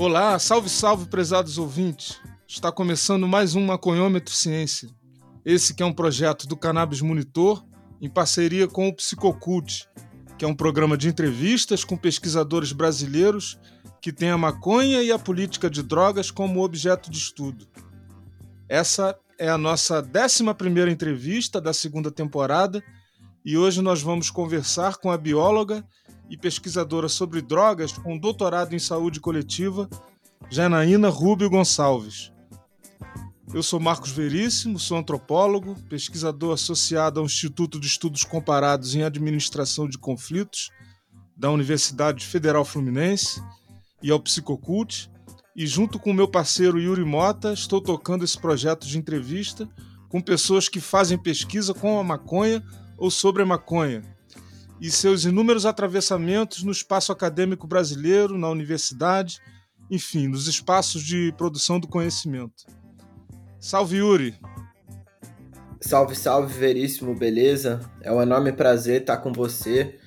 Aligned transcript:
Olá, 0.00 0.38
salve, 0.38 0.70
salve, 0.70 1.04
prezados 1.04 1.58
ouvintes. 1.58 2.18
Está 2.48 2.72
começando 2.72 3.28
mais 3.28 3.54
um 3.54 3.66
Maconhômetro 3.66 4.32
Ciência. 4.32 4.88
Esse 5.44 5.74
que 5.74 5.82
é 5.82 5.86
um 5.86 5.92
projeto 5.92 6.48
do 6.48 6.56
Cannabis 6.56 7.02
Monitor 7.02 7.62
em 8.00 8.08
parceria 8.08 8.66
com 8.66 8.88
o 8.88 8.96
Psicocult, 8.96 9.86
que 10.38 10.44
é 10.46 10.48
um 10.48 10.54
programa 10.54 10.96
de 10.96 11.06
entrevistas 11.06 11.84
com 11.84 11.98
pesquisadores 11.98 12.72
brasileiros 12.72 13.58
que 14.00 14.10
têm 14.10 14.30
a 14.30 14.38
maconha 14.38 15.02
e 15.02 15.12
a 15.12 15.18
política 15.18 15.68
de 15.68 15.82
drogas 15.82 16.30
como 16.30 16.64
objeto 16.64 17.10
de 17.10 17.18
estudo. 17.18 17.68
Essa 18.70 19.14
é 19.38 19.50
a 19.50 19.58
nossa 19.58 20.00
11 20.02 20.90
entrevista 20.90 21.60
da 21.60 21.74
segunda 21.74 22.10
temporada 22.10 22.82
e 23.44 23.58
hoje 23.58 23.82
nós 23.82 24.00
vamos 24.00 24.30
conversar 24.30 24.96
com 24.96 25.10
a 25.10 25.18
bióloga 25.18 25.84
e 26.30 26.36
pesquisadora 26.36 27.08
sobre 27.08 27.42
drogas 27.42 27.92
com 27.92 28.16
doutorado 28.16 28.72
em 28.72 28.78
saúde 28.78 29.20
coletiva, 29.20 29.90
Janaína 30.48 31.08
Rubio 31.08 31.50
Gonçalves. 31.50 32.32
Eu 33.52 33.64
sou 33.64 33.80
Marcos 33.80 34.12
Veríssimo, 34.12 34.78
sou 34.78 34.96
antropólogo, 34.96 35.74
pesquisador 35.88 36.54
associado 36.54 37.18
ao 37.18 37.26
Instituto 37.26 37.80
de 37.80 37.88
Estudos 37.88 38.22
Comparados 38.22 38.94
em 38.94 39.02
Administração 39.02 39.88
de 39.88 39.98
Conflitos 39.98 40.70
da 41.36 41.50
Universidade 41.50 42.24
Federal 42.24 42.64
Fluminense 42.64 43.42
e 44.00 44.10
ao 44.10 44.20
Psicocult, 44.20 45.10
e 45.56 45.66
junto 45.66 45.98
com 45.98 46.12
meu 46.12 46.28
parceiro 46.28 46.78
Yuri 46.78 47.04
Mota, 47.04 47.52
estou 47.52 47.80
tocando 47.80 48.24
esse 48.24 48.38
projeto 48.38 48.86
de 48.86 48.96
entrevista 48.96 49.68
com 50.08 50.20
pessoas 50.20 50.68
que 50.68 50.80
fazem 50.80 51.18
pesquisa 51.18 51.74
com 51.74 51.98
a 51.98 52.04
maconha 52.04 52.62
ou 52.96 53.10
sobre 53.10 53.42
a 53.42 53.46
maconha, 53.46 54.02
e 54.80 54.90
seus 54.90 55.24
inúmeros 55.24 55.66
atravessamentos 55.66 56.62
no 56.62 56.72
espaço 56.72 57.12
acadêmico 57.12 57.66
brasileiro, 57.66 58.38
na 58.38 58.48
universidade, 58.48 59.38
enfim, 59.90 60.26
nos 60.26 60.46
espaços 60.46 61.02
de 61.02 61.32
produção 61.36 61.78
do 61.78 61.86
conhecimento. 61.86 62.64
Salve, 63.58 63.98
Yuri! 63.98 64.34
Salve, 65.80 66.14
salve, 66.14 66.52
Veríssimo, 66.52 67.14
beleza? 67.14 67.80
É 68.00 68.12
um 68.12 68.22
enorme 68.22 68.52
prazer 68.52 69.02
estar 69.02 69.18
com 69.18 69.32
você, 69.32 69.98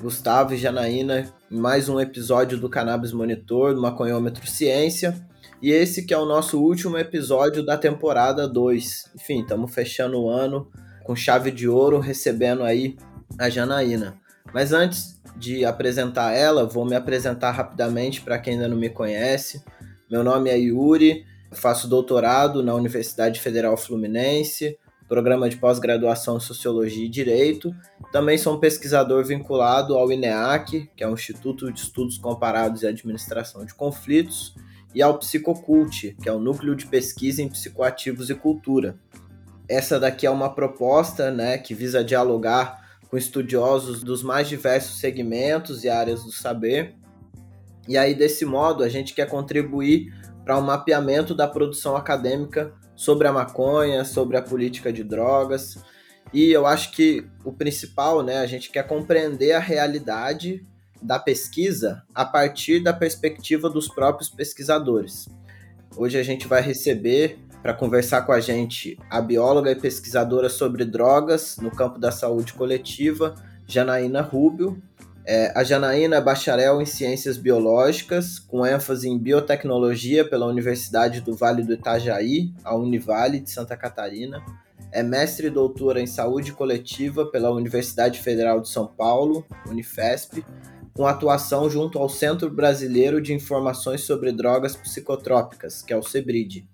Gustavo 0.00 0.54
e 0.54 0.58
Janaína, 0.58 1.32
em 1.50 1.58
mais 1.58 1.88
um 1.88 2.00
episódio 2.00 2.58
do 2.58 2.68
Cannabis 2.68 3.12
Monitor, 3.12 3.74
do 3.74 3.82
Maconhômetro 3.82 4.46
Ciência. 4.46 5.26
E 5.60 5.70
esse 5.70 6.04
que 6.04 6.14
é 6.14 6.18
o 6.18 6.26
nosso 6.26 6.60
último 6.60 6.96
episódio 6.98 7.64
da 7.64 7.76
temporada 7.76 8.48
2. 8.48 9.12
Enfim, 9.14 9.42
estamos 9.42 9.72
fechando 9.74 10.20
o 10.20 10.30
ano 10.30 10.70
com 11.04 11.14
chave 11.14 11.50
de 11.50 11.68
ouro, 11.68 11.98
recebendo 11.98 12.62
aí 12.62 12.96
a 13.38 13.48
Janaína. 13.48 14.21
Mas 14.52 14.72
antes 14.72 15.20
de 15.36 15.64
apresentar 15.64 16.32
ela, 16.32 16.66
vou 16.66 16.84
me 16.84 16.94
apresentar 16.94 17.52
rapidamente 17.52 18.20
para 18.20 18.38
quem 18.38 18.54
ainda 18.54 18.68
não 18.68 18.76
me 18.76 18.90
conhece. 18.90 19.62
Meu 20.10 20.22
nome 20.22 20.50
é 20.50 20.58
Yuri, 20.58 21.24
faço 21.50 21.88
doutorado 21.88 22.62
na 22.62 22.74
Universidade 22.74 23.40
Federal 23.40 23.76
Fluminense, 23.76 24.78
programa 25.08 25.48
de 25.48 25.56
pós-graduação 25.56 26.36
em 26.36 26.40
Sociologia 26.40 27.04
e 27.04 27.08
Direito. 27.08 27.74
Também 28.12 28.36
sou 28.36 28.54
um 28.54 28.60
pesquisador 28.60 29.24
vinculado 29.24 29.94
ao 29.94 30.12
INEAC, 30.12 30.90
que 30.94 31.02
é 31.02 31.08
o 31.08 31.14
Instituto 31.14 31.72
de 31.72 31.80
Estudos 31.80 32.18
Comparados 32.18 32.82
e 32.82 32.86
Administração 32.86 33.64
de 33.64 33.74
Conflitos, 33.74 34.54
e 34.94 35.00
ao 35.00 35.18
Psicocult, 35.18 36.14
que 36.22 36.28
é 36.28 36.32
o 36.32 36.38
Núcleo 36.38 36.76
de 36.76 36.86
Pesquisa 36.86 37.42
em 37.42 37.48
Psicoativos 37.48 38.28
e 38.28 38.34
Cultura. 38.34 38.98
Essa 39.68 39.98
daqui 39.98 40.26
é 40.26 40.30
uma 40.30 40.54
proposta 40.54 41.30
né, 41.30 41.56
que 41.56 41.72
visa 41.72 42.04
dialogar 42.04 42.81
com 43.12 43.18
estudiosos 43.18 44.02
dos 44.02 44.22
mais 44.22 44.48
diversos 44.48 44.98
segmentos 44.98 45.84
e 45.84 45.90
áreas 45.90 46.24
do 46.24 46.32
saber. 46.32 46.94
E 47.86 47.98
aí, 47.98 48.14
desse 48.14 48.42
modo, 48.46 48.82
a 48.82 48.88
gente 48.88 49.12
quer 49.12 49.28
contribuir 49.28 50.10
para 50.46 50.58
um 50.58 50.62
mapeamento 50.62 51.34
da 51.34 51.46
produção 51.46 51.94
acadêmica 51.94 52.72
sobre 52.96 53.28
a 53.28 53.32
maconha, 53.32 54.02
sobre 54.02 54.38
a 54.38 54.42
política 54.42 54.90
de 54.90 55.04
drogas. 55.04 55.76
E 56.32 56.50
eu 56.50 56.66
acho 56.66 56.92
que 56.92 57.26
o 57.44 57.52
principal, 57.52 58.22
né, 58.22 58.38
a 58.38 58.46
gente 58.46 58.70
quer 58.70 58.86
compreender 58.86 59.52
a 59.52 59.60
realidade 59.60 60.66
da 61.02 61.18
pesquisa 61.18 62.02
a 62.14 62.24
partir 62.24 62.82
da 62.82 62.94
perspectiva 62.94 63.68
dos 63.68 63.88
próprios 63.88 64.30
pesquisadores. 64.30 65.28
Hoje 65.98 66.16
a 66.16 66.22
gente 66.22 66.48
vai 66.48 66.62
receber 66.62 67.38
para 67.62 67.72
conversar 67.72 68.22
com 68.22 68.32
a 68.32 68.40
gente 68.40 68.98
a 69.08 69.20
bióloga 69.20 69.70
e 69.70 69.76
pesquisadora 69.76 70.48
sobre 70.48 70.84
drogas 70.84 71.56
no 71.58 71.70
campo 71.70 71.98
da 71.98 72.10
saúde 72.10 72.52
coletiva, 72.52 73.36
Janaína 73.66 74.20
Rubio. 74.20 74.82
É, 75.24 75.52
a 75.56 75.62
Janaína 75.62 76.16
é 76.16 76.20
bacharel 76.20 76.82
em 76.82 76.86
Ciências 76.86 77.36
Biológicas, 77.36 78.40
com 78.40 78.66
ênfase 78.66 79.08
em 79.08 79.16
Biotecnologia 79.16 80.28
pela 80.28 80.46
Universidade 80.46 81.20
do 81.20 81.36
Vale 81.36 81.62
do 81.62 81.74
Itajaí, 81.74 82.52
a 82.64 82.74
Univale 82.74 83.38
de 83.38 83.48
Santa 83.48 83.76
Catarina. 83.76 84.42
É 84.90 85.00
mestre 85.00 85.46
e 85.46 85.50
doutora 85.50 86.00
em 86.00 86.06
Saúde 86.06 86.52
Coletiva 86.52 87.24
pela 87.26 87.52
Universidade 87.52 88.20
Federal 88.20 88.60
de 88.60 88.68
São 88.68 88.88
Paulo, 88.88 89.46
Unifesp, 89.68 90.44
com 90.92 91.06
atuação 91.06 91.70
junto 91.70 91.98
ao 91.98 92.08
Centro 92.08 92.50
Brasileiro 92.50 93.22
de 93.22 93.32
Informações 93.32 94.02
sobre 94.02 94.32
Drogas 94.32 94.74
Psicotrópicas, 94.74 95.82
que 95.82 95.92
é 95.92 95.96
o 95.96 96.02
CEBRID. 96.02 96.71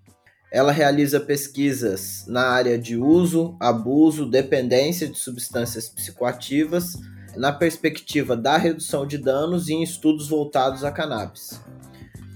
Ela 0.50 0.72
realiza 0.72 1.20
pesquisas 1.20 2.24
na 2.26 2.48
área 2.48 2.78
de 2.78 2.96
uso, 2.96 3.56
abuso, 3.60 4.24
dependência 4.24 5.06
de 5.06 5.18
substâncias 5.18 5.88
psicoativas, 5.88 6.94
na 7.36 7.52
perspectiva 7.52 8.36
da 8.36 8.56
redução 8.56 9.06
de 9.06 9.18
danos 9.18 9.68
e 9.68 9.74
em 9.74 9.82
estudos 9.82 10.28
voltados 10.28 10.84
a 10.84 10.90
cannabis. 10.90 11.60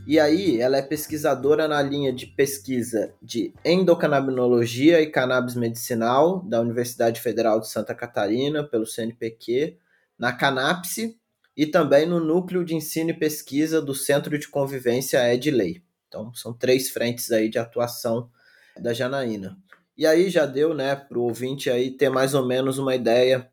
E 0.06 0.18
aí, 0.18 0.60
ela 0.60 0.76
é 0.76 0.82
pesquisadora 0.82 1.68
na 1.68 1.80
linha 1.80 2.12
de 2.12 2.26
pesquisa 2.26 3.14
de 3.22 3.54
endocannabinologia 3.64 5.00
e 5.00 5.06
cannabis 5.06 5.54
medicinal 5.54 6.40
da 6.40 6.60
Universidade 6.60 7.20
Federal 7.20 7.60
de 7.60 7.68
Santa 7.68 7.94
Catarina, 7.94 8.64
pelo 8.64 8.84
CNPq, 8.84 9.76
na 10.18 10.32
Canapse 10.32 11.16
e 11.56 11.66
também 11.66 12.06
no 12.06 12.18
Núcleo 12.18 12.64
de 12.64 12.74
Ensino 12.74 13.10
e 13.10 13.14
Pesquisa 13.14 13.80
do 13.80 13.94
Centro 13.94 14.36
de 14.38 14.48
Convivência 14.48 15.32
Edley. 15.32 15.82
Então, 16.12 16.34
são 16.34 16.52
três 16.52 16.90
frentes 16.90 17.32
aí 17.32 17.48
de 17.48 17.58
atuação 17.58 18.30
da 18.78 18.92
Janaína. 18.92 19.56
E 19.96 20.06
aí 20.06 20.28
já 20.28 20.44
deu, 20.44 20.74
né, 20.74 20.94
para 20.94 21.18
o 21.18 21.22
ouvinte 21.22 21.70
aí 21.70 21.90
ter 21.90 22.10
mais 22.10 22.34
ou 22.34 22.44
menos 22.44 22.76
uma 22.76 22.94
ideia 22.94 23.50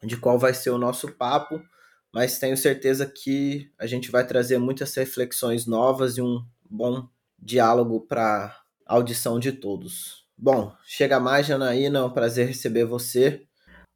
de 0.00 0.16
qual 0.16 0.38
vai 0.38 0.54
ser 0.54 0.70
o 0.70 0.78
nosso 0.78 1.10
papo, 1.10 1.60
mas 2.14 2.38
tenho 2.38 2.56
certeza 2.56 3.04
que 3.04 3.68
a 3.76 3.84
gente 3.84 4.12
vai 4.12 4.24
trazer 4.24 4.58
muitas 4.58 4.94
reflexões 4.94 5.66
novas 5.66 6.18
e 6.18 6.22
um 6.22 6.44
bom 6.70 7.08
diálogo 7.36 8.00
para 8.00 8.56
audição 8.86 9.40
de 9.40 9.50
todos. 9.50 10.24
Bom, 10.38 10.72
chega 10.84 11.18
mais, 11.18 11.46
Janaína, 11.46 11.98
é 11.98 12.02
um 12.02 12.10
prazer 12.10 12.46
receber 12.46 12.84
você. 12.84 13.44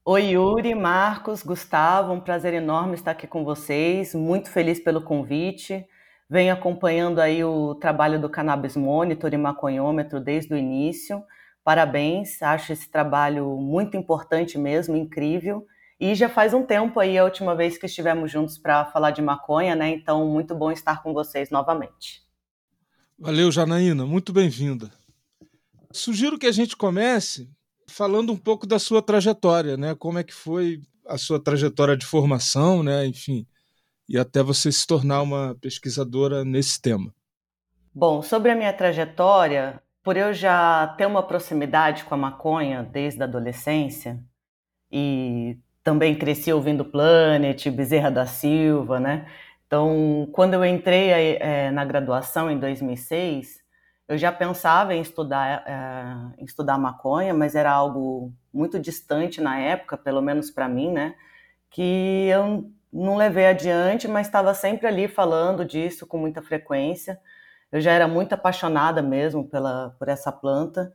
Oi, 0.05 0.31
Yuri, 0.31 0.75
Marcos, 0.75 1.43
Gustavo, 1.45 2.13
um 2.13 2.21
prazer 2.21 2.53
enorme 2.53 2.95
estar 2.95 3.13
aqui 3.13 3.29
com 3.29 3.45
vocês. 3.45 4.13
Muito 4.13 4.51
feliz 4.51 4.81
pelo 4.81 5.03
convite. 5.03 5.87
Venho 6.28 6.53
acompanhando 6.53 7.20
aí 7.20 7.44
o 7.44 7.75
trabalho 7.76 8.20
do 8.20 8.28
Cannabis 8.28 8.76
Monitor 8.76 9.32
e 9.32 9.37
Maconhômetro 9.37 10.20
desde 10.20 10.53
o 10.53 10.56
início. 10.56 11.22
Parabéns, 11.62 12.42
acho 12.42 12.72
esse 12.72 12.91
trabalho 12.91 13.56
muito 13.56 13.97
importante 13.97 14.59
mesmo, 14.59 14.97
incrível. 14.97 15.64
E 16.00 16.14
já 16.14 16.28
faz 16.28 16.53
um 16.53 16.64
tempo 16.64 16.98
aí 17.00 17.16
a 17.16 17.25
última 17.25 17.54
vez 17.54 17.78
que 17.78 17.87
estivemos 17.87 18.31
juntos 18.31 18.59
para 18.59 18.84
falar 18.87 19.12
de 19.12 19.22
maconha, 19.22 19.75
né? 19.75 19.88
Então, 19.88 20.26
muito 20.26 20.54
bom 20.54 20.70
estar 20.70 21.03
com 21.03 21.14
vocês 21.14 21.48
novamente. 21.50 22.23
Valeu, 23.19 23.50
Janaína, 23.50 24.05
muito 24.05 24.32
bem-vinda. 24.32 24.90
Sugiro 25.90 26.38
que 26.38 26.46
a 26.46 26.52
gente 26.52 26.76
comece 26.76 27.49
falando 27.88 28.32
um 28.32 28.37
pouco 28.37 28.67
da 28.67 28.79
sua 28.79 29.00
trajetória, 29.00 29.76
né? 29.76 29.94
Como 29.94 30.19
é 30.19 30.25
que 30.25 30.34
foi 30.34 30.82
a 31.06 31.17
sua 31.17 31.43
trajetória 31.43 31.96
de 31.96 32.05
formação, 32.05 32.82
né? 32.82 33.06
Enfim, 33.06 33.46
e 34.08 34.19
até 34.19 34.43
você 34.43 34.70
se 34.70 34.87
tornar 34.87 35.23
uma 35.23 35.56
pesquisadora 35.61 36.44
nesse 36.44 36.81
tema. 36.81 37.12
Bom, 37.94 38.23
sobre 38.23 38.50
a 38.50 38.55
minha 38.55 38.73
trajetória, 38.73 39.82
por 40.03 40.17
eu 40.17 40.32
já 40.32 40.94
ter 40.99 41.06
uma 41.06 41.23
proximidade 41.23 42.05
com 42.05 42.14
a 42.14 42.19
maconha 42.19 42.82
desde 42.82 43.23
a 43.23 43.25
adolescência 43.25 44.23
e 44.91 45.58
também 45.82 46.14
cresci 46.14 46.53
ouvindo 46.53 46.85
Planet, 46.85 47.69
Bezerra 47.70 48.11
da 48.11 48.26
Silva, 48.26 49.00
né? 49.00 49.26
Então, 49.67 50.29
quando 50.32 50.55
eu 50.55 50.64
entrei 50.64 51.38
é, 51.41 51.70
na 51.70 51.85
graduação 51.85 52.50
em 52.50 52.58
2006, 52.58 53.61
eu 54.08 54.17
já 54.17 54.31
pensava 54.31 54.94
em 54.94 55.00
estudar, 55.00 55.64
é, 55.67 56.41
em 56.41 56.44
estudar 56.44 56.79
maconha, 56.79 57.35
mas 57.35 57.55
era 57.56 57.73
algo 57.73 58.32
muito 58.53 58.79
distante 58.79 59.41
na 59.41 59.58
época, 59.58 59.97
pelo 59.97 60.23
menos 60.23 60.50
para 60.50 60.69
mim, 60.69 60.93
né? 60.93 61.14
Que 61.69 62.29
eu 62.29 62.70
não 63.04 63.16
levei 63.16 63.46
adiante, 63.46 64.08
mas 64.08 64.26
estava 64.26 64.54
sempre 64.54 64.87
ali 64.87 65.08
falando 65.08 65.64
disso 65.64 66.06
com 66.06 66.19
muita 66.19 66.43
frequência. 66.43 67.19
Eu 67.72 67.81
já 67.81 67.93
era 67.93 68.08
muito 68.08 68.32
apaixonada 68.34 69.02
mesmo 69.02 69.48
pela, 69.48 69.94
por 69.98 70.08
essa 70.08 70.32
planta, 70.32 70.93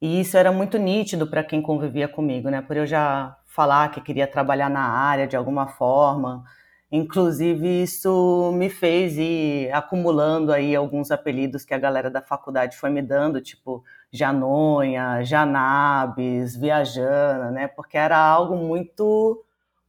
e 0.00 0.20
isso 0.20 0.36
era 0.36 0.52
muito 0.52 0.78
nítido 0.78 1.26
para 1.26 1.44
quem 1.44 1.62
convivia 1.62 2.08
comigo, 2.08 2.50
né? 2.50 2.62
Por 2.62 2.76
eu 2.76 2.86
já 2.86 3.36
falar 3.46 3.90
que 3.90 4.00
queria 4.00 4.26
trabalhar 4.26 4.70
na 4.70 4.82
área 4.82 5.26
de 5.26 5.36
alguma 5.36 5.68
forma, 5.68 6.44
Inclusive, 6.92 7.82
isso 7.82 8.50
me 8.52 8.68
fez 8.68 9.16
ir 9.16 9.70
acumulando 9.72 10.52
aí 10.52 10.74
alguns 10.74 11.12
apelidos 11.12 11.64
que 11.64 11.72
a 11.72 11.78
galera 11.78 12.10
da 12.10 12.20
faculdade 12.20 12.76
foi 12.76 12.90
me 12.90 13.00
dando, 13.00 13.40
tipo 13.40 13.84
Janonha, 14.12 15.22
Janabes, 15.22 16.56
Viajana, 16.56 17.52
né? 17.52 17.68
Porque 17.68 17.96
era 17.96 18.18
algo 18.18 18.56
muito, 18.56 19.40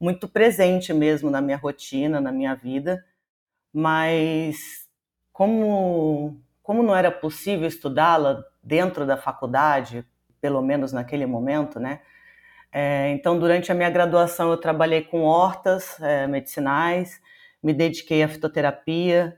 muito 0.01 0.27
presente 0.27 0.91
mesmo 0.93 1.29
na 1.29 1.39
minha 1.39 1.57
rotina, 1.57 2.19
na 2.19 2.31
minha 2.31 2.55
vida. 2.55 3.05
Mas 3.71 4.87
como, 5.31 6.41
como 6.63 6.81
não 6.81 6.95
era 6.95 7.11
possível 7.11 7.67
estudá-la 7.67 8.43
dentro 8.63 9.05
da 9.05 9.15
faculdade, 9.15 10.03
pelo 10.41 10.61
menos 10.61 10.91
naquele 10.91 11.27
momento, 11.27 11.79
né? 11.79 12.01
É, 12.73 13.11
então, 13.11 13.37
durante 13.37 13.71
a 13.71 13.75
minha 13.75 13.89
graduação, 13.89 14.49
eu 14.49 14.57
trabalhei 14.57 15.03
com 15.03 15.21
hortas 15.21 15.99
é, 16.01 16.25
medicinais, 16.25 17.21
me 17.61 17.73
dediquei 17.73 18.23
à 18.23 18.27
fitoterapia, 18.27 19.37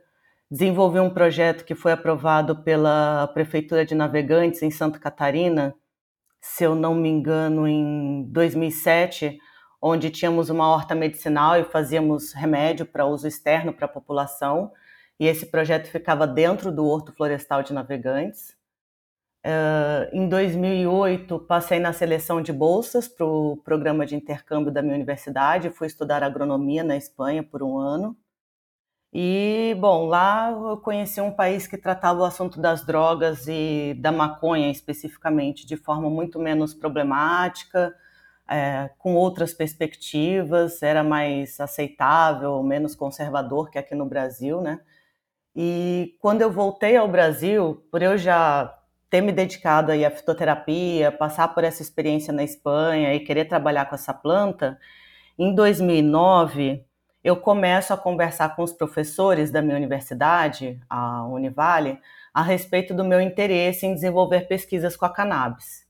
desenvolvi 0.50 1.00
um 1.00 1.10
projeto 1.10 1.66
que 1.66 1.74
foi 1.74 1.92
aprovado 1.92 2.64
pela 2.64 3.28
Prefeitura 3.34 3.84
de 3.84 3.96
Navegantes, 3.96 4.62
em 4.62 4.70
Santa 4.70 5.00
Catarina, 5.00 5.76
se 6.40 6.64
eu 6.64 6.76
não 6.76 6.94
me 6.94 7.10
engano, 7.10 7.68
em 7.68 8.24
2007, 8.30 9.40
onde 9.86 10.10
tínhamos 10.10 10.50
uma 10.50 10.66
horta 10.70 10.96
medicinal 10.96 11.60
e 11.60 11.66
fazíamos 11.66 12.32
remédio 12.32 12.86
para 12.86 13.06
uso 13.06 13.28
externo 13.28 13.74
para 13.74 13.84
a 13.84 13.90
população. 13.90 14.72
E 15.20 15.28
esse 15.28 15.46
projeto 15.46 15.88
ficava 15.88 16.26
dentro 16.26 16.72
do 16.72 16.86
Horto 16.86 17.12
Florestal 17.12 17.62
de 17.62 17.74
Navegantes. 17.74 18.56
Uh, 19.46 20.08
em 20.14 20.30
2008, 20.30 21.38
passei 21.40 21.80
na 21.82 21.92
seleção 21.92 22.42
de 22.42 22.54
bolsas 22.54 23.10
para 23.10 23.26
o 23.26 23.58
programa 23.58 24.06
de 24.06 24.16
intercâmbio 24.16 24.72
da 24.72 24.82
minha 24.82 24.96
universidade, 24.96 25.70
fui 25.70 25.88
estudar 25.88 26.24
agronomia 26.24 26.82
na 26.82 26.96
Espanha 26.96 27.44
por 27.44 27.62
um 27.62 27.78
ano. 27.78 28.18
E, 29.12 29.76
bom, 29.82 30.08
lá 30.08 30.50
eu 30.50 30.78
conheci 30.78 31.20
um 31.20 31.30
país 31.30 31.68
que 31.68 31.78
tratava 31.78 32.22
o 32.22 32.26
assunto 32.26 32.62
das 32.62 32.86
drogas 32.86 33.48
e 33.50 33.96
da 34.00 34.14
maconha 34.14 34.72
especificamente 34.72 35.68
de 35.68 35.76
forma 35.76 36.10
muito 36.10 36.40
menos 36.40 36.74
problemática, 36.74 37.94
é, 38.50 38.90
com 38.98 39.16
outras 39.16 39.54
perspectivas, 39.54 40.82
era 40.84 41.04
mais 41.04 41.60
aceitável, 41.60 42.62
menos 42.64 42.96
conservador 42.96 43.70
que 43.70 43.78
aqui 43.78 43.96
no 43.96 44.06
Brasil, 44.06 44.62
né? 44.62 44.80
E 45.56 46.16
quando 46.20 46.42
eu 46.42 46.52
voltei 46.52 46.98
ao 46.98 47.08
Brasil, 47.08 47.86
por 47.92 48.02
eu 48.02 48.18
já 48.18 48.74
ter 49.10 49.22
me 49.22 49.32
dedicado 49.32 49.92
aí 49.92 50.04
à 50.04 50.12
fitoterapia, 50.12 51.12
passar 51.12 51.50
por 51.50 51.64
essa 51.64 51.82
experiência 51.82 52.34
na 52.34 52.44
Espanha 52.44 53.14
e 53.14 53.20
querer 53.20 53.46
trabalhar 53.46 53.86
com 53.86 53.96
essa 53.96 54.14
planta, 54.14 54.80
em 55.38 55.54
2009 55.54 56.86
eu 57.24 57.38
começo 57.38 57.94
a 57.94 57.98
conversar 57.98 58.56
com 58.56 58.64
os 58.64 58.74
professores 58.74 59.50
da 59.50 59.62
minha 59.62 59.78
universidade, 59.78 60.80
a 60.90 61.26
Univale, 61.26 62.00
a 62.34 62.42
respeito 62.42 62.94
do 62.94 63.06
meu 63.06 63.22
interesse 63.22 63.86
em 63.86 63.94
desenvolver 63.94 64.48
pesquisas 64.48 64.98
com 64.98 65.06
a 65.06 65.14
cannabis. 65.14 65.88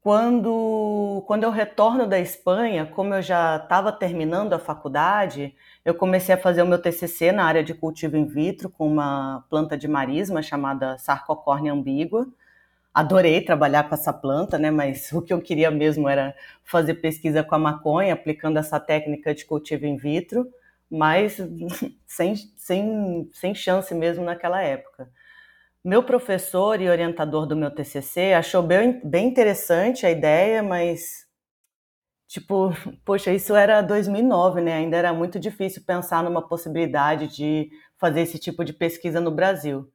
Quando, 0.00 1.24
quando 1.26 1.42
eu 1.44 1.50
retorno 1.50 2.06
da 2.06 2.18
Espanha, 2.20 2.86
como 2.86 3.14
eu 3.14 3.20
já 3.22 3.56
estava 3.56 3.92
terminando 3.92 4.52
a 4.52 4.58
faculdade, 4.58 5.54
eu 5.84 5.94
comecei 5.94 6.34
a 6.34 6.38
fazer 6.38 6.62
o 6.62 6.66
meu 6.66 6.80
TCC 6.80 7.32
na 7.32 7.44
área 7.44 7.64
de 7.64 7.74
cultivo 7.74 8.16
in 8.16 8.24
vitro 8.26 8.70
com 8.70 8.86
uma 8.86 9.44
planta 9.50 9.76
de 9.76 9.88
marisma 9.88 10.40
chamada 10.40 10.96
Sarcocornia 10.98 11.72
ambígua. 11.72 12.26
Adorei 12.94 13.42
trabalhar 13.42 13.88
com 13.88 13.94
essa 13.94 14.12
planta, 14.12 14.58
né? 14.58 14.70
Mas 14.70 15.12
o 15.12 15.22
que 15.22 15.32
eu 15.32 15.40
queria 15.42 15.70
mesmo 15.70 16.08
era 16.08 16.34
fazer 16.64 16.94
pesquisa 16.96 17.44
com 17.44 17.54
a 17.54 17.58
maconha, 17.58 18.14
aplicando 18.14 18.58
essa 18.58 18.80
técnica 18.80 19.34
de 19.34 19.44
cultivo 19.46 19.86
in 19.86 19.96
vitro, 19.96 20.48
mas 20.90 21.38
sem, 22.06 22.36
sem, 22.56 23.30
sem 23.32 23.54
chance 23.54 23.94
mesmo 23.94 24.24
naquela 24.24 24.62
época. 24.62 25.10
Meu 25.84 26.02
professor 26.02 26.80
e 26.80 26.88
orientador 26.88 27.46
do 27.46 27.56
meu 27.56 27.70
TCC 27.70 28.32
achou 28.32 28.62
bem, 28.62 29.00
bem 29.04 29.28
interessante 29.28 30.04
a 30.04 30.10
ideia, 30.10 30.62
mas 30.62 31.26
tipo, 32.28 32.70
poxa, 33.04 33.32
isso 33.32 33.54
era 33.54 33.80
2009, 33.80 34.60
né? 34.60 34.74
Ainda 34.74 34.96
era 34.96 35.12
muito 35.12 35.38
difícil 35.40 35.82
pensar 35.84 36.22
numa 36.22 36.46
possibilidade 36.46 37.28
de 37.28 37.70
fazer 37.98 38.20
esse 38.22 38.38
tipo 38.38 38.64
de 38.64 38.72
pesquisa 38.72 39.20
no 39.20 39.30
Brasil. 39.30 39.90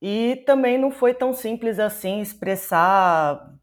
E 0.00 0.42
também 0.46 0.78
não 0.78 0.90
foi 0.90 1.14
tão 1.14 1.32
simples 1.32 1.78
assim 1.78 2.20
expressar, 2.20 3.54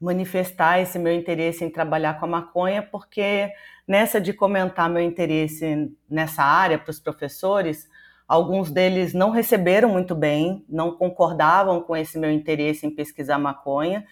manifestar 0.00 0.80
esse 0.80 0.98
meu 0.98 1.12
interesse 1.12 1.64
em 1.64 1.70
trabalhar 1.70 2.18
com 2.18 2.26
a 2.26 2.28
maconha, 2.28 2.82
porque 2.82 3.50
nessa 3.86 4.20
de 4.20 4.32
comentar 4.32 4.90
meu 4.90 5.02
interesse 5.02 5.92
nessa 6.10 6.42
área 6.42 6.78
para 6.78 6.90
os 6.90 7.00
professores, 7.00 7.88
Alguns 8.28 8.70
deles 8.70 9.14
não 9.14 9.30
receberam 9.30 9.88
muito 9.88 10.14
bem, 10.14 10.64
não 10.68 10.92
concordavam 10.96 11.80
com 11.80 11.96
esse 11.96 12.18
meu 12.18 12.30
interesse 12.30 12.86
em 12.86 12.90
pesquisar 12.90 13.38
maconha, 13.38 14.06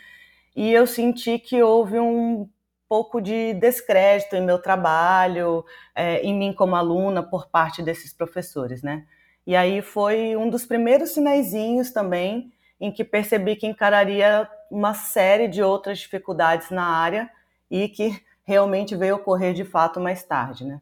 e 0.54 0.72
eu 0.72 0.86
senti 0.86 1.38
que 1.38 1.60
houve 1.62 1.98
um 1.98 2.48
pouco 2.88 3.20
de 3.20 3.54
descrédito 3.54 4.36
em 4.36 4.40
meu 4.40 4.60
trabalho, 4.60 5.64
é, 5.94 6.20
em 6.20 6.32
mim 6.32 6.52
como 6.52 6.76
aluna, 6.76 7.22
por 7.22 7.48
parte 7.48 7.82
desses 7.82 8.12
professores, 8.12 8.82
né? 8.82 9.04
E 9.46 9.56
aí 9.56 9.82
foi 9.82 10.36
um 10.36 10.48
dos 10.48 10.64
primeiros 10.64 11.10
sinaizinhos 11.10 11.90
também 11.90 12.52
em 12.80 12.92
que 12.92 13.04
percebi 13.04 13.56
que 13.56 13.66
encararia 13.66 14.48
uma 14.70 14.94
série 14.94 15.48
de 15.48 15.62
outras 15.62 15.98
dificuldades 15.98 16.70
na 16.70 16.84
área 16.84 17.28
e 17.70 17.88
que 17.88 18.22
realmente 18.44 18.94
veio 18.94 19.16
ocorrer 19.16 19.54
de 19.54 19.64
fato 19.64 19.98
mais 20.00 20.22
tarde, 20.22 20.64
né? 20.64 20.80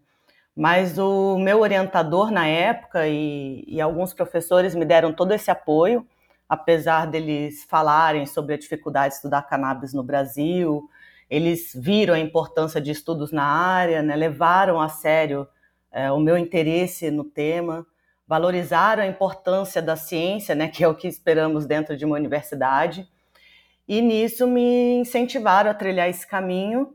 Mas 0.54 0.98
o 0.98 1.38
meu 1.38 1.60
orientador 1.60 2.30
na 2.30 2.46
época 2.46 3.08
e, 3.08 3.64
e, 3.66 3.80
alguns 3.80 4.12
professores 4.12 4.74
me 4.74 4.84
deram 4.84 5.12
todo 5.12 5.32
esse 5.32 5.50
apoio, 5.50 6.06
apesar 6.46 7.06
deles 7.06 7.64
falarem 7.64 8.26
sobre 8.26 8.54
a 8.54 8.58
dificuldade 8.58 9.08
de 9.08 9.14
estudar 9.16 9.42
cannabis 9.42 9.94
no 9.94 10.02
Brasil. 10.02 10.88
Eles 11.30 11.72
viram 11.74 12.12
a 12.12 12.18
importância 12.18 12.80
de 12.80 12.90
estudos 12.90 13.32
na 13.32 13.44
área, 13.44 14.02
né, 14.02 14.14
levaram 14.14 14.78
a 14.78 14.90
sério 14.90 15.48
é, 15.90 16.12
o 16.12 16.20
meu 16.20 16.36
interesse 16.36 17.10
no 17.10 17.24
tema, 17.24 17.86
valorizaram 18.26 19.02
a 19.02 19.06
importância 19.06 19.80
da 19.80 19.96
ciência, 19.96 20.54
né, 20.54 20.68
que 20.72 20.84
é 20.84 20.88
o 20.88 20.94
que 20.94 21.08
esperamos 21.08 21.64
dentro 21.64 21.96
de 21.96 22.04
uma 22.04 22.16
universidade, 22.16 23.08
e 23.88 24.02
nisso 24.02 24.46
me 24.46 25.00
incentivaram 25.00 25.70
a 25.70 25.74
trilhar 25.74 26.08
esse 26.08 26.26
caminho 26.26 26.94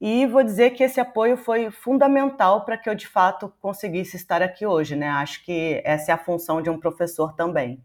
e 0.00 0.26
vou 0.26 0.42
dizer 0.42 0.70
que 0.70 0.82
esse 0.82 0.98
apoio 0.98 1.36
foi 1.36 1.70
fundamental 1.70 2.64
para 2.64 2.78
que 2.78 2.88
eu 2.88 2.94
de 2.94 3.06
fato 3.06 3.52
conseguisse 3.60 4.16
estar 4.16 4.42
aqui 4.42 4.64
hoje, 4.64 4.96
né? 4.96 5.08
Acho 5.08 5.44
que 5.44 5.82
essa 5.84 6.10
é 6.10 6.14
a 6.14 6.18
função 6.18 6.62
de 6.62 6.70
um 6.70 6.80
professor 6.80 7.34
também. 7.34 7.84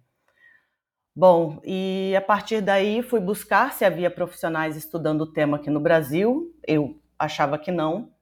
Bom, 1.13 1.61
e 1.63 2.13
a 2.15 2.21
partir 2.21 2.61
daí 2.61 3.01
fui 3.01 3.19
buscar 3.19 3.73
se 3.73 3.83
havia 3.83 4.09
profissionais 4.09 4.75
estudando 4.77 5.21
o 5.21 5.31
tema 5.31 5.57
aqui 5.57 5.69
no 5.69 5.79
Brasil. 5.79 6.53
Eu 6.65 6.99
achava 7.19 7.57
que 7.57 7.71
não, 7.71 8.13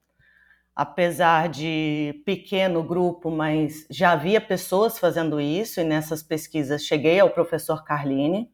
apesar 0.75 1.49
de 1.49 2.21
pequeno 2.25 2.83
grupo, 2.83 3.29
mas 3.29 3.85
já 3.89 4.11
havia 4.11 4.41
pessoas 4.41 4.97
fazendo 4.97 5.39
isso, 5.39 5.79
e 5.81 5.83
nessas 5.83 6.23
pesquisas 6.23 6.83
cheguei 6.83 7.19
ao 7.19 7.29
professor 7.29 7.83
Carline. 7.83 8.51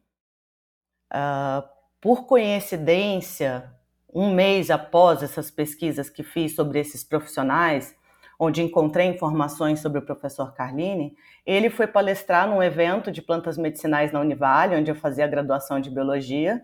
Uh, 1.12 1.66
por 2.00 2.26
coincidência, 2.26 3.74
um 4.12 4.34
mês 4.34 4.70
após 4.70 5.22
essas 5.22 5.50
pesquisas 5.50 6.10
que 6.10 6.22
fiz 6.22 6.54
sobre 6.54 6.78
esses 6.80 7.04
profissionais, 7.04 7.94
onde 8.38 8.62
encontrei 8.62 9.06
informações 9.06 9.80
sobre 9.80 9.98
o 9.98 10.02
professor 10.02 10.54
Carline, 10.54 11.14
ele 11.44 11.68
foi 11.68 11.86
palestrar 11.86 12.48
num 12.48 12.62
evento 12.62 13.12
de 13.12 13.20
plantas 13.20 13.58
medicinais 13.58 14.12
na 14.12 14.20
Univale, 14.20 14.76
onde 14.76 14.90
eu 14.90 14.94
fazia 14.94 15.24
a 15.26 15.28
graduação 15.28 15.78
de 15.78 15.90
biologia. 15.90 16.62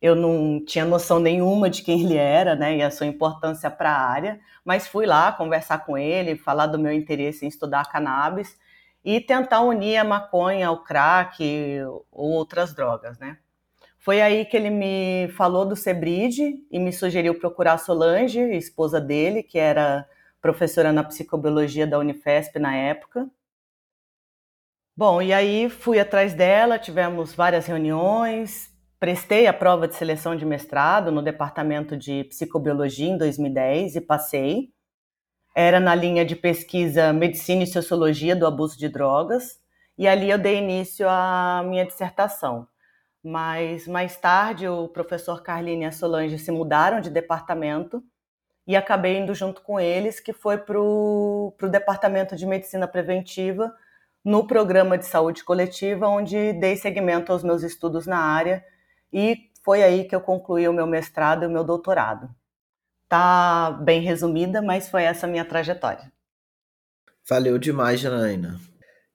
Eu 0.00 0.16
não 0.16 0.64
tinha 0.64 0.84
noção 0.84 1.18
nenhuma 1.20 1.68
de 1.68 1.82
quem 1.82 2.00
ele 2.00 2.16
era, 2.16 2.54
né, 2.54 2.76
e 2.76 2.82
a 2.82 2.90
sua 2.90 3.06
importância 3.06 3.70
para 3.70 3.90
a 3.90 4.10
área, 4.10 4.40
mas 4.64 4.86
fui 4.86 5.06
lá 5.06 5.30
conversar 5.32 5.84
com 5.84 5.96
ele, 5.96 6.36
falar 6.36 6.66
do 6.66 6.78
meu 6.78 6.92
interesse 6.92 7.44
em 7.44 7.48
estudar 7.48 7.90
cannabis 7.90 8.58
e 9.04 9.20
tentar 9.20 9.60
unir 9.60 9.98
a 9.98 10.04
maconha 10.04 10.68
ao 10.68 10.82
crack 10.82 11.42
ou 12.10 12.32
outras 12.32 12.74
drogas, 12.74 13.18
né? 13.18 13.38
Foi 14.04 14.20
aí 14.20 14.44
que 14.44 14.54
ele 14.54 14.68
me 14.68 15.28
falou 15.28 15.64
do 15.64 15.74
Sebride 15.74 16.62
e 16.70 16.78
me 16.78 16.92
sugeriu 16.92 17.38
procurar 17.38 17.72
a 17.72 17.78
Solange, 17.78 18.38
esposa 18.54 19.00
dele, 19.00 19.42
que 19.42 19.58
era 19.58 20.06
professora 20.42 20.92
na 20.92 21.02
psicobiologia 21.02 21.86
da 21.86 21.98
Unifesp 21.98 22.58
na 22.58 22.76
época. 22.76 23.26
Bom, 24.94 25.22
e 25.22 25.32
aí 25.32 25.70
fui 25.70 25.98
atrás 25.98 26.34
dela, 26.34 26.78
tivemos 26.78 27.34
várias 27.34 27.64
reuniões, 27.64 28.70
prestei 29.00 29.46
a 29.46 29.54
prova 29.54 29.88
de 29.88 29.94
seleção 29.94 30.36
de 30.36 30.44
mestrado 30.44 31.10
no 31.10 31.22
departamento 31.22 31.96
de 31.96 32.24
psicobiologia 32.24 33.08
em 33.08 33.16
2010 33.16 33.96
e 33.96 34.02
passei. 34.02 34.68
Era 35.56 35.80
na 35.80 35.94
linha 35.94 36.26
de 36.26 36.36
pesquisa 36.36 37.10
Medicina 37.10 37.62
e 37.62 37.66
Sociologia 37.66 38.36
do 38.36 38.46
Abuso 38.46 38.78
de 38.78 38.86
Drogas, 38.86 39.58
e 39.96 40.06
ali 40.06 40.28
eu 40.28 40.36
dei 40.36 40.58
início 40.58 41.08
à 41.08 41.64
minha 41.66 41.86
dissertação 41.86 42.68
mas 43.24 43.88
mais 43.88 44.16
tarde 44.18 44.68
o 44.68 44.86
professor 44.86 45.42
Carline 45.42 45.84
e 45.84 45.86
a 45.86 45.92
Solange 45.92 46.38
se 46.38 46.52
mudaram 46.52 47.00
de 47.00 47.08
departamento 47.08 48.04
e 48.66 48.76
acabei 48.76 49.18
indo 49.18 49.34
junto 49.34 49.62
com 49.62 49.80
eles, 49.80 50.20
que 50.20 50.32
foi 50.32 50.58
para 50.58 50.78
o 50.78 51.54
Departamento 51.70 52.36
de 52.36 52.46
Medicina 52.46 52.86
Preventiva, 52.86 53.74
no 54.22 54.46
programa 54.46 54.96
de 54.98 55.06
saúde 55.06 55.42
coletiva, 55.42 56.08
onde 56.08 56.52
dei 56.54 56.76
seguimento 56.76 57.32
aos 57.32 57.42
meus 57.42 57.62
estudos 57.62 58.06
na 58.06 58.18
área 58.18 58.64
e 59.12 59.50
foi 59.62 59.82
aí 59.82 60.04
que 60.04 60.14
eu 60.14 60.20
concluí 60.20 60.68
o 60.68 60.72
meu 60.72 60.86
mestrado 60.86 61.44
e 61.44 61.46
o 61.46 61.50
meu 61.50 61.64
doutorado. 61.64 62.28
Tá 63.08 63.70
bem 63.70 64.02
resumida, 64.02 64.60
mas 64.60 64.88
foi 64.88 65.04
essa 65.04 65.26
a 65.26 65.30
minha 65.30 65.44
trajetória. 65.44 66.12
Valeu 67.26 67.58
demais, 67.58 68.00
Janaína. 68.00 68.60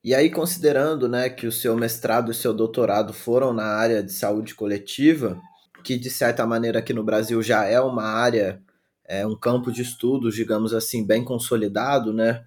E 0.02 0.14
aí, 0.14 0.30
considerando 0.30 1.06
né, 1.08 1.28
que 1.28 1.46
o 1.46 1.52
seu 1.52 1.76
mestrado 1.76 2.28
e 2.28 2.30
o 2.30 2.34
seu 2.34 2.54
doutorado 2.54 3.12
foram 3.12 3.52
na 3.52 3.64
área 3.64 4.02
de 4.02 4.12
saúde 4.12 4.54
coletiva, 4.54 5.38
que 5.84 5.98
de 5.98 6.08
certa 6.08 6.46
maneira 6.46 6.78
aqui 6.78 6.94
no 6.94 7.04
Brasil 7.04 7.42
já 7.42 7.64
é 7.66 7.78
uma 7.78 8.04
área, 8.04 8.62
é 9.04 9.26
um 9.26 9.36
campo 9.36 9.70
de 9.70 9.82
estudos, 9.82 10.34
digamos 10.34 10.72
assim, 10.72 11.06
bem 11.06 11.22
consolidado, 11.22 12.14
né? 12.14 12.44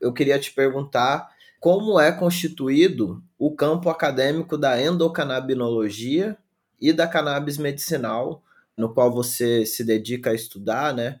Eu 0.00 0.12
queria 0.12 0.40
te 0.40 0.50
perguntar 0.52 1.28
como 1.60 2.00
é 2.00 2.10
constituído 2.10 3.22
o 3.38 3.54
campo 3.54 3.88
acadêmico 3.90 4.58
da 4.58 4.80
endocannabinologia 4.80 6.36
e 6.80 6.92
da 6.92 7.06
cannabis 7.06 7.58
medicinal, 7.58 8.42
no 8.76 8.92
qual 8.92 9.12
você 9.12 9.64
se 9.64 9.84
dedica 9.84 10.30
a 10.30 10.34
estudar, 10.34 10.92
né? 10.92 11.20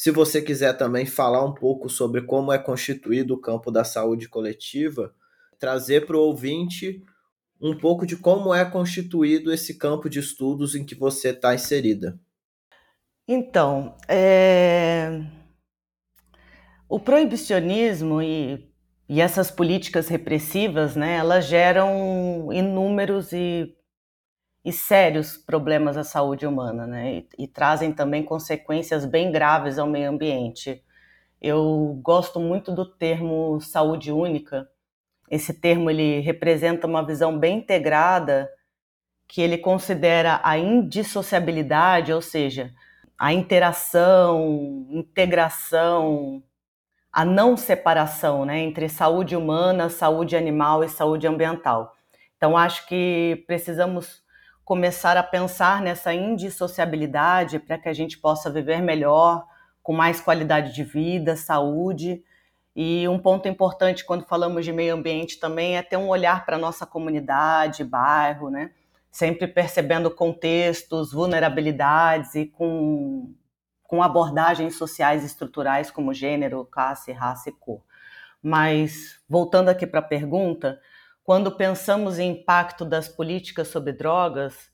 Se 0.00 0.10
você 0.10 0.40
quiser 0.40 0.78
também 0.78 1.04
falar 1.04 1.44
um 1.44 1.52
pouco 1.52 1.90
sobre 1.90 2.22
como 2.22 2.50
é 2.50 2.58
constituído 2.58 3.34
o 3.34 3.38
campo 3.38 3.70
da 3.70 3.84
saúde 3.84 4.30
coletiva, 4.30 5.14
trazer 5.58 6.06
para 6.06 6.16
o 6.16 6.20
ouvinte 6.20 7.04
um 7.60 7.76
pouco 7.76 8.06
de 8.06 8.16
como 8.16 8.54
é 8.54 8.64
constituído 8.64 9.52
esse 9.52 9.76
campo 9.76 10.08
de 10.08 10.18
estudos 10.18 10.74
em 10.74 10.86
que 10.86 10.94
você 10.94 11.28
está 11.28 11.54
inserida. 11.54 12.18
Então, 13.28 13.94
é... 14.08 15.20
o 16.88 16.98
proibicionismo 16.98 18.22
e, 18.22 18.72
e 19.06 19.20
essas 19.20 19.50
políticas 19.50 20.08
repressivas, 20.08 20.96
né, 20.96 21.16
elas 21.16 21.44
geram 21.44 22.50
inúmeros 22.50 23.34
e, 23.34 23.76
e 24.64 24.72
sérios 24.72 25.36
problemas 25.36 25.96
à 25.96 26.04
saúde 26.04 26.46
humana, 26.46 26.86
né, 26.86 27.14
e, 27.38 27.44
e 27.44 27.48
trazem 27.48 27.92
também 27.92 28.22
consequências 28.22 29.04
bem 29.04 29.32
graves 29.32 29.78
ao 29.78 29.86
meio 29.86 30.10
ambiente. 30.10 30.82
Eu 31.40 31.98
gosto 32.02 32.38
muito 32.38 32.70
do 32.72 32.84
termo 32.84 33.60
saúde 33.60 34.12
única, 34.12 34.68
esse 35.30 35.54
termo 35.54 35.88
ele 35.88 36.20
representa 36.20 36.86
uma 36.86 37.06
visão 37.06 37.38
bem 37.38 37.58
integrada 37.58 38.50
que 39.28 39.40
ele 39.40 39.56
considera 39.56 40.40
a 40.42 40.58
indissociabilidade, 40.58 42.12
ou 42.12 42.20
seja, 42.20 42.72
a 43.16 43.32
interação, 43.32 44.88
integração, 44.90 46.42
a 47.12 47.24
não 47.24 47.56
separação 47.56 48.44
né, 48.44 48.58
entre 48.58 48.88
saúde 48.88 49.36
humana, 49.36 49.88
saúde 49.88 50.36
animal 50.36 50.82
e 50.82 50.88
saúde 50.88 51.28
ambiental. 51.28 51.94
Então, 52.36 52.56
acho 52.56 52.88
que 52.88 53.44
precisamos 53.46 54.20
começar 54.70 55.16
a 55.16 55.22
pensar 55.24 55.82
nessa 55.82 56.14
indissociabilidade 56.14 57.58
para 57.58 57.76
que 57.76 57.88
a 57.88 57.92
gente 57.92 58.16
possa 58.16 58.48
viver 58.48 58.80
melhor, 58.80 59.44
com 59.82 59.92
mais 59.92 60.20
qualidade 60.20 60.72
de 60.72 60.84
vida, 60.84 61.34
saúde 61.34 62.22
e 62.76 63.08
um 63.08 63.18
ponto 63.18 63.48
importante 63.48 64.04
quando 64.04 64.24
falamos 64.28 64.64
de 64.64 64.72
meio 64.72 64.94
ambiente 64.94 65.40
também 65.40 65.76
é 65.76 65.82
ter 65.82 65.96
um 65.96 66.06
olhar 66.06 66.46
para 66.46 66.54
a 66.54 66.58
nossa 66.58 66.86
comunidade, 66.86 67.82
bairro, 67.82 68.48
né? 68.48 68.70
Sempre 69.10 69.48
percebendo 69.48 70.08
contextos, 70.08 71.12
vulnerabilidades 71.12 72.36
e 72.36 72.46
com, 72.46 73.34
com 73.82 74.00
abordagens 74.04 74.76
sociais 74.76 75.24
estruturais 75.24 75.90
como 75.90 76.14
gênero, 76.14 76.64
classe, 76.64 77.10
raça 77.10 77.48
e 77.48 77.52
cor. 77.52 77.82
Mas, 78.40 79.20
voltando 79.28 79.68
aqui 79.68 79.84
para 79.84 79.98
a 79.98 80.04
pergunta, 80.04 80.80
quando 81.24 81.52
pensamos 81.52 82.18
em 82.18 82.32
impacto 82.32 82.84
das 82.84 83.08
políticas 83.08 83.68
sobre 83.68 83.92
drogas, 83.92 84.70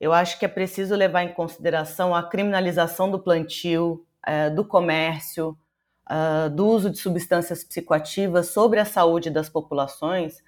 eu 0.00 0.12
acho 0.12 0.38
que 0.38 0.44
é 0.44 0.48
preciso 0.48 0.94
levar 0.94 1.22
em 1.22 1.34
consideração 1.34 2.14
a 2.14 2.22
criminalização 2.22 3.10
do 3.10 3.18
plantio, 3.18 4.06
é, 4.26 4.48
do 4.48 4.64
comércio, 4.64 5.56
uh, 6.10 6.50
do 6.50 6.66
uso 6.66 6.90
de 6.90 6.98
substâncias 6.98 7.62
psicoativas 7.62 8.48
sobre 8.48 8.80
a 8.80 8.84
saúde 8.84 9.30
das 9.30 9.48
populações, 9.48 10.42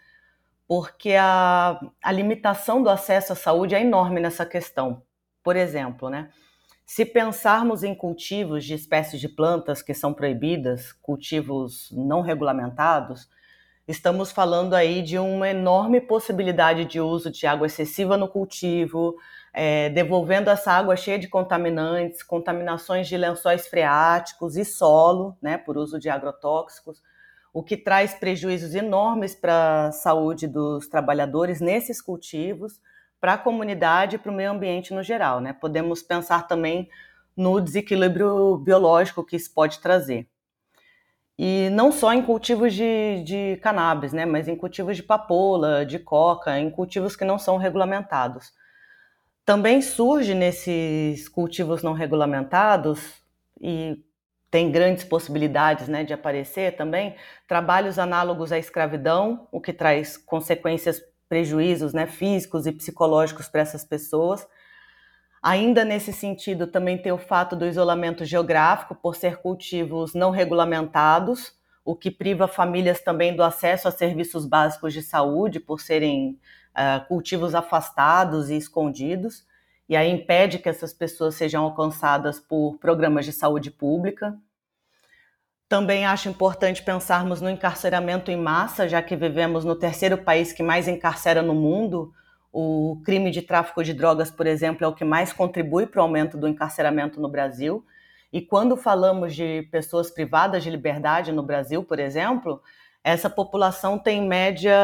porque 0.66 1.14
a, 1.14 1.78
a 2.02 2.12
limitação 2.12 2.82
do 2.82 2.88
acesso 2.88 3.32
à 3.32 3.36
saúde 3.36 3.74
é 3.74 3.80
enorme 3.82 4.20
nessa 4.20 4.46
questão. 4.46 5.02
Por 5.42 5.54
exemplo, 5.56 6.08
né? 6.08 6.30
Se 6.84 7.04
pensarmos 7.04 7.82
em 7.82 7.94
cultivos 7.94 8.64
de 8.64 8.74
espécies 8.74 9.20
de 9.20 9.28
plantas 9.28 9.82
que 9.82 9.94
são 9.94 10.12
proibidas, 10.12 10.92
cultivos 10.92 11.90
não 11.92 12.20
regulamentados, 12.20 13.28
estamos 13.86 14.30
falando 14.30 14.74
aí 14.74 15.02
de 15.02 15.18
uma 15.18 15.48
enorme 15.48 16.00
possibilidade 16.00 16.84
de 16.84 17.00
uso 17.00 17.30
de 17.30 17.46
água 17.46 17.66
excessiva 17.66 18.16
no 18.16 18.28
cultivo, 18.28 19.16
é, 19.52 19.90
devolvendo 19.90 20.48
essa 20.48 20.72
água 20.72 20.96
cheia 20.96 21.18
de 21.18 21.28
contaminantes, 21.28 22.22
contaminações 22.22 23.08
de 23.08 23.16
lençóis 23.16 23.66
freáticos 23.66 24.56
e 24.56 24.64
solo, 24.64 25.36
né, 25.42 25.58
por 25.58 25.76
uso 25.76 25.98
de 25.98 26.08
agrotóxicos, 26.08 27.02
o 27.52 27.62
que 27.62 27.76
traz 27.76 28.14
prejuízos 28.14 28.74
enormes 28.74 29.34
para 29.34 29.88
a 29.88 29.92
saúde 29.92 30.46
dos 30.46 30.88
trabalhadores 30.88 31.60
nesses 31.60 32.00
cultivos, 32.00 32.80
para 33.20 33.34
a 33.34 33.38
comunidade 33.38 34.16
e 34.16 34.18
para 34.18 34.32
o 34.32 34.34
meio 34.34 34.50
ambiente 34.50 34.94
no 34.94 35.02
geral. 35.02 35.40
Né? 35.40 35.52
Podemos 35.52 36.02
pensar 36.02 36.48
também 36.48 36.88
no 37.36 37.60
desequilíbrio 37.60 38.56
biológico 38.56 39.24
que 39.24 39.36
isso 39.36 39.52
pode 39.52 39.80
trazer. 39.80 40.28
E 41.44 41.70
não 41.70 41.90
só 41.90 42.12
em 42.12 42.22
cultivos 42.22 42.72
de, 42.72 43.20
de 43.24 43.58
cannabis, 43.60 44.12
né, 44.12 44.24
mas 44.24 44.46
em 44.46 44.54
cultivos 44.54 44.96
de 44.96 45.02
papoula, 45.02 45.84
de 45.84 45.98
coca, 45.98 46.56
em 46.56 46.70
cultivos 46.70 47.16
que 47.16 47.24
não 47.24 47.36
são 47.36 47.56
regulamentados. 47.56 48.52
Também 49.44 49.82
surge 49.82 50.34
nesses 50.34 51.28
cultivos 51.28 51.82
não 51.82 51.94
regulamentados 51.94 53.14
e 53.60 54.00
tem 54.52 54.70
grandes 54.70 55.02
possibilidades 55.02 55.88
né, 55.88 56.04
de 56.04 56.14
aparecer 56.14 56.76
também 56.76 57.16
trabalhos 57.48 57.98
análogos 57.98 58.52
à 58.52 58.58
escravidão, 58.60 59.48
o 59.50 59.60
que 59.60 59.72
traz 59.72 60.16
consequências, 60.16 61.02
prejuízos 61.28 61.92
né, 61.92 62.06
físicos 62.06 62.68
e 62.68 62.72
psicológicos 62.72 63.48
para 63.48 63.62
essas 63.62 63.84
pessoas. 63.84 64.46
Ainda 65.42 65.84
nesse 65.84 66.12
sentido, 66.12 66.68
também 66.68 66.96
tem 66.96 67.10
o 67.10 67.18
fato 67.18 67.56
do 67.56 67.66
isolamento 67.66 68.24
geográfico, 68.24 68.94
por 68.94 69.16
ser 69.16 69.38
cultivos 69.38 70.14
não 70.14 70.30
regulamentados, 70.30 71.52
o 71.84 71.96
que 71.96 72.12
priva 72.12 72.46
famílias 72.46 73.00
também 73.00 73.34
do 73.34 73.42
acesso 73.42 73.88
a 73.88 73.90
serviços 73.90 74.46
básicos 74.46 74.92
de 74.92 75.02
saúde, 75.02 75.58
por 75.58 75.80
serem 75.80 76.38
uh, 76.76 77.04
cultivos 77.08 77.56
afastados 77.56 78.50
e 78.50 78.56
escondidos, 78.56 79.44
e 79.88 79.96
aí 79.96 80.12
impede 80.12 80.60
que 80.60 80.68
essas 80.68 80.92
pessoas 80.92 81.34
sejam 81.34 81.64
alcançadas 81.64 82.38
por 82.38 82.78
programas 82.78 83.24
de 83.24 83.32
saúde 83.32 83.68
pública. 83.68 84.38
Também 85.68 86.06
acho 86.06 86.28
importante 86.28 86.84
pensarmos 86.84 87.40
no 87.40 87.50
encarceramento 87.50 88.30
em 88.30 88.36
massa, 88.36 88.88
já 88.88 89.02
que 89.02 89.16
vivemos 89.16 89.64
no 89.64 89.74
terceiro 89.74 90.18
país 90.18 90.52
que 90.52 90.62
mais 90.62 90.86
encarcera 90.86 91.42
no 91.42 91.54
mundo. 91.54 92.14
O 92.52 93.00
crime 93.02 93.30
de 93.30 93.40
tráfico 93.40 93.82
de 93.82 93.94
drogas, 93.94 94.30
por 94.30 94.46
exemplo, 94.46 94.84
é 94.84 94.88
o 94.88 94.94
que 94.94 95.04
mais 95.04 95.32
contribui 95.32 95.86
para 95.86 96.00
o 96.00 96.02
aumento 96.02 96.36
do 96.36 96.46
encarceramento 96.46 97.18
no 97.18 97.28
Brasil. 97.28 97.84
E 98.30 98.42
quando 98.42 98.76
falamos 98.76 99.34
de 99.34 99.62
pessoas 99.70 100.10
privadas 100.10 100.62
de 100.62 100.68
liberdade 100.70 101.32
no 101.32 101.42
Brasil, 101.42 101.82
por 101.82 101.98
exemplo, 101.98 102.62
essa 103.02 103.30
população 103.30 103.98
tem 103.98 104.22
em 104.22 104.28
média 104.28 104.76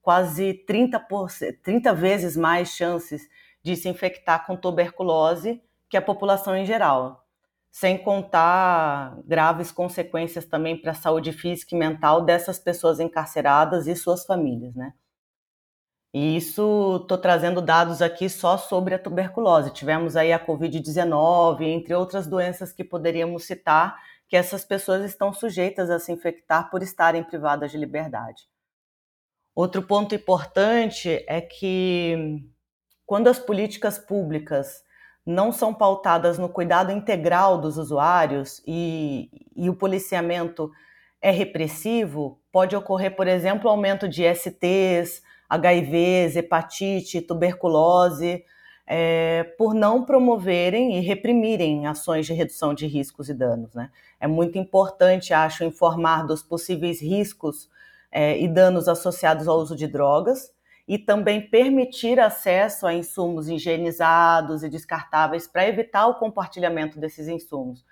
quase 0.00 0.54
30, 0.54 1.00
por, 1.00 1.28
30 1.62 1.92
vezes 1.92 2.36
mais 2.36 2.70
chances 2.70 3.28
de 3.62 3.76
se 3.76 3.88
infectar 3.88 4.46
com 4.46 4.56
tuberculose 4.56 5.60
que 5.90 5.96
a 5.96 6.02
população 6.02 6.56
em 6.56 6.64
geral, 6.64 7.26
sem 7.70 7.98
contar 7.98 9.18
graves 9.26 9.70
consequências 9.70 10.44
também 10.46 10.80
para 10.80 10.92
a 10.92 10.94
saúde 10.94 11.32
física 11.32 11.74
e 11.74 11.78
mental 11.78 12.24
dessas 12.24 12.58
pessoas 12.58 13.00
encarceradas 13.00 13.86
e 13.86 13.96
suas 13.96 14.24
famílias, 14.24 14.74
né? 14.74 14.94
E 16.12 16.36
isso 16.36 17.00
estou 17.02 17.18
trazendo 17.18 17.60
dados 17.60 18.00
aqui 18.00 18.28
só 18.28 18.56
sobre 18.56 18.94
a 18.94 18.98
tuberculose. 18.98 19.72
Tivemos 19.72 20.16
aí 20.16 20.32
a 20.32 20.44
Covid-19, 20.44 21.62
entre 21.62 21.94
outras 21.94 22.26
doenças 22.26 22.72
que 22.72 22.82
poderíamos 22.82 23.44
citar, 23.44 23.96
que 24.26 24.36
essas 24.36 24.64
pessoas 24.64 25.04
estão 25.04 25.32
sujeitas 25.32 25.90
a 25.90 25.98
se 25.98 26.12
infectar 26.12 26.70
por 26.70 26.82
estarem 26.82 27.22
privadas 27.22 27.70
de 27.70 27.78
liberdade. 27.78 28.48
Outro 29.54 29.82
ponto 29.82 30.14
importante 30.14 31.24
é 31.26 31.40
que 31.40 32.42
quando 33.04 33.28
as 33.28 33.38
políticas 33.38 33.98
públicas 33.98 34.82
não 35.26 35.52
são 35.52 35.74
pautadas 35.74 36.38
no 36.38 36.48
cuidado 36.48 36.90
integral 36.90 37.58
dos 37.60 37.76
usuários 37.76 38.62
e, 38.66 39.30
e 39.54 39.68
o 39.68 39.74
policiamento 39.74 40.70
é 41.20 41.30
repressivo, 41.30 42.40
pode 42.52 42.76
ocorrer, 42.76 43.14
por 43.16 43.26
exemplo, 43.26 43.68
aumento 43.68 44.08
de 44.08 44.22
STs, 44.34 45.22
HIVs, 45.50 46.36
hepatite, 46.36 47.20
tuberculose, 47.20 48.44
é, 48.86 49.44
por 49.58 49.74
não 49.74 50.04
promoverem 50.04 50.96
e 50.96 51.00
reprimirem 51.00 51.86
ações 51.86 52.26
de 52.26 52.32
redução 52.32 52.72
de 52.72 52.86
riscos 52.86 53.28
e 53.28 53.34
danos. 53.34 53.74
Né? 53.74 53.90
É 54.18 54.26
muito 54.26 54.58
importante, 54.58 55.34
acho, 55.34 55.64
informar 55.64 56.26
dos 56.26 56.42
possíveis 56.42 57.00
riscos 57.00 57.68
é, 58.10 58.38
e 58.38 58.48
danos 58.48 58.88
associados 58.88 59.46
ao 59.46 59.58
uso 59.58 59.76
de 59.76 59.86
drogas 59.86 60.50
e 60.86 60.96
também 60.96 61.42
permitir 61.50 62.18
acesso 62.18 62.86
a 62.86 62.94
insumos 62.94 63.48
higienizados 63.48 64.62
e 64.62 64.70
descartáveis 64.70 65.46
para 65.46 65.68
evitar 65.68 66.06
o 66.06 66.14
compartilhamento 66.14 66.98
desses 66.98 67.28
insumos. 67.28 67.84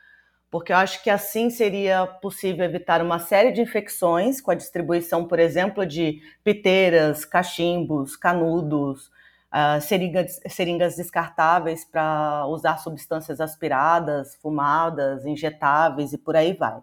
Porque 0.50 0.72
eu 0.72 0.76
acho 0.76 1.02
que 1.02 1.10
assim 1.10 1.50
seria 1.50 2.06
possível 2.06 2.64
evitar 2.64 3.02
uma 3.02 3.18
série 3.18 3.52
de 3.52 3.60
infecções 3.60 4.40
com 4.40 4.50
a 4.50 4.54
distribuição, 4.54 5.26
por 5.26 5.38
exemplo, 5.38 5.84
de 5.84 6.20
piteiras, 6.44 7.24
cachimbos, 7.24 8.16
canudos, 8.16 9.10
uh, 9.52 9.80
seringas, 9.80 10.40
seringas 10.48 10.96
descartáveis 10.96 11.84
para 11.84 12.46
usar 12.46 12.78
substâncias 12.78 13.40
aspiradas, 13.40 14.36
fumadas, 14.36 15.26
injetáveis 15.26 16.12
e 16.12 16.18
por 16.18 16.36
aí 16.36 16.52
vai. 16.52 16.80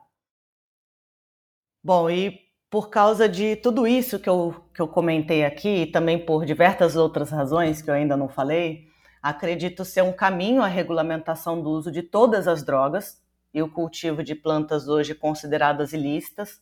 Bom, 1.84 2.10
e 2.10 2.40
por 2.70 2.90
causa 2.90 3.30
de 3.30 3.56
tudo 3.56 3.86
isso 3.88 4.20
que 4.20 4.30
eu, 4.30 4.56
que 4.74 4.82
eu 4.82 4.88
comentei 4.88 5.46
aqui, 5.46 5.84
e 5.84 5.86
também 5.86 6.26
por 6.26 6.46
diversas 6.46 6.96
outras 6.96 7.30
razões 7.30 7.82
que 7.82 7.90
eu 7.90 7.94
ainda 7.94 8.18
não 8.18 8.28
falei, 8.28 8.88
acredito 9.22 9.86
ser 9.86 10.02
um 10.02 10.12
caminho 10.12 10.62
a 10.62 10.68
regulamentação 10.68 11.62
do 11.62 11.70
uso 11.70 11.92
de 11.92 12.02
todas 12.02 12.48
as 12.48 12.64
drogas 12.64 13.23
e 13.54 13.62
o 13.62 13.70
cultivo 13.70 14.24
de 14.24 14.36
plantas 14.36 14.88
hoje 14.88 15.14
consideradas 15.14 15.94
ilícitas, 15.94 16.62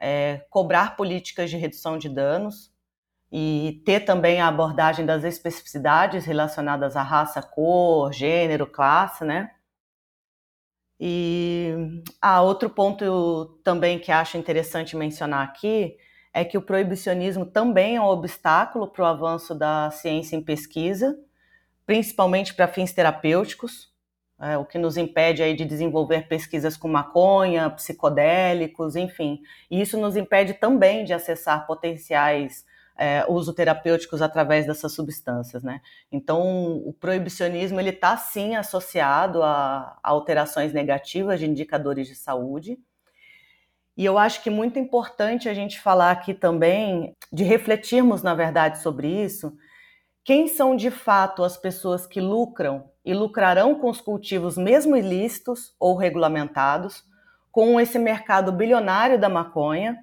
é, 0.00 0.44
cobrar 0.50 0.96
políticas 0.96 1.50
de 1.50 1.56
redução 1.56 1.96
de 1.96 2.08
danos, 2.08 2.74
e 3.36 3.82
ter 3.84 4.04
também 4.04 4.40
a 4.40 4.46
abordagem 4.46 5.04
das 5.04 5.24
especificidades 5.24 6.24
relacionadas 6.24 6.94
à 6.94 7.02
raça, 7.02 7.42
cor, 7.42 8.12
gênero, 8.12 8.64
classe, 8.64 9.24
né? 9.24 9.50
E 11.00 11.74
ah, 12.22 12.42
outro 12.42 12.70
ponto 12.70 13.58
também 13.64 13.98
que 13.98 14.12
acho 14.12 14.38
interessante 14.38 14.96
mencionar 14.96 15.42
aqui 15.42 15.96
é 16.32 16.44
que 16.44 16.56
o 16.56 16.62
proibicionismo 16.62 17.44
também 17.44 17.96
é 17.96 18.00
um 18.00 18.04
obstáculo 18.04 18.86
para 18.86 19.02
o 19.02 19.06
avanço 19.06 19.52
da 19.52 19.90
ciência 19.90 20.36
em 20.36 20.42
pesquisa, 20.42 21.18
principalmente 21.84 22.54
para 22.54 22.68
fins 22.68 22.92
terapêuticos, 22.92 23.92
é, 24.44 24.58
o 24.58 24.64
que 24.66 24.76
nos 24.76 24.98
impede 24.98 25.42
aí 25.42 25.56
de 25.56 25.64
desenvolver 25.64 26.28
pesquisas 26.28 26.76
com 26.76 26.86
maconha, 26.86 27.70
psicodélicos, 27.70 28.94
enfim. 28.94 29.40
E 29.70 29.80
isso 29.80 29.98
nos 29.98 30.16
impede 30.16 30.52
também 30.52 31.02
de 31.02 31.14
acessar 31.14 31.66
potenciais 31.66 32.62
é, 32.94 33.24
uso 33.26 33.54
terapêuticos 33.54 34.20
através 34.20 34.66
dessas 34.66 34.92
substâncias, 34.92 35.62
né? 35.62 35.80
Então, 36.12 36.76
o 36.76 36.92
proibicionismo 36.92 37.80
ele 37.80 37.88
está 37.88 38.18
sim 38.18 38.54
associado 38.54 39.42
a, 39.42 39.98
a 40.02 40.10
alterações 40.10 40.74
negativas 40.74 41.40
de 41.40 41.46
indicadores 41.46 42.06
de 42.06 42.14
saúde. 42.14 42.78
E 43.96 44.04
eu 44.04 44.18
acho 44.18 44.42
que 44.42 44.50
muito 44.50 44.78
importante 44.78 45.48
a 45.48 45.54
gente 45.54 45.80
falar 45.80 46.10
aqui 46.10 46.34
também 46.34 47.16
de 47.32 47.44
refletirmos, 47.44 48.22
na 48.22 48.34
verdade, 48.34 48.82
sobre 48.82 49.08
isso. 49.08 49.56
Quem 50.22 50.48
são 50.48 50.76
de 50.76 50.90
fato 50.90 51.42
as 51.42 51.56
pessoas 51.56 52.06
que 52.06 52.20
lucram 52.20 52.92
e 53.04 53.12
lucrarão 53.12 53.74
com 53.74 53.90
os 53.90 54.00
cultivos 54.00 54.56
mesmo 54.56 54.96
ilícitos 54.96 55.74
ou 55.78 55.96
regulamentados, 55.96 57.04
com 57.52 57.78
esse 57.78 57.98
mercado 57.98 58.50
bilionário 58.50 59.18
da 59.18 59.28
maconha, 59.28 59.98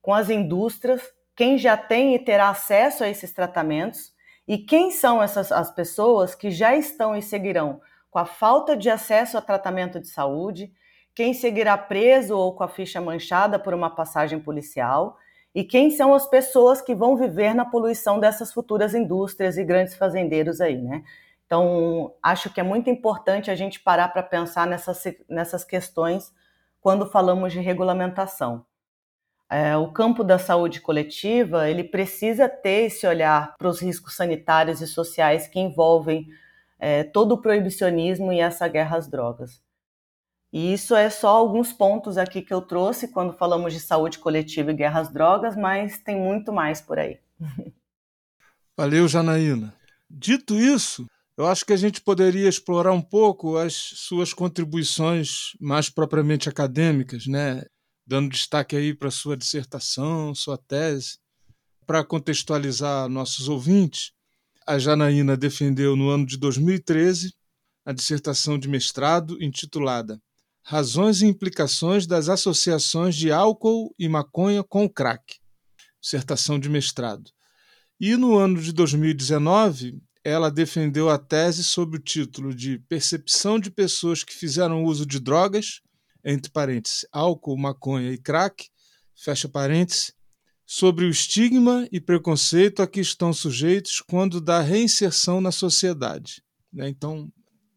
com 0.00 0.14
as 0.14 0.30
indústrias 0.30 1.02
quem 1.36 1.58
já 1.58 1.76
tem 1.76 2.14
e 2.14 2.18
terá 2.18 2.48
acesso 2.48 3.04
a 3.04 3.08
esses 3.08 3.30
tratamentos 3.30 4.14
e 4.48 4.56
quem 4.56 4.90
são 4.90 5.22
essas 5.22 5.52
as 5.52 5.70
pessoas 5.70 6.34
que 6.34 6.50
já 6.50 6.74
estão 6.74 7.14
e 7.14 7.20
seguirão 7.20 7.80
com 8.10 8.18
a 8.18 8.24
falta 8.24 8.74
de 8.74 8.88
acesso 8.88 9.36
a 9.36 9.42
tratamento 9.42 10.00
de 10.00 10.08
saúde, 10.08 10.72
quem 11.14 11.34
seguirá 11.34 11.76
preso 11.76 12.34
ou 12.34 12.54
com 12.54 12.64
a 12.64 12.68
ficha 12.68 13.00
manchada 13.00 13.58
por 13.58 13.74
uma 13.74 13.90
passagem 13.90 14.40
policial 14.40 15.18
e 15.54 15.62
quem 15.62 15.90
são 15.90 16.14
as 16.14 16.26
pessoas 16.26 16.80
que 16.80 16.94
vão 16.94 17.16
viver 17.16 17.54
na 17.54 17.66
poluição 17.66 18.18
dessas 18.18 18.52
futuras 18.52 18.94
indústrias 18.94 19.58
e 19.58 19.64
grandes 19.64 19.94
fazendeiros 19.94 20.60
aí, 20.62 20.80
né? 20.80 21.02
Então, 21.46 22.14
acho 22.22 22.50
que 22.50 22.60
é 22.60 22.62
muito 22.62 22.90
importante 22.90 23.50
a 23.50 23.54
gente 23.54 23.80
parar 23.80 24.08
para 24.08 24.22
pensar 24.22 24.66
nessas, 24.66 25.02
nessas 25.28 25.64
questões 25.64 26.32
quando 26.80 27.06
falamos 27.06 27.52
de 27.52 27.60
regulamentação 27.60 28.66
é, 29.48 29.76
o 29.76 29.90
campo 29.92 30.24
da 30.24 30.38
saúde 30.38 30.80
coletiva 30.80 31.68
ele 31.68 31.84
precisa 31.84 32.48
ter 32.48 32.86
esse 32.86 33.06
olhar 33.06 33.54
para 33.56 33.68
os 33.68 33.80
riscos 33.80 34.14
sanitários 34.14 34.80
e 34.80 34.86
sociais 34.86 35.46
que 35.46 35.60
envolvem 35.60 36.28
é, 36.78 37.04
todo 37.04 37.32
o 37.32 37.40
proibicionismo 37.40 38.32
e 38.32 38.40
essa 38.40 38.66
guerra 38.68 38.96
às 38.96 39.08
drogas. 39.08 39.62
E 40.52 40.72
isso 40.72 40.94
é 40.94 41.10
só 41.10 41.28
alguns 41.28 41.72
pontos 41.72 42.18
aqui 42.18 42.40
que 42.42 42.52
eu 42.52 42.60
trouxe 42.60 43.08
quando 43.08 43.36
falamos 43.36 43.72
de 43.72 43.80
saúde 43.80 44.18
coletiva 44.18 44.70
e 44.70 44.74
guerra 44.74 45.00
às 45.00 45.12
drogas, 45.12 45.56
mas 45.56 45.98
tem 45.98 46.16
muito 46.16 46.52
mais 46.52 46.80
por 46.80 46.98
aí. 46.98 47.18
Valeu, 48.76 49.08
Janaína. 49.08 49.74
Dito 50.08 50.54
isso, 50.54 51.06
eu 51.36 51.46
acho 51.46 51.64
que 51.64 51.72
a 51.72 51.76
gente 51.76 52.00
poderia 52.00 52.48
explorar 52.48 52.92
um 52.92 53.02
pouco 53.02 53.56
as 53.56 53.74
suas 53.74 54.32
contribuições 54.32 55.52
mais 55.60 55.90
propriamente 55.90 56.48
acadêmicas, 56.48 57.26
né? 57.26 57.62
dando 58.06 58.30
destaque 58.30 58.76
aí 58.76 58.94
para 58.94 59.10
sua 59.10 59.36
dissertação, 59.36 60.34
sua 60.34 60.56
tese. 60.56 61.18
Para 61.86 62.04
contextualizar 62.04 63.08
nossos 63.08 63.48
ouvintes, 63.48 64.12
a 64.66 64.78
Janaína 64.78 65.36
defendeu 65.36 65.96
no 65.96 66.08
ano 66.08 66.24
de 66.24 66.36
2013 66.36 67.32
a 67.84 67.92
dissertação 67.92 68.58
de 68.58 68.68
mestrado 68.68 69.40
intitulada 69.42 70.20
Razões 70.68 71.22
e 71.22 71.26
implicações 71.26 72.08
das 72.08 72.28
associações 72.28 73.14
de 73.14 73.30
álcool 73.30 73.94
e 73.96 74.08
maconha 74.08 74.64
com 74.64 74.88
crack. 74.88 75.36
Dissertação 76.02 76.58
de 76.58 76.68
mestrado. 76.68 77.30
E 78.00 78.16
no 78.16 78.36
ano 78.36 78.60
de 78.60 78.72
2019, 78.72 80.02
ela 80.26 80.50
defendeu 80.50 81.08
a 81.08 81.16
tese 81.16 81.62
sob 81.62 81.98
o 81.98 82.00
título 82.00 82.52
de 82.52 82.80
Percepção 82.88 83.60
de 83.60 83.70
pessoas 83.70 84.24
que 84.24 84.34
fizeram 84.34 84.82
uso 84.82 85.06
de 85.06 85.20
drogas 85.20 85.80
entre 86.24 86.50
parênteses, 86.50 87.06
álcool, 87.12 87.56
maconha 87.56 88.10
e 88.10 88.18
crack, 88.18 88.68
fecha 89.14 89.48
parênteses, 89.48 90.12
sobre 90.66 91.04
o 91.04 91.10
estigma 91.10 91.86
e 91.92 92.00
preconceito 92.00 92.82
a 92.82 92.88
que 92.88 92.98
estão 92.98 93.32
sujeitos 93.32 94.02
quando 94.04 94.40
da 94.40 94.60
reinserção 94.60 95.40
na 95.40 95.52
sociedade. 95.52 96.42
Né? 96.72 96.88
Então, 96.88 97.32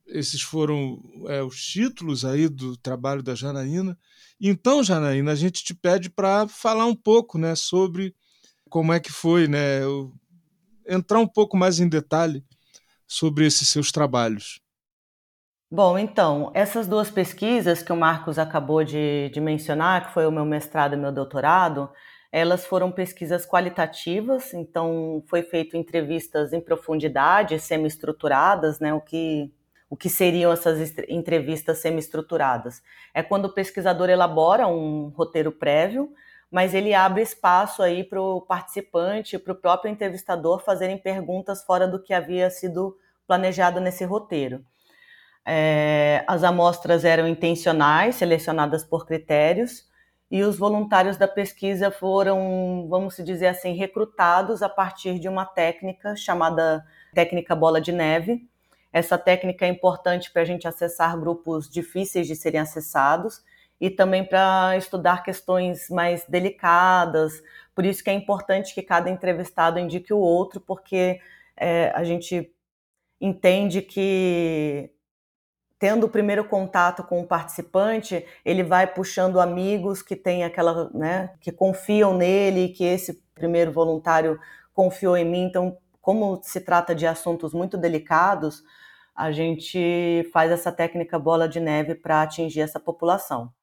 esses 0.07 0.41
foram 0.41 0.99
é, 1.27 1.43
os 1.43 1.63
títulos 1.63 2.25
aí 2.25 2.49
do 2.49 2.75
trabalho 2.75 3.21
da 3.21 3.35
Janaína. 3.35 3.95
Então, 4.41 4.83
Janaína, 4.83 5.33
a 5.33 5.35
gente 5.35 5.63
te 5.63 5.75
pede 5.75 6.09
para 6.09 6.47
falar 6.47 6.87
um 6.87 6.95
pouco 6.95 7.37
né, 7.37 7.53
sobre 7.53 8.15
como 8.71 8.91
é 8.91 8.99
que 8.99 9.11
foi, 9.11 9.47
né, 9.47 9.81
entrar 10.89 11.19
um 11.19 11.27
pouco 11.27 11.55
mais 11.55 11.79
em 11.79 11.87
detalhe 11.87 12.43
sobre 13.07 13.45
esses 13.45 13.67
seus 13.69 13.91
trabalhos. 13.91 14.61
Bom, 15.71 15.99
então, 15.99 16.51
essas 16.55 16.87
duas 16.87 17.11
pesquisas 17.11 17.83
que 17.83 17.93
o 17.93 17.95
Marcos 17.95 18.39
acabou 18.39 18.83
de, 18.83 19.29
de 19.29 19.39
mencionar, 19.39 20.07
que 20.07 20.13
foi 20.13 20.25
o 20.25 20.31
meu 20.31 20.43
mestrado 20.43 20.93
e 20.93 20.97
meu 20.97 21.11
doutorado, 21.11 21.89
elas 22.31 22.65
foram 22.65 22.91
pesquisas 22.91 23.45
qualitativas, 23.45 24.53
então 24.53 25.23
foi 25.27 25.43
feito 25.43 25.77
entrevistas 25.77 26.53
em 26.53 26.61
profundidade, 26.61 27.59
semi-estruturadas, 27.59 28.79
né, 28.79 28.93
o 28.93 29.01
que, 29.01 29.51
o 29.89 29.95
que 29.95 30.09
seriam 30.09 30.51
essas 30.51 30.93
entrevistas 31.07 31.79
semi-estruturadas? 31.79 32.81
É 33.13 33.21
quando 33.21 33.45
o 33.45 33.53
pesquisador 33.53 34.09
elabora 34.09 34.67
um 34.67 35.09
roteiro 35.09 35.51
prévio, 35.51 36.11
mas 36.51 36.73
ele 36.73 36.93
abre 36.93 37.21
espaço 37.21 37.81
aí 37.83 38.03
para 38.03 38.21
o 38.21 38.41
participante, 38.41 39.37
para 39.37 39.53
o 39.53 39.55
próprio 39.55 39.91
entrevistador 39.91 40.59
fazerem 40.63 40.97
perguntas 40.97 41.63
fora 41.63 41.87
do 41.87 42.01
que 42.01 42.13
havia 42.13 42.49
sido 42.49 42.97
planejado 43.27 43.79
nesse 43.79 44.03
roteiro. 44.03 44.65
É, 45.45 46.23
as 46.27 46.43
amostras 46.43 47.05
eram 47.05 47.27
intencionais, 47.27 48.15
selecionadas 48.15 48.83
por 48.83 49.05
critérios, 49.05 49.87
e 50.31 50.43
os 50.43 50.57
voluntários 50.57 51.17
da 51.17 51.27
pesquisa 51.27 51.89
foram, 51.89 52.87
vamos 52.87 53.17
dizer 53.17 53.47
assim, 53.47 53.73
recrutados 53.73 54.61
a 54.61 54.69
partir 54.69 55.19
de 55.19 55.27
uma 55.27 55.45
técnica 55.45 56.15
chamada 56.15 56.85
técnica 57.13 57.55
bola 57.55 57.81
de 57.81 57.91
neve. 57.91 58.47
Essa 58.93 59.17
técnica 59.17 59.65
é 59.65 59.69
importante 59.69 60.31
para 60.31 60.43
a 60.43 60.45
gente 60.45 60.67
acessar 60.67 61.19
grupos 61.19 61.67
difíceis 61.67 62.27
de 62.27 62.35
serem 62.35 62.59
acessados 62.59 63.43
e 63.79 63.89
também 63.89 64.23
para 64.23 64.75
estudar 64.77 65.23
questões 65.23 65.89
mais 65.89 66.25
delicadas. 66.27 67.41
Por 67.73 67.85
isso 67.85 68.03
que 68.03 68.09
é 68.09 68.13
importante 68.13 68.73
que 68.73 68.81
cada 68.81 69.09
entrevistado 69.09 69.79
indique 69.79 70.13
o 70.13 70.19
outro, 70.19 70.59
porque 70.59 71.19
é, 71.55 71.91
a 71.95 72.03
gente 72.03 72.53
entende 73.21 73.81
que 73.81 74.91
tendo 75.77 76.07
o 76.07 76.09
primeiro 76.09 76.43
contato 76.43 77.03
com 77.03 77.21
o 77.21 77.27
participante, 77.27 78.25
ele 78.43 78.63
vai 78.63 78.85
puxando 78.85 79.39
amigos 79.39 80.01
que 80.01 80.15
têm 80.15 80.43
aquela, 80.43 80.89
né, 80.93 81.31
que 81.39 81.53
confiam 81.53 82.17
nele, 82.17 82.69
que 82.69 82.83
esse 82.83 83.23
primeiro 83.33 83.71
voluntário 83.71 84.37
confiou 84.73 85.15
em 85.15 85.23
mim, 85.23 85.43
então 85.43 85.77
como 86.01 86.41
se 86.43 86.59
trata 86.61 86.93
de 86.93 87.07
assuntos 87.07 87.53
muito 87.53 87.77
delicados, 87.77 88.63
a 89.15 89.31
gente 89.31 90.29
faz 90.33 90.51
essa 90.51 90.71
técnica 90.71 91.19
bola 91.19 91.47
de 91.47 91.59
neve 91.59 91.95
para 91.95 92.21
atingir 92.21 92.61
essa 92.61 92.79
população. 92.79 93.53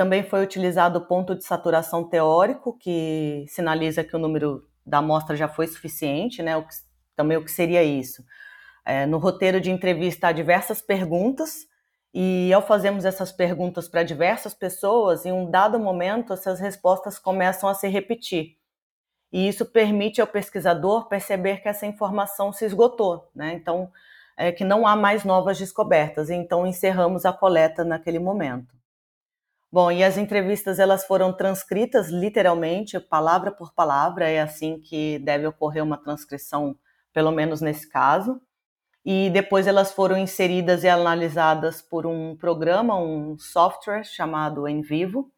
Também 0.00 0.22
foi 0.22 0.42
utilizado 0.42 0.98
o 0.98 1.04
ponto 1.04 1.34
de 1.34 1.44
saturação 1.44 2.02
teórico, 2.08 2.74
que 2.78 3.44
sinaliza 3.48 4.02
que 4.02 4.16
o 4.16 4.18
número 4.18 4.66
da 4.86 4.96
amostra 4.96 5.36
já 5.36 5.46
foi 5.46 5.66
suficiente, 5.66 6.42
né? 6.42 6.56
O 6.56 6.62
que, 6.62 6.74
também 7.14 7.36
o 7.36 7.44
que 7.44 7.50
seria 7.50 7.84
isso? 7.84 8.24
É, 8.82 9.04
no 9.04 9.18
roteiro 9.18 9.60
de 9.60 9.70
entrevista 9.70 10.28
há 10.28 10.32
diversas 10.32 10.80
perguntas, 10.80 11.66
e 12.14 12.50
ao 12.50 12.62
fazermos 12.62 13.04
essas 13.04 13.30
perguntas 13.30 13.90
para 13.90 14.02
diversas 14.02 14.54
pessoas, 14.54 15.26
em 15.26 15.32
um 15.32 15.50
dado 15.50 15.78
momento, 15.78 16.32
essas 16.32 16.58
respostas 16.58 17.18
começam 17.18 17.68
a 17.68 17.74
se 17.74 17.86
repetir. 17.86 18.56
E 19.30 19.48
isso 19.48 19.66
permite 19.66 20.18
ao 20.18 20.26
pesquisador 20.26 21.10
perceber 21.10 21.60
que 21.60 21.68
essa 21.68 21.84
informação 21.84 22.54
se 22.54 22.64
esgotou, 22.64 23.30
né? 23.34 23.52
Então, 23.52 23.92
é, 24.34 24.50
que 24.50 24.64
não 24.64 24.86
há 24.86 24.96
mais 24.96 25.24
novas 25.24 25.58
descobertas. 25.58 26.30
Então, 26.30 26.66
encerramos 26.66 27.26
a 27.26 27.34
coleta 27.34 27.84
naquele 27.84 28.18
momento. 28.18 28.79
Bom, 29.72 29.92
e 29.92 30.02
as 30.02 30.18
entrevistas 30.18 30.80
elas 30.80 31.04
foram 31.04 31.32
transcritas 31.32 32.08
literalmente, 32.08 32.98
palavra 32.98 33.52
por 33.52 33.72
palavra, 33.72 34.28
é 34.28 34.40
assim 34.40 34.80
que 34.80 35.20
deve 35.20 35.46
ocorrer 35.46 35.84
uma 35.84 35.96
transcrição, 35.96 36.76
pelo 37.12 37.30
menos 37.30 37.60
nesse 37.60 37.88
caso. 37.88 38.40
E 39.04 39.30
depois 39.30 39.68
elas 39.68 39.92
foram 39.92 40.18
inseridas 40.18 40.82
e 40.82 40.88
analisadas 40.88 41.80
por 41.80 42.04
um 42.04 42.36
programa, 42.36 42.96
um 42.96 43.38
software 43.38 44.02
chamado 44.02 44.66
Envivo. 44.66 45.30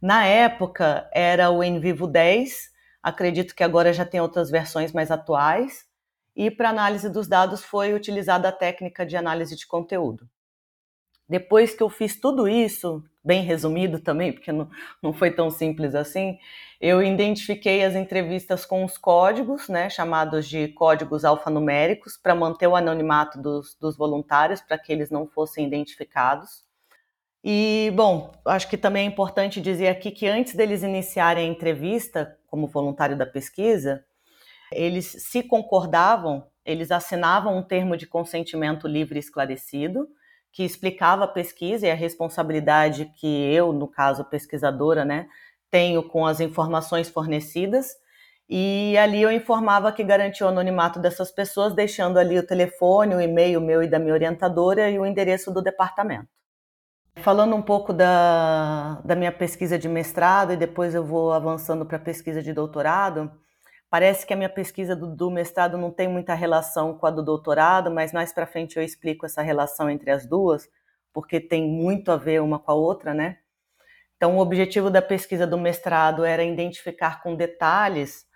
Na 0.00 0.24
época 0.24 1.08
era 1.12 1.50
o 1.50 1.62
Envivo 1.62 2.06
10, 2.06 2.70
acredito 3.02 3.54
que 3.54 3.62
agora 3.62 3.92
já 3.92 4.06
tem 4.06 4.20
outras 4.22 4.50
versões 4.50 4.90
mais 4.90 5.10
atuais. 5.10 5.84
E 6.34 6.50
para 6.50 6.70
análise 6.70 7.10
dos 7.10 7.28
dados 7.28 7.62
foi 7.62 7.92
utilizada 7.92 8.48
a 8.48 8.52
técnica 8.52 9.04
de 9.04 9.18
análise 9.18 9.54
de 9.54 9.66
conteúdo. 9.66 10.26
Depois 11.28 11.74
que 11.74 11.82
eu 11.82 11.90
fiz 11.90 12.18
tudo 12.18 12.46
isso, 12.48 13.02
bem 13.26 13.42
resumido 13.42 13.98
também, 13.98 14.32
porque 14.32 14.52
não, 14.52 14.70
não 15.02 15.12
foi 15.12 15.32
tão 15.32 15.50
simples 15.50 15.94
assim, 15.94 16.38
eu 16.80 17.02
identifiquei 17.02 17.84
as 17.84 17.94
entrevistas 17.94 18.64
com 18.64 18.84
os 18.84 18.96
códigos, 18.96 19.68
né, 19.68 19.90
chamados 19.90 20.48
de 20.48 20.68
códigos 20.68 21.24
alfanuméricos, 21.24 22.16
para 22.16 22.34
manter 22.34 22.68
o 22.68 22.76
anonimato 22.76 23.40
dos, 23.42 23.74
dos 23.80 23.96
voluntários, 23.96 24.60
para 24.60 24.78
que 24.78 24.92
eles 24.92 25.10
não 25.10 25.26
fossem 25.26 25.66
identificados. 25.66 26.64
E, 27.42 27.92
bom, 27.94 28.32
acho 28.44 28.68
que 28.68 28.76
também 28.76 29.06
é 29.06 29.10
importante 29.10 29.60
dizer 29.60 29.88
aqui 29.88 30.10
que 30.10 30.26
antes 30.26 30.54
deles 30.54 30.82
iniciarem 30.82 31.48
a 31.48 31.52
entrevista 31.52 32.36
como 32.46 32.66
voluntário 32.66 33.16
da 33.16 33.26
pesquisa, 33.26 34.04
eles 34.72 35.06
se 35.06 35.42
concordavam, 35.42 36.46
eles 36.64 36.90
assinavam 36.90 37.56
um 37.56 37.62
termo 37.62 37.96
de 37.96 38.06
consentimento 38.06 38.88
livre 38.88 39.16
e 39.16 39.20
esclarecido, 39.20 40.08
que 40.56 40.64
explicava 40.64 41.24
a 41.24 41.28
pesquisa 41.28 41.86
e 41.86 41.90
a 41.90 41.94
responsabilidade 41.94 43.12
que 43.20 43.26
eu, 43.26 43.74
no 43.74 43.86
caso 43.86 44.24
pesquisadora, 44.24 45.04
né, 45.04 45.28
tenho 45.70 46.02
com 46.02 46.24
as 46.24 46.40
informações 46.40 47.10
fornecidas. 47.10 47.88
E 48.48 48.96
ali 48.96 49.20
eu 49.20 49.30
informava 49.30 49.92
que 49.92 50.02
garantia 50.02 50.46
o 50.46 50.48
anonimato 50.48 50.98
dessas 50.98 51.30
pessoas, 51.30 51.74
deixando 51.74 52.18
ali 52.18 52.38
o 52.38 52.46
telefone, 52.46 53.14
o 53.14 53.20
e-mail 53.20 53.60
meu 53.60 53.82
e 53.82 53.86
da 53.86 53.98
minha 53.98 54.14
orientadora 54.14 54.88
e 54.88 54.98
o 54.98 55.04
endereço 55.04 55.52
do 55.52 55.60
departamento. 55.60 56.28
Falando 57.16 57.54
um 57.54 57.60
pouco 57.60 57.92
da, 57.92 59.02
da 59.04 59.14
minha 59.14 59.32
pesquisa 59.32 59.78
de 59.78 59.90
mestrado 59.90 60.54
e 60.54 60.56
depois 60.56 60.94
eu 60.94 61.04
vou 61.04 61.34
avançando 61.34 61.84
para 61.84 61.98
a 61.98 62.00
pesquisa 62.00 62.42
de 62.42 62.54
doutorado, 62.54 63.30
Parece 63.88 64.26
que 64.26 64.32
a 64.32 64.36
minha 64.36 64.48
pesquisa 64.48 64.96
do, 64.96 65.06
do, 65.06 65.30
mestrado 65.30 65.78
não 65.78 65.90
tem 65.90 66.08
muita 66.08 66.34
relação 66.34 66.98
com 66.98 67.06
a 67.06 67.10
do 67.10 67.22
doutorado, 67.22 67.90
mas 67.90 68.12
mais 68.12 68.32
para 68.32 68.46
frente 68.46 68.76
eu 68.76 68.82
explico 68.82 69.24
essa 69.24 69.42
relação 69.42 69.88
entre 69.88 70.10
as 70.10 70.26
duas, 70.26 70.68
porque 71.12 71.40
tem 71.40 71.68
muito 71.68 72.10
a 72.10 72.16
ver 72.16 72.42
uma 72.42 72.58
com 72.58 72.72
a 72.72 72.74
outra, 72.74 73.14
né? 73.14 73.38
Então, 74.16 74.36
o 74.36 74.40
objetivo 74.40 74.90
da 74.90 75.02
pesquisa 75.02 75.46
do 75.46 75.58
mestrado 75.58 76.24
era 76.24 76.42
identificar 76.42 77.22
com 77.22 77.36
detalhes 77.36 78.26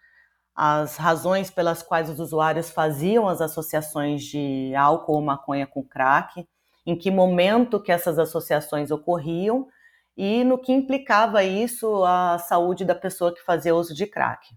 as 0.54 0.96
razões 0.96 1.50
pelas 1.50 1.82
quais 1.82 2.10
os 2.10 2.20
usuários 2.20 2.70
faziam 2.70 3.28
as 3.28 3.40
associações 3.40 4.22
de 4.22 4.74
álcool 4.74 5.14
ou 5.14 5.22
maconha 5.22 5.66
com 5.66 5.82
crack, 5.82 6.46
em 6.86 6.96
que 6.96 7.10
momento 7.10 7.80
que 7.80 7.90
essas 7.90 8.18
associações 8.18 8.90
ocorriam 8.90 9.68
e 10.16 10.44
no 10.44 10.58
que 10.58 10.72
implicava 10.72 11.42
isso 11.42 12.04
a 12.04 12.38
saúde 12.38 12.84
da 12.84 12.94
pessoa 12.94 13.34
que 13.34 13.42
fazia 13.42 13.74
uso 13.74 13.94
de 13.94 14.06
crack. 14.06 14.48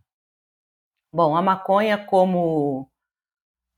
Bom, 1.14 1.36
a 1.36 1.44
maconha 1.44 1.96
como, 1.96 2.90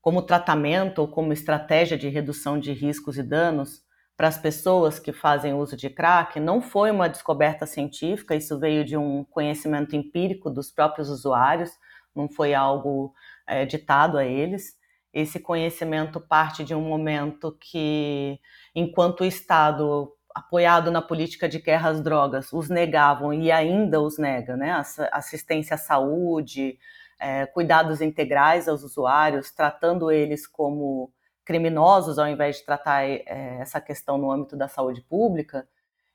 como 0.00 0.22
tratamento 0.22 1.00
ou 1.00 1.08
como 1.08 1.34
estratégia 1.34 1.98
de 1.98 2.08
redução 2.08 2.58
de 2.58 2.72
riscos 2.72 3.18
e 3.18 3.22
danos 3.22 3.82
para 4.16 4.28
as 4.28 4.38
pessoas 4.38 4.98
que 4.98 5.12
fazem 5.12 5.52
uso 5.52 5.76
de 5.76 5.90
crack 5.90 6.40
não 6.40 6.62
foi 6.62 6.90
uma 6.90 7.10
descoberta 7.10 7.66
científica, 7.66 8.34
isso 8.34 8.58
veio 8.58 8.86
de 8.86 8.96
um 8.96 9.22
conhecimento 9.24 9.94
empírico 9.94 10.48
dos 10.48 10.70
próprios 10.70 11.10
usuários, 11.10 11.72
não 12.14 12.26
foi 12.26 12.54
algo 12.54 13.12
é, 13.46 13.66
ditado 13.66 14.16
a 14.16 14.24
eles. 14.24 14.74
Esse 15.12 15.38
conhecimento 15.38 16.18
parte 16.18 16.64
de 16.64 16.74
um 16.74 16.80
momento 16.80 17.54
que, 17.60 18.40
enquanto 18.74 19.20
o 19.20 19.26
Estado 19.26 20.10
apoiado 20.34 20.90
na 20.90 21.02
política 21.02 21.46
de 21.48 21.58
guerra 21.58 21.90
às 21.90 22.00
drogas, 22.02 22.50
os 22.52 22.70
negavam 22.70 23.32
e 23.32 23.52
ainda 23.52 24.00
os 24.00 24.18
nega, 24.18 24.56
né? 24.56 24.82
Assistência 25.12 25.74
à 25.74 25.78
saúde, 25.78 26.78
é, 27.18 27.46
cuidados 27.46 28.00
integrais 28.00 28.68
aos 28.68 28.82
usuários, 28.82 29.50
tratando 29.50 30.10
eles 30.10 30.46
como 30.46 31.12
criminosos 31.44 32.18
ao 32.18 32.26
invés 32.26 32.56
de 32.56 32.64
tratar 32.64 33.04
é, 33.04 33.24
essa 33.60 33.80
questão 33.80 34.18
no 34.18 34.30
âmbito 34.30 34.56
da 34.56 34.68
saúde 34.68 35.00
pública, 35.00 35.66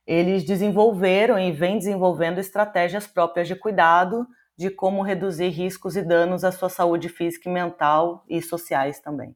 eles 0.06 0.44
desenvolveram 0.44 1.40
e 1.40 1.52
vêm 1.52 1.78
desenvolvendo 1.78 2.40
estratégias 2.40 3.08
próprias 3.08 3.48
de 3.48 3.56
cuidado 3.56 4.28
de 4.58 4.70
como 4.70 5.02
reduzir 5.02 5.50
riscos 5.50 5.96
e 5.96 6.02
danos 6.02 6.44
à 6.44 6.52
sua 6.52 6.70
saúde 6.70 7.08
física 7.08 7.50
e 7.50 7.52
mental 7.52 8.24
e 8.30 8.42
sociais 8.42 9.00
também. 9.00 9.36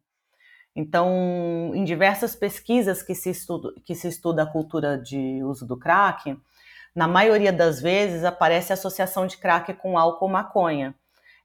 Então, 0.76 1.72
em 1.74 1.86
diversas 1.86 2.36
pesquisas 2.36 3.02
que 3.02 3.16
se 3.16 3.30
estuda, 3.30 3.74
que 3.86 3.96
se 3.96 4.10
estuda 4.10 4.44
a 4.44 4.46
cultura 4.46 4.98
de 4.98 5.42
uso 5.44 5.66
do 5.66 5.78
crack, 5.78 6.38
na 6.94 7.08
maioria 7.08 7.54
das 7.54 7.82
vezes 7.82 8.26
aparece 8.26 8.74
a 8.74 8.76
associação 8.76 9.26
de 9.26 9.38
crack 9.38 9.74
com 9.76 9.98
álcool 9.98 10.28
maconha. 10.28 10.94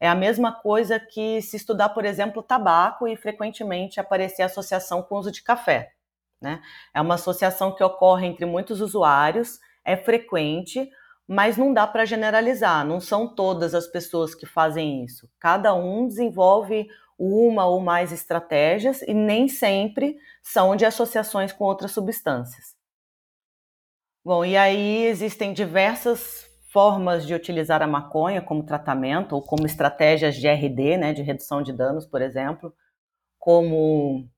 É 0.00 0.08
a 0.08 0.14
mesma 0.14 0.50
coisa 0.50 0.98
que 0.98 1.42
se 1.42 1.56
estudar, 1.56 1.90
por 1.90 2.06
exemplo, 2.06 2.42
tabaco 2.42 3.06
e 3.06 3.16
frequentemente 3.16 4.00
aparecer 4.00 4.42
associação 4.42 5.02
com 5.02 5.14
o 5.14 5.18
uso 5.18 5.30
de 5.30 5.42
café. 5.42 5.92
Né? 6.40 6.62
É 6.94 7.00
uma 7.02 7.16
associação 7.16 7.74
que 7.74 7.84
ocorre 7.84 8.26
entre 8.26 8.46
muitos 8.46 8.80
usuários, 8.80 9.60
é 9.84 9.96
frequente, 9.96 10.90
mas 11.28 11.56
não 11.58 11.72
dá 11.72 11.86
para 11.86 12.06
generalizar, 12.06 12.84
não 12.84 12.98
são 12.98 13.34
todas 13.34 13.74
as 13.74 13.86
pessoas 13.86 14.34
que 14.34 14.46
fazem 14.46 15.04
isso. 15.04 15.30
Cada 15.38 15.74
um 15.74 16.08
desenvolve 16.08 16.88
uma 17.18 17.66
ou 17.66 17.78
mais 17.78 18.10
estratégias 18.10 19.02
e 19.02 19.12
nem 19.12 19.46
sempre 19.46 20.16
são 20.42 20.74
de 20.74 20.86
associações 20.86 21.52
com 21.52 21.64
outras 21.64 21.92
substâncias. 21.92 22.74
Bom, 24.24 24.44
e 24.44 24.56
aí 24.56 25.04
existem 25.04 25.52
diversas 25.52 26.49
formas 26.72 27.26
de 27.26 27.34
utilizar 27.34 27.82
a 27.82 27.86
maconha 27.86 28.40
como 28.40 28.64
tratamento 28.64 29.34
ou 29.34 29.42
como 29.42 29.66
estratégias 29.66 30.36
de 30.36 30.48
RD, 30.48 30.96
né, 30.98 31.12
de 31.12 31.22
redução 31.22 31.62
de 31.62 31.72
danos, 31.72 32.06
por 32.06 32.22
exemplo, 32.22 32.72
como 33.38 34.28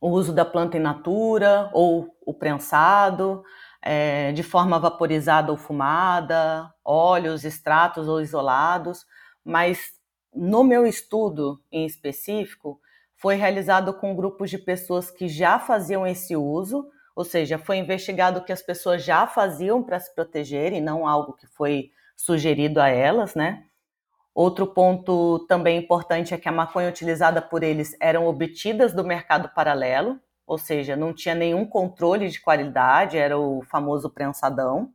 o 0.00 0.08
uso 0.08 0.32
da 0.32 0.44
planta 0.44 0.76
in 0.76 0.80
natura 0.80 1.70
ou 1.72 2.08
o 2.26 2.34
prensado, 2.34 3.44
é, 3.80 4.32
de 4.32 4.42
forma 4.42 4.78
vaporizada 4.80 5.52
ou 5.52 5.56
fumada, 5.56 6.68
óleos, 6.84 7.44
extratos 7.44 8.08
ou 8.08 8.20
isolados, 8.20 9.06
mas 9.44 9.92
no 10.34 10.64
meu 10.64 10.84
estudo 10.84 11.62
em 11.70 11.86
específico 11.86 12.80
foi 13.14 13.36
realizado 13.36 13.94
com 13.94 14.16
grupos 14.16 14.50
de 14.50 14.58
pessoas 14.58 15.12
que 15.12 15.28
já 15.28 15.60
faziam 15.60 16.04
esse 16.04 16.34
uso, 16.34 16.88
ou 17.14 17.24
seja, 17.24 17.58
foi 17.58 17.76
investigado 17.76 18.40
o 18.40 18.44
que 18.44 18.52
as 18.52 18.62
pessoas 18.62 19.04
já 19.04 19.26
faziam 19.26 19.82
para 19.82 20.00
se 20.00 20.14
proteger 20.14 20.72
e 20.72 20.80
não 20.80 21.06
algo 21.06 21.34
que 21.34 21.46
foi 21.46 21.90
sugerido 22.16 22.80
a 22.80 22.88
elas, 22.88 23.34
né? 23.34 23.64
Outro 24.34 24.66
ponto 24.66 25.40
também 25.46 25.78
importante 25.78 26.32
é 26.32 26.38
que 26.38 26.48
a 26.48 26.52
maconha 26.52 26.88
utilizada 26.88 27.42
por 27.42 27.62
eles 27.62 27.94
eram 28.00 28.26
obtidas 28.26 28.94
do 28.94 29.04
mercado 29.04 29.50
paralelo, 29.50 30.18
ou 30.46 30.56
seja, 30.56 30.96
não 30.96 31.12
tinha 31.12 31.34
nenhum 31.34 31.66
controle 31.66 32.28
de 32.28 32.40
qualidade, 32.40 33.18
era 33.18 33.38
o 33.38 33.62
famoso 33.62 34.08
prensadão. 34.08 34.90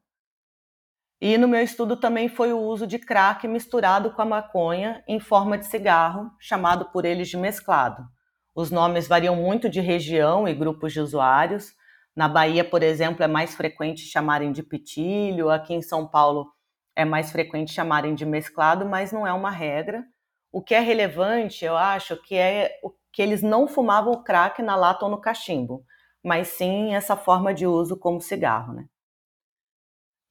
E 1.22 1.38
no 1.38 1.48
meu 1.48 1.62
estudo 1.62 1.98
também 1.98 2.30
foi 2.30 2.52
o 2.52 2.60
uso 2.60 2.88
de 2.88 2.98
crack 2.98 3.48
misturado 3.48 4.12
com 4.12 4.22
a 4.22 4.26
maconha 4.26 5.04
em 5.08 5.20
forma 5.20 5.58
de 5.58 5.66
cigarro, 5.66 6.32
chamado 6.40 6.86
por 6.86 7.06
eles 7.06 7.28
de 7.28 7.38
mesclado. 7.38 8.08
Os 8.56 8.72
nomes 8.72 9.08
variam 9.08 9.36
muito 9.36 9.70
de 9.70 9.82
região 9.82 10.48
e 10.48 10.54
grupos 10.54 10.94
de 10.94 11.00
usuários, 11.00 11.74
na 12.18 12.28
Bahia, 12.28 12.66
por 12.66 12.82
exemplo, 12.82 13.24
é 13.24 13.28
mais 13.28 13.54
frequente 13.54 14.02
chamarem 14.02 14.52
de 14.52 14.64
pitilho, 14.64 15.52
aqui 15.52 15.76
em 15.76 15.84
São 15.84 16.08
Paulo 16.08 16.52
é 16.96 17.06
mais 17.06 17.32
frequente 17.32 17.72
chamarem 17.72 18.16
de 18.16 18.26
mesclado, 18.26 18.88
mas 18.88 19.12
não 19.12 19.28
é 19.28 19.32
uma 19.32 19.52
regra. 19.52 20.04
O 20.52 20.60
que 20.60 20.74
é 20.74 20.80
relevante, 20.80 21.64
eu 21.64 21.78
acho, 21.78 22.20
que 22.24 22.34
é 22.34 22.72
que 23.14 23.22
eles 23.22 23.44
não 23.44 23.68
fumavam 23.68 24.14
o 24.14 24.24
crack 24.24 24.64
na 24.64 24.76
lata 24.76 25.06
ou 25.06 25.12
no 25.12 25.22
cachimbo, 25.22 25.86
mas 26.24 26.48
sim 26.48 26.96
essa 26.96 27.16
forma 27.16 27.54
de 27.54 27.68
uso 27.68 27.96
como 27.96 28.20
cigarro, 28.20 28.74
né? 28.74 28.88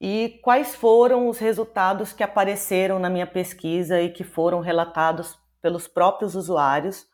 E 0.01 0.41
quais 0.43 0.75
foram 0.75 1.29
os 1.29 1.39
resultados 1.39 2.11
que 2.11 2.21
apareceram 2.21 2.99
na 2.99 3.09
minha 3.09 3.25
pesquisa 3.25 4.01
e 4.01 4.11
que 4.11 4.25
foram 4.25 4.59
relatados 4.59 5.39
pelos 5.61 5.87
próprios 5.87 6.35
usuários 6.35 7.07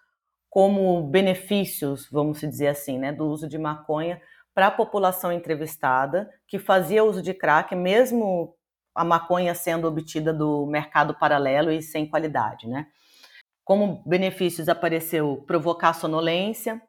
como 0.49 1.03
benefícios, 1.03 2.09
vamos 2.12 2.39
dizer 2.39 2.69
assim, 2.69 2.97
né, 2.97 3.12
do 3.12 3.27
uso 3.27 3.47
de 3.47 3.59
maconha 3.59 4.19
para 4.53 4.67
a 4.67 4.71
população 4.71 5.31
entrevistada 5.31 6.29
que 6.47 6.59
fazia 6.59 7.03
uso 7.03 7.21
de 7.21 7.33
crack, 7.33 7.75
mesmo 7.75 8.55
a 8.95 9.03
maconha 9.03 9.55
sendo 9.55 9.87
obtida 9.87 10.31
do 10.33 10.65
mercado 10.67 11.17
paralelo 11.17 11.71
e 11.71 11.81
sem 11.81 12.07
qualidade, 12.07 12.67
né? 12.67 12.87
Como 13.63 14.03
benefícios 14.05 14.69
apareceu 14.69 15.43
provocar 15.47 15.93
sonolência, 15.93 16.81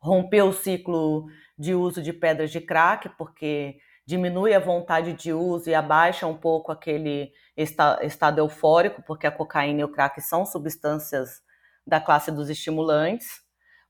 romper 0.00 0.42
o 0.42 0.52
ciclo 0.52 1.26
de 1.58 1.74
uso 1.74 2.00
de 2.00 2.12
pedras 2.12 2.50
de 2.50 2.60
crack, 2.60 3.08
porque 3.18 3.76
diminui 4.06 4.54
a 4.54 4.60
vontade 4.60 5.12
de 5.12 5.32
uso 5.32 5.68
e 5.68 5.74
abaixa 5.74 6.26
um 6.26 6.36
pouco 6.36 6.70
aquele 6.70 7.32
estado 7.56 8.38
eufórico, 8.38 9.02
porque 9.02 9.26
a 9.26 9.32
cocaína 9.32 9.80
e 9.80 9.84
o 9.84 9.92
crack 9.92 10.20
são 10.20 10.46
substâncias 10.46 11.42
da 11.84 12.00
classe 12.00 12.30
dos 12.30 12.48
estimulantes. 12.48 13.26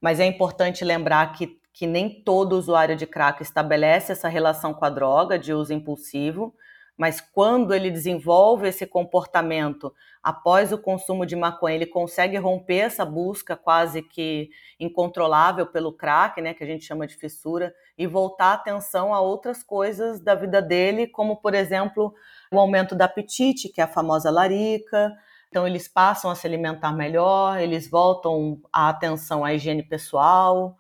Mas 0.00 0.18
é 0.18 0.24
importante 0.24 0.85
lembrar 0.85 1.33
que, 1.33 1.61
que 1.77 1.87
nem 1.87 2.09
todo 2.23 2.57
usuário 2.57 2.97
de 2.97 3.07
crack 3.07 3.43
estabelece 3.43 4.12
essa 4.12 4.29
relação 4.29 4.73
com 4.73 4.85
a 4.85 4.91
droga 4.91 5.39
de 5.39 5.53
uso 5.53 5.75
impulsivo 5.75 6.55
mas 6.97 7.21
quando 7.21 7.75
ele 7.75 7.91
desenvolve 7.91 8.69
esse 8.69 8.87
comportamento 8.87 9.93
após 10.23 10.73
o 10.73 10.79
consumo 10.79 11.27
de 11.27 11.37
maconha, 11.37 11.75
ele 11.75 11.87
consegue 11.87 12.39
romper 12.39 12.79
essa 12.79 13.05
busca 13.05 13.55
quase 13.55 14.03
que 14.03 14.49
incontrolável 14.81 15.67
pelo 15.67 15.93
crack, 15.93 16.41
né, 16.41 16.55
que 16.55 16.65
a 16.65 16.67
gente 16.67 16.85
chama 16.85 17.07
de 17.07 17.15
fissura, 17.15 17.75
e 17.99 18.07
voltar 18.07 18.47
a 18.47 18.55
atenção 18.55 19.12
a 19.12 19.21
outras 19.21 19.62
coisas 19.62 20.21
da 20.21 20.35
vida 20.35 20.62
dele, 20.62 21.07
como 21.07 21.37
por 21.37 21.55
exemplo, 21.55 22.15
o 22.51 22.59
aumento 22.59 22.95
do 22.95 23.03
apetite, 23.03 23.69
que 23.69 23.81
é 23.81 23.85
a 23.85 23.89
famosa 23.89 24.31
larica. 24.31 25.15
Então 25.49 25.67
eles 25.67 25.87
passam 25.87 26.31
a 26.31 26.35
se 26.35 26.47
alimentar 26.47 26.93
melhor, 26.93 27.61
eles 27.61 27.89
voltam 27.89 28.61
a 28.73 28.89
atenção 28.89 29.45
à 29.45 29.53
higiene 29.55 29.83
pessoal, 29.83 30.77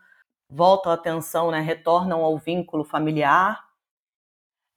voltam 0.48 0.92
a 0.92 0.94
atenção, 0.94 1.50
né, 1.50 1.60
retornam 1.60 2.22
ao 2.22 2.38
vínculo 2.38 2.84
familiar 2.84 3.66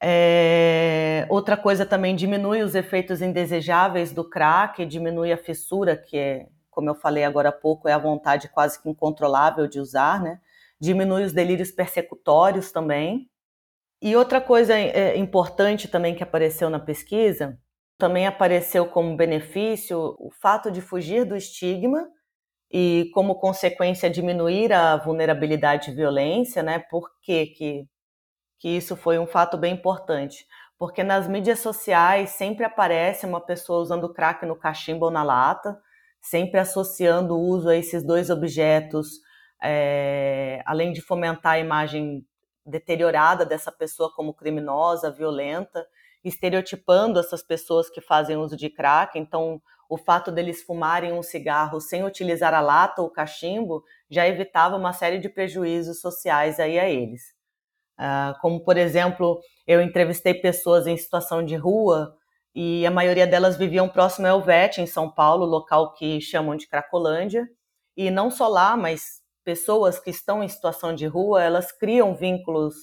é, 0.02 1.26
outra 1.30 1.58
coisa 1.58 1.86
também 1.86 2.16
diminui 2.16 2.62
os 2.62 2.74
efeitos 2.74 3.22
indesejáveis 3.22 4.14
do 4.14 4.24
crack, 4.24 4.86
diminui 4.86 5.32
a 5.32 5.38
fissura, 5.38 5.98
que 5.98 6.18
é, 6.18 6.48
como 6.70 6.90
eu 6.90 6.96
falei 6.96 7.26
agora 7.26 7.50
há 7.50 7.52
pouco, 7.52 7.90
é 7.90 7.94
a 7.94 7.98
vontade 7.98 8.48
quase 8.48 8.82
que 8.82 8.90
incontrolável 8.90 9.68
de 9.68 9.80
usar, 9.80 10.22
né? 10.22 10.40
Diminui 10.80 11.24
os 11.26 11.34
delírios 11.34 11.72
persecutórios 11.72 12.72
também. 12.72 13.30
E 14.02 14.16
outra 14.16 14.40
coisa 14.40 14.74
é, 14.74 15.18
importante 15.18 15.90
também 15.90 16.16
que 16.16 16.24
apareceu 16.24 16.70
na 16.70 16.80
pesquisa, 16.80 17.60
também 17.98 18.26
apareceu 18.26 18.86
como 18.88 19.18
benefício 19.18 20.16
o 20.18 20.32
fato 20.32 20.72
de 20.72 20.82
fugir 20.82 21.26
do 21.26 21.36
estigma 21.36 22.08
e, 22.72 23.10
como 23.14 23.36
consequência, 23.40 24.10
diminuir 24.10 24.72
a 24.74 24.98
vulnerabilidade 24.98 25.90
de 25.90 25.96
violência, 25.96 26.62
né? 26.64 26.80
Por 26.80 27.10
que, 27.22 27.48
que 27.48 27.88
que 28.60 28.68
isso 28.70 28.96
foi 28.96 29.18
um 29.18 29.26
fato 29.26 29.58
bem 29.58 29.74
importante, 29.74 30.46
porque 30.78 31.04
nas 31.04 31.28
mídias 31.28 31.60
sociais 31.60 32.32
sempre 32.32 32.66
aparece 32.66 33.26
uma 33.26 33.42
pessoa 33.42 33.82
usando 33.82 34.14
crack 34.14 34.46
no 34.46 34.56
cachimbo 34.56 35.06
ou 35.06 35.12
na 35.12 35.24
lata, 35.24 35.80
sempre 36.22 36.60
associando 36.60 37.36
o 37.36 37.42
uso 37.42 37.70
a 37.70 37.76
esses 37.76 38.06
dois 38.06 38.30
objetos, 38.30 39.22
é, 39.64 40.62
além 40.66 40.92
de 40.92 41.02
fomentar 41.02 41.54
a 41.54 41.60
imagem 41.60 42.26
deteriorada 42.66 43.46
dessa 43.46 43.72
pessoa 43.72 44.14
como 44.14 44.34
criminosa, 44.34 45.10
violenta, 45.10 45.86
estereotipando 46.24 47.20
essas 47.20 47.42
pessoas 47.42 47.90
que 47.90 48.02
fazem 48.02 48.38
uso 48.38 48.58
de 48.58 48.70
crack. 48.70 49.18
Então, 49.18 49.62
o 49.89 49.97
fato 49.97 50.32
deles 50.32 50.62
fumarem 50.62 51.12
um 51.12 51.23
cigarro 51.23 51.82
sem 51.82 52.06
utilizar 52.06 52.54
a 52.54 52.62
lata 52.62 53.02
ou 53.02 53.10
cachimbo 53.10 53.84
já 54.08 54.28
evitava 54.28 54.78
uma 54.78 54.93
série 54.93 55.17
de 55.17 55.28
prejuízos 55.28 55.99
sociais 55.99 56.60
aí 56.60 56.80
a 56.80 56.88
eles. 56.88 57.34
Uh, 57.99 58.39
como, 58.39 58.63
por 58.63 58.78
exemplo, 58.78 59.41
eu 59.67 59.82
entrevistei 59.82 60.36
pessoas 60.36 60.86
em 60.86 60.95
situação 60.95 61.43
de 61.43 61.56
rua 61.56 62.15
e 62.54 62.86
a 62.86 62.91
maioria 62.91 63.25
delas 63.25 63.58
viviam 63.58 63.89
próximo 63.89 64.28
a 64.28 64.30
Elvete, 64.30 64.80
em 64.80 64.86
São 64.86 65.10
Paulo, 65.10 65.45
local 65.45 65.93
que 65.93 66.21
chamam 66.21 66.56
de 66.56 66.67
Cracolândia. 66.67 67.49
E 67.97 68.12
não 68.12 68.30
só 68.30 68.47
lá, 68.47 68.78
mas 68.78 69.21
pessoas 69.43 69.99
que 69.99 70.12
estão 70.12 70.43
em 70.43 70.47
situação 70.47 70.93
de 70.93 71.08
rua, 71.08 71.43
elas 71.43 71.71
criam 71.71 72.15
vínculos 72.15 72.75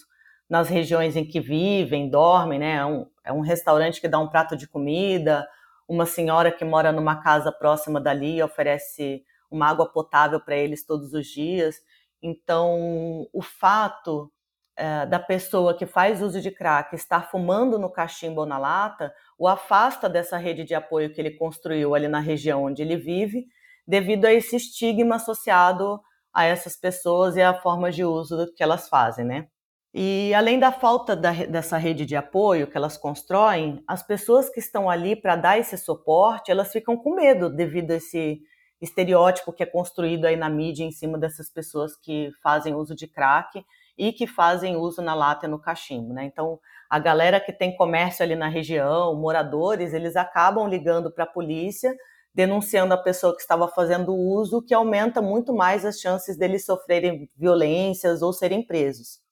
nas 0.49 0.69
regiões 0.69 1.17
em 1.17 1.25
que 1.25 1.41
vivem, 1.41 2.11
dormem, 2.11 2.59
né? 2.59 2.77
É 2.77 2.85
um, 2.85 3.07
é 3.25 3.33
um 3.33 3.41
restaurante 3.41 4.01
que 4.01 4.09
dá 4.09 4.19
um 4.19 4.29
prato 4.29 4.57
de 4.57 4.69
comida, 4.69 5.47
uma 5.89 6.07
senhora 6.07 6.51
que 6.51 6.65
mora 6.65 6.93
numa 6.93 7.23
casa 7.23 7.53
próxima 7.53 8.01
dali 8.01 8.43
oferece 8.43 9.25
uma 9.51 9.69
água 9.69 9.91
potável 9.91 10.41
para 10.41 10.57
eles 10.57 10.85
todos 10.85 11.13
os 11.13 11.27
dias. 11.27 11.77
Então, 12.23 13.29
o 13.33 13.43
fato 13.43 14.33
eh, 14.77 15.07
da 15.07 15.19
pessoa 15.19 15.77
que 15.77 15.87
faz 15.87 16.21
uso 16.21 16.41
de 16.41 16.51
crack 16.51 16.95
estar 16.95 17.31
fumando 17.31 17.79
no 17.79 17.91
cachimbo 17.91 18.43
ou 18.43 18.47
na 18.47 18.59
lata, 18.59 19.15
o 19.39 19.49
afasta 19.49 20.09
dessa 20.09 20.37
rede 20.37 20.65
de 20.65 20.75
apoio 20.75 21.13
que 21.13 21.21
ele 21.21 21.31
construiu 21.33 21.95
ali 21.95 22.09
na 22.09 22.21
região 22.21 22.65
onde 22.65 22.83
ele 22.83 22.97
vive, 22.97 23.47
devido 23.87 24.27
a 24.27 24.33
esse 24.33 24.57
estigma 24.57 25.17
associado 25.17 26.01
a 26.33 26.45
essas 26.45 26.77
pessoas 26.77 27.37
e 27.37 27.43
a 27.43 27.55
forma 27.55 27.91
de 27.91 28.05
uso 28.05 28.53
que 28.55 28.63
elas 28.63 28.89
fazem, 28.89 29.25
né? 29.25 29.49
E 29.99 30.35
além 30.35 30.59
da 30.59 30.71
falta 30.71 31.17
da, 31.17 31.33
dessa 31.33 31.79
rede 31.79 32.05
de 32.05 32.15
apoio 32.15 32.67
que 32.67 32.77
elas 32.77 32.99
constroem, 32.99 33.83
as 33.89 34.03
pessoas 34.03 34.51
que 34.51 34.61
estão 34.61 34.91
ali 34.91 35.17
para 35.17 35.37
dar 35.37 35.59
esse 35.59 35.79
suporte, 35.79 36.51
elas 36.51 36.71
ficam 36.71 36.99
com 36.99 37.15
medo 37.15 37.49
devido 37.49 37.93
a 37.93 37.95
esse 37.95 38.43
estereótipo 38.79 39.55
que 39.55 39.63
é 39.63 39.67
construído 39.67 40.27
aí 40.27 40.37
na 40.37 40.51
mídia 40.51 40.85
em 40.85 40.91
cima 40.91 41.17
dessas 41.17 41.49
pessoas 41.49 41.97
que 41.97 42.31
fazem 42.43 42.75
uso 42.75 42.95
de 42.95 43.07
crack 43.07 43.65
e 43.97 44.13
que 44.13 44.27
fazem 44.27 44.77
uso 44.77 45.01
na 45.01 45.15
lata 45.15 45.47
e 45.47 45.49
no 45.49 45.59
cachimbo, 45.59 46.13
né? 46.13 46.27
Então, 46.27 46.61
a 46.91 46.99
galera 46.99 47.41
que 47.41 47.51
tem 47.51 47.75
comércio 47.75 48.23
ali 48.23 48.37
na 48.37 48.49
região, 48.49 49.19
moradores, 49.19 49.95
eles 49.95 50.15
acabam 50.15 50.69
ligando 50.69 51.11
para 51.11 51.25
a 51.25 51.27
polícia, 51.27 51.97
denunciando 52.35 52.93
a 52.93 52.99
pessoa 52.99 53.35
que 53.35 53.41
estava 53.41 53.67
fazendo 53.67 54.15
uso, 54.15 54.61
que 54.61 54.75
aumenta 54.75 55.23
muito 55.23 55.55
mais 55.55 55.87
as 55.87 55.99
chances 55.99 56.37
deles 56.37 56.67
sofrerem 56.67 57.31
violências 57.35 58.21
ou 58.21 58.31
serem 58.31 58.63
presos. 58.63 59.25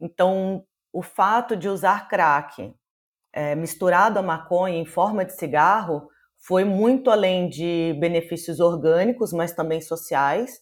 Então, 0.00 0.64
o 0.92 1.02
fato 1.02 1.56
de 1.56 1.68
usar 1.68 2.08
crack 2.08 2.74
é, 3.32 3.54
misturado 3.54 4.18
a 4.18 4.22
maconha 4.22 4.78
em 4.78 4.86
forma 4.86 5.24
de 5.24 5.34
cigarro 5.34 6.08
foi 6.36 6.64
muito 6.64 7.10
além 7.10 7.48
de 7.48 7.96
benefícios 8.00 8.60
orgânicos, 8.60 9.32
mas 9.32 9.52
também 9.52 9.80
sociais 9.80 10.60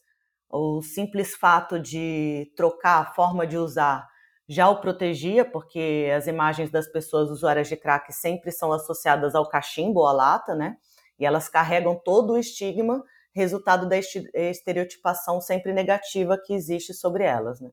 o 0.50 0.80
simples 0.82 1.34
fato 1.34 1.78
de 1.78 2.52
trocar 2.56 3.02
a 3.02 3.14
forma 3.14 3.46
de 3.46 3.56
usar 3.56 4.06
já 4.48 4.68
o 4.68 4.80
protegia, 4.80 5.44
porque 5.44 6.08
as 6.16 6.26
imagens 6.28 6.70
das 6.70 6.86
pessoas 6.86 7.30
usuárias 7.30 7.68
de 7.68 7.76
crack 7.76 8.12
sempre 8.12 8.52
são 8.52 8.72
associadas 8.72 9.34
ao 9.34 9.48
cachimbo 9.48 10.00
ou 10.00 10.06
à 10.06 10.12
lata, 10.12 10.54
né? 10.54 10.76
E 11.18 11.26
elas 11.26 11.48
carregam 11.48 11.96
todo 11.96 12.34
o 12.34 12.38
estigma, 12.38 13.02
resultado 13.34 13.88
da 13.88 13.96
estereotipação 13.98 15.40
sempre 15.40 15.72
negativa 15.72 16.38
que 16.38 16.54
existe 16.54 16.94
sobre 16.94 17.24
elas, 17.24 17.60
né? 17.60 17.70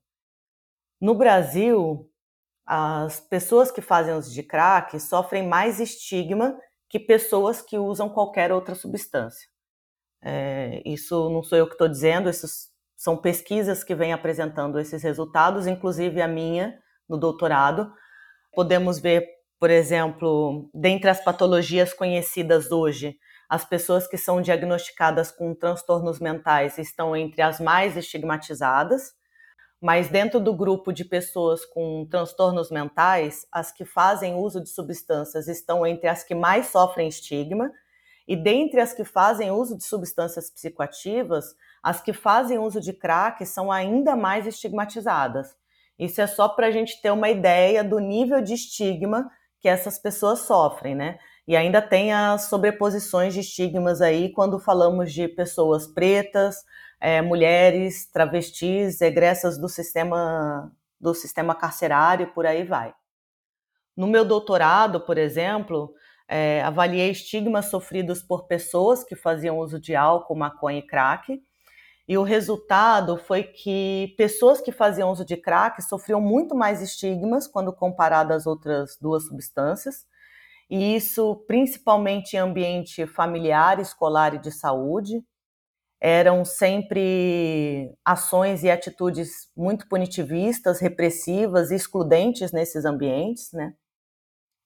No 1.03 1.13
Brasil, 1.13 2.09
as 2.65 3.19
pessoas 3.19 3.69
que 3.69 3.81
fazem 3.81 4.15
uso 4.15 4.33
de 4.33 4.41
crack 4.41 4.97
sofrem 5.01 5.45
mais 5.45 5.81
estigma 5.81 6.57
que 6.87 6.97
pessoas 6.97 7.61
que 7.61 7.77
usam 7.77 8.07
qualquer 8.07 8.53
outra 8.53 8.73
substância. 8.73 9.45
É, 10.23 10.81
isso 10.85 11.29
não 11.29 11.43
sou 11.43 11.57
eu 11.57 11.67
que 11.67 11.73
estou 11.73 11.89
dizendo, 11.89 12.29
isso 12.29 12.47
são 12.95 13.17
pesquisas 13.17 13.83
que 13.83 13.93
vêm 13.93 14.13
apresentando 14.13 14.79
esses 14.79 15.03
resultados, 15.03 15.67
inclusive 15.67 16.21
a 16.21 16.27
minha 16.29 16.79
no 17.09 17.17
doutorado. 17.17 17.91
Podemos 18.53 18.97
ver, 18.97 19.27
por 19.59 19.69
exemplo, 19.69 20.69
dentre 20.73 21.09
as 21.09 21.21
patologias 21.21 21.93
conhecidas 21.93 22.71
hoje, 22.71 23.17
as 23.49 23.65
pessoas 23.65 24.07
que 24.07 24.15
são 24.15 24.41
diagnosticadas 24.41 25.31
com 25.31 25.53
transtornos 25.53 26.21
mentais 26.21 26.77
estão 26.77 27.13
entre 27.13 27.41
as 27.41 27.59
mais 27.59 27.97
estigmatizadas, 27.97 29.21
mas 29.83 30.07
dentro 30.07 30.39
do 30.39 30.53
grupo 30.53 30.93
de 30.93 31.03
pessoas 31.03 31.65
com 31.65 32.07
transtornos 32.09 32.71
mentais, 32.71 33.45
as 33.51 33.69
que 33.69 33.83
fazem 33.83 34.33
uso 34.33 34.63
de 34.63 34.69
substâncias 34.69 35.49
estão 35.49 35.85
entre 35.85 36.07
as 36.07 36.23
que 36.23 36.33
mais 36.33 36.67
sofrem 36.67 37.09
estigma, 37.09 37.69
e 38.25 38.33
dentre 38.33 38.79
as 38.79 38.93
que 38.93 39.03
fazem 39.03 39.51
uso 39.51 39.77
de 39.77 39.83
substâncias 39.83 40.49
psicoativas, 40.49 41.53
as 41.83 41.99
que 41.99 42.13
fazem 42.13 42.57
uso 42.59 42.79
de 42.79 42.93
crack 42.93 43.45
são 43.45 43.69
ainda 43.69 44.15
mais 44.15 44.47
estigmatizadas. 44.47 45.53
Isso 45.99 46.21
é 46.21 46.27
só 46.27 46.47
para 46.47 46.67
a 46.67 46.71
gente 46.71 47.01
ter 47.01 47.11
uma 47.11 47.29
ideia 47.29 47.83
do 47.83 47.99
nível 47.99 48.41
de 48.41 48.53
estigma 48.53 49.29
que 49.59 49.67
essas 49.67 49.99
pessoas 49.99 50.39
sofrem, 50.39 50.95
né? 50.95 51.19
E 51.45 51.57
ainda 51.57 51.81
tem 51.81 52.13
as 52.13 52.43
sobreposições 52.43 53.33
de 53.33 53.41
estigmas 53.41 54.01
aí 54.01 54.31
quando 54.31 54.57
falamos 54.59 55.11
de 55.11 55.27
pessoas 55.27 55.85
pretas, 55.85 56.55
é, 57.03 57.21
mulheres, 57.21 58.09
travestis, 58.09 59.01
egressas 59.01 59.57
do 59.57 59.67
sistema 59.67 60.71
do 60.97 61.13
sistema 61.13 61.53
carcerário, 61.53 62.31
por 62.33 62.45
aí 62.45 62.63
vai. 62.63 62.95
No 63.95 64.07
meu 64.07 64.23
doutorado, 64.23 65.01
por 65.01 65.17
exemplo, 65.17 65.93
é, 66.29 66.63
avaliei 66.63 67.11
estigmas 67.11 67.65
sofridos 67.65 68.23
por 68.23 68.47
pessoas 68.47 69.03
que 69.03 69.17
faziam 69.17 69.59
uso 69.59 69.81
de 69.81 69.93
álcool, 69.93 70.37
maconha 70.37 70.79
e 70.79 70.87
crack, 70.87 71.43
e 72.07 72.17
o 72.17 72.23
resultado 72.23 73.17
foi 73.17 73.43
que 73.43 74.15
pessoas 74.17 74.61
que 74.61 74.71
faziam 74.71 75.11
uso 75.11 75.25
de 75.25 75.35
crack 75.35 75.81
sofriam 75.81 76.21
muito 76.21 76.55
mais 76.55 76.81
estigmas 76.81 77.47
quando 77.47 77.73
comparado 77.73 78.31
às 78.31 78.47
outras 78.47 78.97
duas 79.01 79.27
substâncias, 79.27 80.05
e 80.69 80.95
isso 80.95 81.35
principalmente 81.47 82.37
em 82.37 82.39
ambiente 82.39 83.05
familiar, 83.05 83.77
escolar 83.77 84.33
e 84.35 84.39
de 84.39 84.53
saúde. 84.53 85.21
Eram 86.05 86.43
sempre 86.43 87.95
ações 88.03 88.63
e 88.63 88.69
atitudes 88.69 89.49
muito 89.55 89.87
punitivistas, 89.87 90.81
repressivas 90.81 91.71
excludentes 91.71 92.51
nesses 92.51 92.83
ambientes, 92.83 93.53
né? 93.53 93.73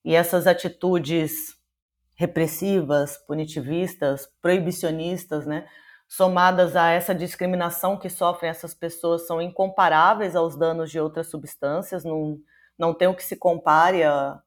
E 0.04 0.16
essas 0.16 0.48
atitudes 0.48 1.56
repressivas, 2.16 3.18
punitivistas, 3.28 4.28
proibicionistas, 4.42 5.46
né? 5.46 5.68
somadas 6.08 6.76
a 6.76 6.90
essa 6.90 7.14
discriminação 7.14 7.98
que 7.98 8.10
sofrem 8.10 8.50
essas 8.50 8.74
pessoas, 8.74 9.28
são 9.28 9.42
incomparáveis 9.42 10.36
aos 10.36 10.56
danos 10.56 10.90
de 10.90 11.00
outras 11.00 11.30
substâncias, 11.30 12.04
não, 12.04 12.40
não 12.78 12.94
tem 12.94 13.08
o 13.08 13.16
que 13.16 13.24
se 13.24 13.36
compare 13.36 14.04
a, 14.04 14.42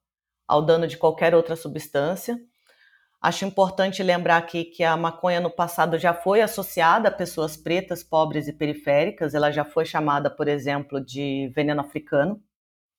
ao 0.48 0.62
dano 0.62 0.86
de 0.86 0.96
qualquer 0.96 1.34
outra 1.34 1.54
substância. 1.56 2.40
Acho 3.22 3.44
importante 3.44 4.02
lembrar 4.02 4.38
aqui 4.38 4.64
que 4.64 4.82
a 4.82 4.96
maconha 4.96 5.40
no 5.40 5.50
passado 5.50 5.98
já 5.98 6.14
foi 6.14 6.40
associada 6.40 7.08
a 7.08 7.12
pessoas 7.12 7.54
pretas, 7.54 8.02
pobres 8.02 8.48
e 8.48 8.52
periféricas, 8.52 9.34
ela 9.34 9.50
já 9.50 9.62
foi 9.62 9.84
chamada, 9.84 10.30
por 10.30 10.48
exemplo, 10.48 11.04
de 11.04 11.52
veneno 11.54 11.82
africano. 11.82 12.42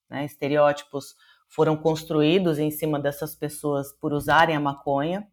Né? 0.08 0.24
Estereótipos 0.26 1.16
foram 1.48 1.76
construídos 1.76 2.60
em 2.60 2.70
cima 2.70 3.00
dessas 3.00 3.36
pessoas 3.36 3.92
por 3.94 4.14
usarem 4.14 4.56
a 4.56 4.60
maconha. 4.60 5.28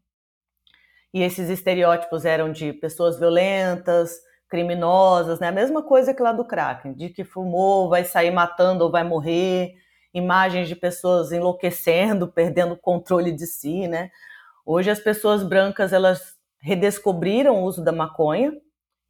E 1.13 1.23
esses 1.23 1.51
estereótipos 1.51 2.25
eram 2.25 2.51
de 2.51 2.73
pessoas 2.73 3.19
violentas, 3.19 4.19
criminosas, 4.49 5.39
né? 5.39 5.49
A 5.49 5.53
mesma 5.53 5.83
coisa 5.83 6.15
que 6.15 6.23
lá 6.23 6.33
do 6.33 6.45
crack, 6.45 6.95
de 6.95 7.11
que 7.11 7.25
fumou, 7.25 7.89
vai 7.89 8.05
sair 8.05 8.31
matando 8.31 8.85
ou 8.85 8.91
vai 8.91 9.05
morrer, 9.05 9.75
imagens 10.13 10.69
de 10.69 10.75
pessoas 10.75 11.31
enlouquecendo, 11.33 12.29
perdendo 12.33 12.73
o 12.73 12.79
controle 12.79 13.33
de 13.33 13.47
si, 13.47 13.87
né? 13.87 14.11
Hoje 14.71 14.91
as 14.91 15.01
pessoas 15.01 15.43
brancas 15.43 15.95
elas 15.95 16.37
redescobriram 16.61 17.57
o 17.57 17.65
uso 17.65 17.83
da 17.83 17.91
maconha 17.91 18.53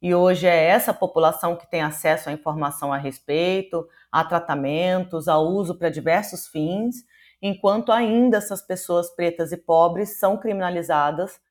e 0.01 0.15
hoje 0.15 0.47
é 0.47 0.55
essa 0.55 0.93
população 0.93 1.57
que 1.57 1.69
tem 1.69 1.81
acesso 1.81 2.29
à 2.29 2.31
informação 2.31 2.93
a 2.93 2.97
respeito, 2.97 3.85
a 4.09 4.23
tratamentos, 4.23 5.27
a 5.27 5.37
uso 5.37 5.77
para 5.77 5.89
diversos 5.89 6.47
fins, 6.47 7.03
enquanto 7.41 7.91
ainda 7.91 8.37
essas 8.37 8.61
pessoas 8.61 9.13
pretas 9.13 9.51
e 9.51 9.57
pobres 9.57 10.17
são 10.17 10.37
criminalizadas 10.37 11.41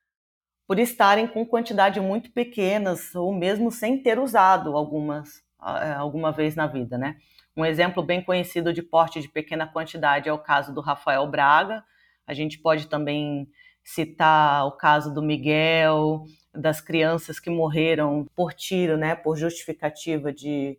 por 0.66 0.78
estarem 0.78 1.28
com 1.28 1.44
quantidade 1.44 2.00
muito 2.00 2.32
pequenas 2.32 3.14
ou 3.14 3.34
mesmo 3.34 3.70
sem 3.70 4.02
ter 4.02 4.18
usado 4.18 4.74
algumas 4.74 5.42
eh, 5.62 5.92
alguma 5.92 6.32
vez 6.32 6.56
na 6.56 6.66
vida, 6.66 6.96
né? 6.96 7.16
Um 7.54 7.62
exemplo 7.62 8.02
bem 8.02 8.24
conhecido 8.24 8.72
de 8.72 8.82
porte 8.82 9.20
de 9.20 9.28
pequena 9.28 9.66
quantidade 9.66 10.30
é 10.30 10.32
o 10.32 10.38
caso 10.38 10.72
do 10.72 10.80
Rafael 10.80 11.26
Braga. 11.26 11.84
A 12.26 12.32
gente 12.32 12.58
pode 12.58 12.86
também 12.86 13.46
citar 13.88 14.66
o 14.66 14.72
caso 14.72 15.14
do 15.14 15.22
Miguel, 15.22 16.24
das 16.54 16.78
crianças 16.78 17.40
que 17.40 17.48
morreram 17.48 18.26
por 18.36 18.52
tiro, 18.52 18.98
né, 18.98 19.14
por 19.14 19.34
justificativa 19.34 20.30
de, 20.30 20.78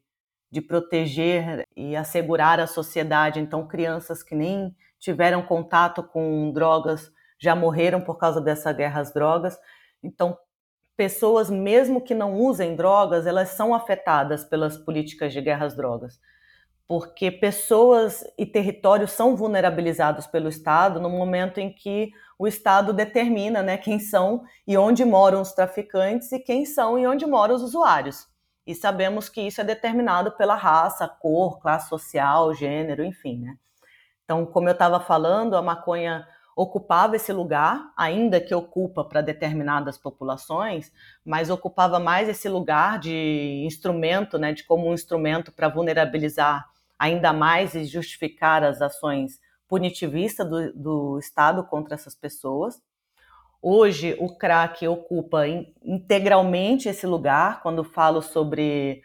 de 0.52 0.62
proteger 0.62 1.68
e 1.76 1.96
assegurar 1.96 2.60
a 2.60 2.68
sociedade. 2.68 3.40
Então, 3.40 3.68
crianças 3.68 4.22
que 4.22 4.36
nem 4.36 4.76
tiveram 5.00 5.42
contato 5.42 6.04
com 6.04 6.52
drogas 6.54 7.12
já 7.40 7.56
morreram 7.56 8.00
por 8.00 8.16
causa 8.20 8.40
dessa 8.40 8.72
guerra 8.72 9.02
às 9.02 9.12
drogas. 9.12 9.58
Então, 10.04 10.38
pessoas, 10.96 11.50
mesmo 11.50 12.02
que 12.02 12.14
não 12.14 12.36
usem 12.36 12.76
drogas, 12.76 13.26
elas 13.26 13.50
são 13.50 13.74
afetadas 13.74 14.44
pelas 14.44 14.78
políticas 14.78 15.34
de 15.34 15.42
guerra 15.42 15.66
às 15.66 15.76
drogas. 15.76 16.20
Porque 16.88 17.32
pessoas 17.32 18.24
e 18.38 18.46
territórios 18.46 19.12
são 19.12 19.36
vulnerabilizados 19.36 20.28
pelo 20.28 20.48
Estado 20.48 21.00
no 21.00 21.10
momento 21.10 21.58
em 21.60 21.74
que 21.74 22.12
o 22.40 22.48
Estado 22.48 22.94
determina 22.94 23.62
né, 23.62 23.78
quem 23.78 24.00
são 24.00 24.46
e 24.66 24.78
onde 24.78 25.04
moram 25.04 25.42
os 25.42 25.52
traficantes 25.52 26.32
e 26.32 26.40
quem 26.40 26.66
são 26.66 26.98
e 26.98 27.06
onde 27.06 27.26
moram 27.26 27.54
os 27.54 27.62
usuários. 27.62 28.30
E 28.66 28.74
sabemos 28.74 29.28
que 29.28 29.42
isso 29.42 29.60
é 29.60 29.64
determinado 29.64 30.32
pela 30.32 30.56
raça, 30.56 31.06
cor, 31.06 31.60
classe 31.60 31.90
social, 31.90 32.54
gênero, 32.54 33.04
enfim. 33.04 33.42
Né? 33.42 33.58
Então, 34.24 34.46
como 34.46 34.70
eu 34.70 34.74
estava 34.74 35.02
falando, 35.02 35.58
a 35.58 35.62
maconha 35.62 36.26
ocupava 36.56 37.18
esse 37.18 37.34
lugar, 37.34 37.92
ainda 37.98 38.40
que 38.40 38.56
ocupa 38.56 39.04
para 39.04 39.22
determinadas 39.22 39.98
populações, 39.98 40.92
mas 41.26 41.50
ocupava 41.50 42.00
mais 42.00 42.30
esse 42.30 42.48
lugar 42.48 43.00
de 43.00 43.64
instrumento, 43.66 44.38
né, 44.38 44.54
de 44.54 44.64
como 44.64 44.88
um 44.88 44.94
instrumento 44.94 45.52
para 45.52 45.68
vulnerabilizar 45.68 46.70
ainda 46.98 47.34
mais 47.34 47.76
e 47.76 47.86
justificar 47.86 48.64
as 48.64 48.82
ações 48.82 49.40
punitivistas 49.70 50.50
do, 50.50 50.74
do 50.74 51.20
Estado 51.20 51.64
contra 51.64 51.94
essas 51.94 52.16
pessoas. 52.16 52.82
Hoje, 53.62 54.16
o 54.20 54.36
crack 54.36 54.88
ocupa 54.88 55.46
integralmente 55.84 56.90
esse 56.90 57.06
lugar, 57.06 57.62
quando 57.62 57.84
falo 57.84 58.22
sobre 58.22 59.02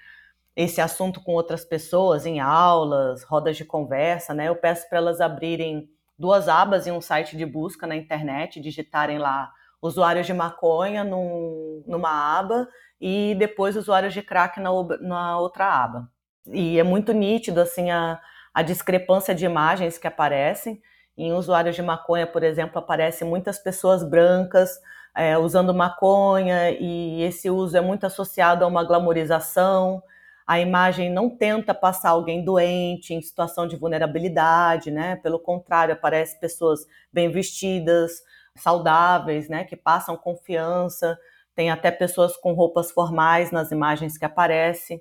esse 0.56 0.80
assunto 0.80 1.22
com 1.22 1.32
outras 1.32 1.64
pessoas, 1.64 2.24
em 2.24 2.40
aulas, 2.40 3.24
rodas 3.24 3.56
de 3.56 3.64
conversa, 3.64 4.32
né? 4.32 4.48
Eu 4.48 4.56
peço 4.56 4.88
para 4.88 4.98
elas 4.98 5.20
abrirem 5.20 5.88
duas 6.16 6.48
abas 6.48 6.86
em 6.86 6.92
um 6.92 7.00
site 7.00 7.36
de 7.36 7.44
busca 7.44 7.86
na 7.86 7.96
internet, 7.96 8.60
digitarem 8.60 9.18
lá 9.18 9.52
usuários 9.82 10.26
de 10.26 10.32
maconha 10.32 11.04
num, 11.04 11.82
numa 11.86 12.38
aba 12.38 12.68
e 13.00 13.34
depois 13.36 13.76
usuários 13.76 14.14
de 14.14 14.22
crack 14.22 14.58
na, 14.60 14.70
na 15.00 15.38
outra 15.38 15.66
aba. 15.66 16.08
E 16.46 16.78
é 16.78 16.82
muito 16.82 17.12
nítido 17.12 17.60
assim 17.60 17.90
a, 17.90 18.20
a 18.54 18.62
discrepância 18.62 19.34
de 19.34 19.44
imagens 19.44 19.98
que 19.98 20.06
aparecem. 20.06 20.80
Em 21.18 21.32
usuários 21.32 21.76
de 21.76 21.82
maconha, 21.82 22.26
por 22.26 22.42
exemplo, 22.42 22.78
aparecem 22.78 23.28
muitas 23.28 23.58
pessoas 23.58 24.02
brancas 24.02 24.70
é, 25.14 25.36
usando 25.36 25.74
maconha 25.74 26.70
e 26.70 27.22
esse 27.22 27.50
uso 27.50 27.76
é 27.76 27.80
muito 27.80 28.06
associado 28.06 28.64
a 28.64 28.68
uma 28.68 28.84
glamorização 28.84 30.02
a 30.46 30.60
imagem 30.60 31.10
não 31.10 31.30
tenta 31.30 31.72
passar 31.72 32.10
alguém 32.10 32.44
doente, 32.44 33.14
em 33.14 33.22
situação 33.22 33.66
de 33.66 33.76
vulnerabilidade, 33.76 34.90
né? 34.90 35.16
Pelo 35.16 35.38
contrário, 35.38 35.94
aparece 35.94 36.38
pessoas 36.38 36.80
bem 37.12 37.30
vestidas, 37.30 38.22
saudáveis, 38.56 39.48
né? 39.48 39.64
Que 39.64 39.76
passam 39.76 40.16
confiança. 40.16 41.18
Tem 41.54 41.70
até 41.70 41.90
pessoas 41.90 42.36
com 42.36 42.52
roupas 42.52 42.90
formais 42.90 43.50
nas 43.50 43.70
imagens 43.70 44.18
que 44.18 44.24
aparecem. 44.24 45.00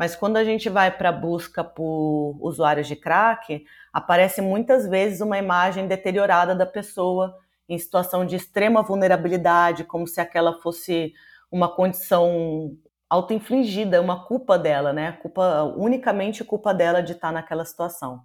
Mas 0.00 0.16
quando 0.16 0.38
a 0.38 0.44
gente 0.44 0.70
vai 0.70 0.90
para 0.90 1.12
busca 1.12 1.62
por 1.62 2.34
usuários 2.40 2.88
de 2.88 2.96
crack, 2.96 3.66
aparece 3.92 4.40
muitas 4.40 4.88
vezes 4.88 5.20
uma 5.20 5.36
imagem 5.36 5.86
deteriorada 5.86 6.54
da 6.54 6.64
pessoa 6.64 7.36
em 7.68 7.76
situação 7.76 8.24
de 8.24 8.34
extrema 8.34 8.82
vulnerabilidade, 8.82 9.84
como 9.84 10.06
se 10.06 10.18
aquela 10.18 10.58
fosse 10.62 11.12
uma 11.52 11.68
condição 11.68 12.74
auto-infligida, 13.10 14.00
uma 14.00 14.24
culpa 14.24 14.58
dela, 14.58 14.90
né? 14.90 15.12
Culpa 15.20 15.64
unicamente 15.76 16.42
culpa 16.44 16.72
dela 16.72 17.02
de 17.02 17.12
estar 17.12 17.30
naquela 17.30 17.66
situação. 17.66 18.22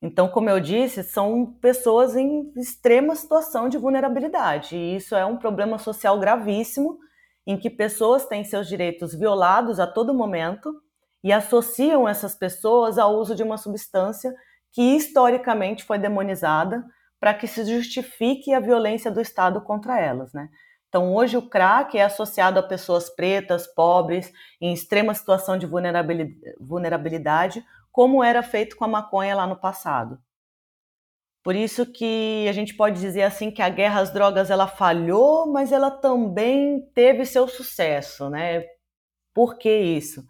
Então, 0.00 0.28
como 0.28 0.50
eu 0.50 0.60
disse, 0.60 1.02
são 1.02 1.46
pessoas 1.60 2.14
em 2.14 2.52
extrema 2.56 3.16
situação 3.16 3.68
de 3.68 3.76
vulnerabilidade, 3.76 4.76
e 4.76 4.94
isso 4.94 5.16
é 5.16 5.26
um 5.26 5.36
problema 5.36 5.78
social 5.78 6.20
gravíssimo, 6.20 7.00
em 7.44 7.58
que 7.58 7.68
pessoas 7.68 8.24
têm 8.24 8.44
seus 8.44 8.68
direitos 8.68 9.12
violados 9.12 9.80
a 9.80 9.86
todo 9.88 10.14
momento 10.14 10.72
e 11.22 11.32
associam 11.32 12.08
essas 12.08 12.34
pessoas 12.34 12.98
ao 12.98 13.16
uso 13.16 13.34
de 13.34 13.42
uma 13.42 13.56
substância 13.56 14.34
que 14.72 14.82
historicamente 14.96 15.84
foi 15.84 15.98
demonizada 15.98 16.84
para 17.20 17.34
que 17.34 17.46
se 17.46 17.64
justifique 17.64 18.52
a 18.52 18.60
violência 18.60 19.10
do 19.10 19.20
Estado 19.20 19.60
contra 19.60 20.00
elas, 20.00 20.32
né? 20.32 20.48
Então, 20.88 21.14
hoje 21.14 21.36
o 21.36 21.48
crack 21.48 21.96
é 21.96 22.02
associado 22.02 22.58
a 22.58 22.62
pessoas 22.62 23.08
pretas, 23.08 23.66
pobres, 23.66 24.30
em 24.60 24.74
extrema 24.74 25.14
situação 25.14 25.56
de 25.56 25.66
vulnerabilidade, 26.60 27.64
como 27.90 28.22
era 28.22 28.42
feito 28.42 28.76
com 28.76 28.84
a 28.84 28.88
maconha 28.88 29.34
lá 29.34 29.46
no 29.46 29.56
passado. 29.56 30.18
Por 31.42 31.56
isso 31.56 31.86
que 31.86 32.46
a 32.48 32.52
gente 32.52 32.74
pode 32.74 33.00
dizer 33.00 33.22
assim 33.22 33.50
que 33.50 33.62
a 33.62 33.68
guerra 33.68 34.00
às 34.00 34.12
drogas 34.12 34.50
ela 34.50 34.66
falhou, 34.66 35.50
mas 35.50 35.72
ela 35.72 35.90
também 35.90 36.80
teve 36.94 37.24
seu 37.24 37.48
sucesso, 37.48 38.28
né? 38.28 38.64
Por 39.34 39.56
que 39.56 39.74
isso? 39.74 40.22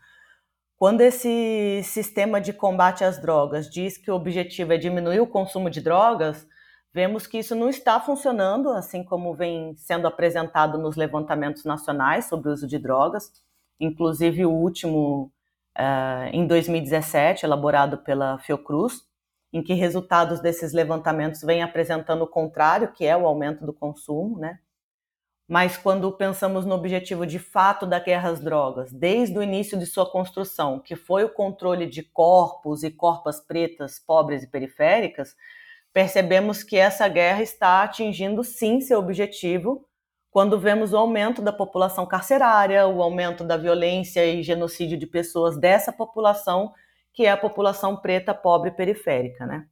Quando 0.83 1.01
esse 1.01 1.81
sistema 1.85 2.41
de 2.41 2.53
combate 2.53 3.05
às 3.05 3.17
drogas 3.17 3.71
diz 3.71 3.97
que 3.97 4.11
o 4.11 4.17
objetivo 4.17 4.73
é 4.73 4.77
diminuir 4.77 5.21
o 5.21 5.29
consumo 5.29 5.71
de 5.71 5.81
drogas, 5.81 6.45
vemos 6.93 7.25
que 7.25 7.39
isso 7.39 7.55
não 7.55 7.69
está 7.69 8.01
funcionando, 8.01 8.69
assim 8.71 9.05
como 9.05 9.33
vem 9.33 9.77
sendo 9.77 10.09
apresentado 10.09 10.77
nos 10.79 10.97
levantamentos 10.97 11.65
nacionais 11.65 12.25
sobre 12.25 12.49
o 12.49 12.53
uso 12.53 12.67
de 12.67 12.81
drogas, 12.81 13.31
inclusive 13.79 14.45
o 14.45 14.51
último 14.51 15.33
uh, 15.79 16.27
em 16.33 16.49
2017, 16.49 17.47
elaborado 17.47 17.99
pela 17.99 18.41
Fiocruz, 18.41 19.03
em 19.53 19.63
que 19.63 19.75
resultados 19.75 20.41
desses 20.41 20.73
levantamentos 20.73 21.43
vêm 21.43 21.63
apresentando 21.63 22.23
o 22.23 22.29
contrário, 22.29 22.93
que 22.93 23.07
é 23.07 23.17
o 23.17 23.25
aumento 23.25 23.65
do 23.65 23.73
consumo, 23.73 24.37
né? 24.37 24.59
Mas 25.49 25.77
quando 25.77 26.11
pensamos 26.13 26.65
no 26.65 26.75
objetivo 26.75 27.27
de 27.27 27.39
fato 27.39 27.87
da 27.87 27.99
guerra 27.99 28.31
às 28.31 28.41
drogas, 28.41 28.93
desde 28.93 29.39
o 29.39 29.43
início 29.43 29.79
de 29.79 29.87
sua 29.87 30.11
construção, 30.11 30.81
que 30.81 30.97
foi 30.97 31.25
o 31.25 31.29
controle 31.29 31.87
de 31.87 32.03
corpos 32.03 32.83
e 32.83 32.91
corpas 32.91 33.41
pretas, 33.41 33.99
pobres 33.99 34.43
e 34.43 34.51
periféricas, 34.51 35.35
percebemos 35.93 36.63
que 36.63 36.77
essa 36.77 37.07
guerra 37.09 37.43
está 37.43 37.83
atingindo 37.83 38.43
sim 38.43 38.81
seu 38.81 38.99
objetivo 38.99 39.87
quando 40.31 40.59
vemos 40.59 40.95
o 40.95 40.97
aumento 40.97 41.43
da 41.43 41.53
população 41.53 42.07
carcerária, 42.07 42.89
o 42.89 43.03
aumento 43.03 43.45
da 43.45 43.59
violência 43.59 44.25
e 44.25 44.43
genocídio 44.43 44.97
de 44.97 45.07
pessoas 45.07 45.59
dessa 45.59 45.93
população, 45.93 46.73
que 47.13 47.27
é 47.27 47.31
a 47.31 47.37
população 47.37 47.99
preta, 47.99 48.33
pobre 48.33 48.71
e 48.71 48.75
periférica, 48.75 49.45
né? 49.45 49.67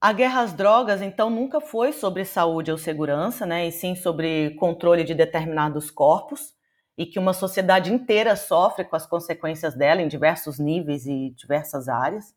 A 0.00 0.12
guerra 0.12 0.42
às 0.42 0.52
drogas, 0.52 1.00
então, 1.00 1.30
nunca 1.30 1.60
foi 1.60 1.90
sobre 1.92 2.24
saúde 2.24 2.70
ou 2.70 2.76
segurança, 2.76 3.46
né, 3.46 3.66
e 3.66 3.72
sim 3.72 3.94
sobre 3.94 4.50
controle 4.56 5.02
de 5.04 5.14
determinados 5.14 5.90
corpos, 5.90 6.54
e 6.98 7.06
que 7.06 7.18
uma 7.18 7.32
sociedade 7.32 7.92
inteira 7.92 8.36
sofre 8.36 8.84
com 8.84 8.94
as 8.94 9.06
consequências 9.06 9.74
dela 9.74 10.02
em 10.02 10.08
diversos 10.08 10.58
níveis 10.58 11.06
e 11.06 11.30
diversas 11.30 11.88
áreas. 11.88 12.34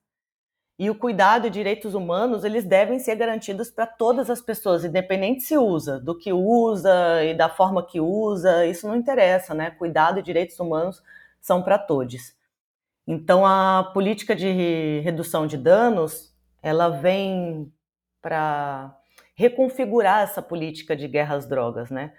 E 0.79 0.89
o 0.89 0.95
cuidado 0.95 1.47
e 1.47 1.49
direitos 1.49 1.93
humanos, 1.93 2.43
eles 2.45 2.65
devem 2.65 2.99
ser 2.99 3.15
garantidos 3.15 3.69
para 3.69 3.87
todas 3.87 4.29
as 4.29 4.41
pessoas, 4.41 4.85
independente 4.85 5.41
se 5.43 5.57
usa, 5.57 5.99
do 5.99 6.17
que 6.17 6.33
usa 6.33 7.23
e 7.25 7.33
da 7.35 7.49
forma 7.49 7.85
que 7.85 7.99
usa, 7.99 8.65
isso 8.65 8.87
não 8.87 8.95
interessa, 8.95 9.53
né? 9.53 9.71
Cuidado 9.71 10.19
e 10.19 10.23
direitos 10.23 10.59
humanos 10.59 11.01
são 11.41 11.61
para 11.63 11.77
todos. 11.77 12.33
Então, 13.07 13.45
a 13.45 13.91
política 13.93 14.35
de 14.35 15.01
redução 15.01 15.47
de 15.47 15.57
danos 15.57 16.28
ela 16.61 16.89
vem 16.89 17.71
para 18.21 18.95
reconfigurar 19.35 20.23
essa 20.23 20.41
política 20.41 20.95
de 20.95 21.07
guerra 21.07 21.35
às 21.35 21.47
drogas, 21.47 21.89
né? 21.89 22.13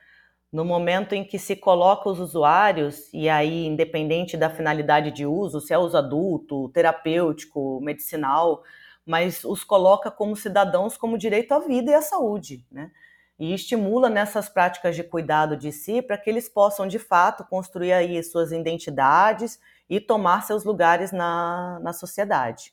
No 0.53 0.65
momento 0.65 1.15
em 1.15 1.23
que 1.23 1.39
se 1.39 1.55
coloca 1.55 2.09
os 2.09 2.19
usuários, 2.19 3.09
e 3.13 3.29
aí, 3.29 3.67
independente 3.67 4.37
da 4.37 4.51
finalidade 4.51 5.13
de 5.13 5.25
uso, 5.25 5.61
se 5.61 5.73
é 5.73 5.79
uso 5.79 5.97
adulto, 5.97 6.69
terapêutico, 6.71 7.81
medicinal, 7.81 8.63
mas 9.07 9.45
os 9.45 9.63
coloca 9.63 10.11
como 10.11 10.35
cidadãos 10.35 10.97
como 10.97 11.19
direito 11.19 11.53
à 11.53 11.61
vida 11.61 11.93
e 11.93 11.95
à 11.95 12.03
saúde, 12.03 12.67
né? 12.71 12.91
E 13.39 13.55
estimula 13.55 14.11
nessas 14.11 14.49
práticas 14.49 14.97
de 14.97 15.05
cuidado 15.05 15.57
de 15.57 15.73
si 15.73 16.03
para 16.03 16.19
que 16.19 16.29
eles 16.29 16.49
possam, 16.49 16.87
de 16.87 16.99
fato, 16.99 17.45
construir 17.45 17.93
aí 17.93 18.23
suas 18.23 18.53
identidades 18.53 19.59
e 19.89 20.01
tomar 20.01 20.43
seus 20.43 20.65
lugares 20.65 21.11
na, 21.11 21.79
na 21.81 21.93
sociedade. 21.93 22.73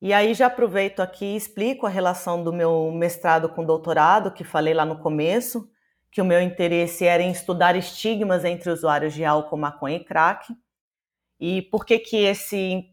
E 0.00 0.12
aí 0.12 0.34
já 0.34 0.46
aproveito 0.46 1.00
aqui 1.00 1.24
e 1.24 1.36
explico 1.36 1.86
a 1.86 1.90
relação 1.90 2.42
do 2.42 2.52
meu 2.52 2.92
mestrado 2.92 3.48
com 3.48 3.64
doutorado, 3.64 4.30
que 4.30 4.44
falei 4.44 4.74
lá 4.74 4.84
no 4.84 4.98
começo, 4.98 5.70
que 6.10 6.20
o 6.20 6.24
meu 6.24 6.40
interesse 6.40 7.06
era 7.06 7.22
em 7.22 7.30
estudar 7.30 7.76
estigmas 7.76 8.44
entre 8.44 8.70
usuários 8.70 9.14
de 9.14 9.24
álcool, 9.24 9.56
maconha 9.56 9.96
e 9.96 10.04
crack. 10.04 10.54
E 11.40 11.62
por 11.62 11.86
que 11.86 11.98
que 11.98 12.16
esse 12.16 12.84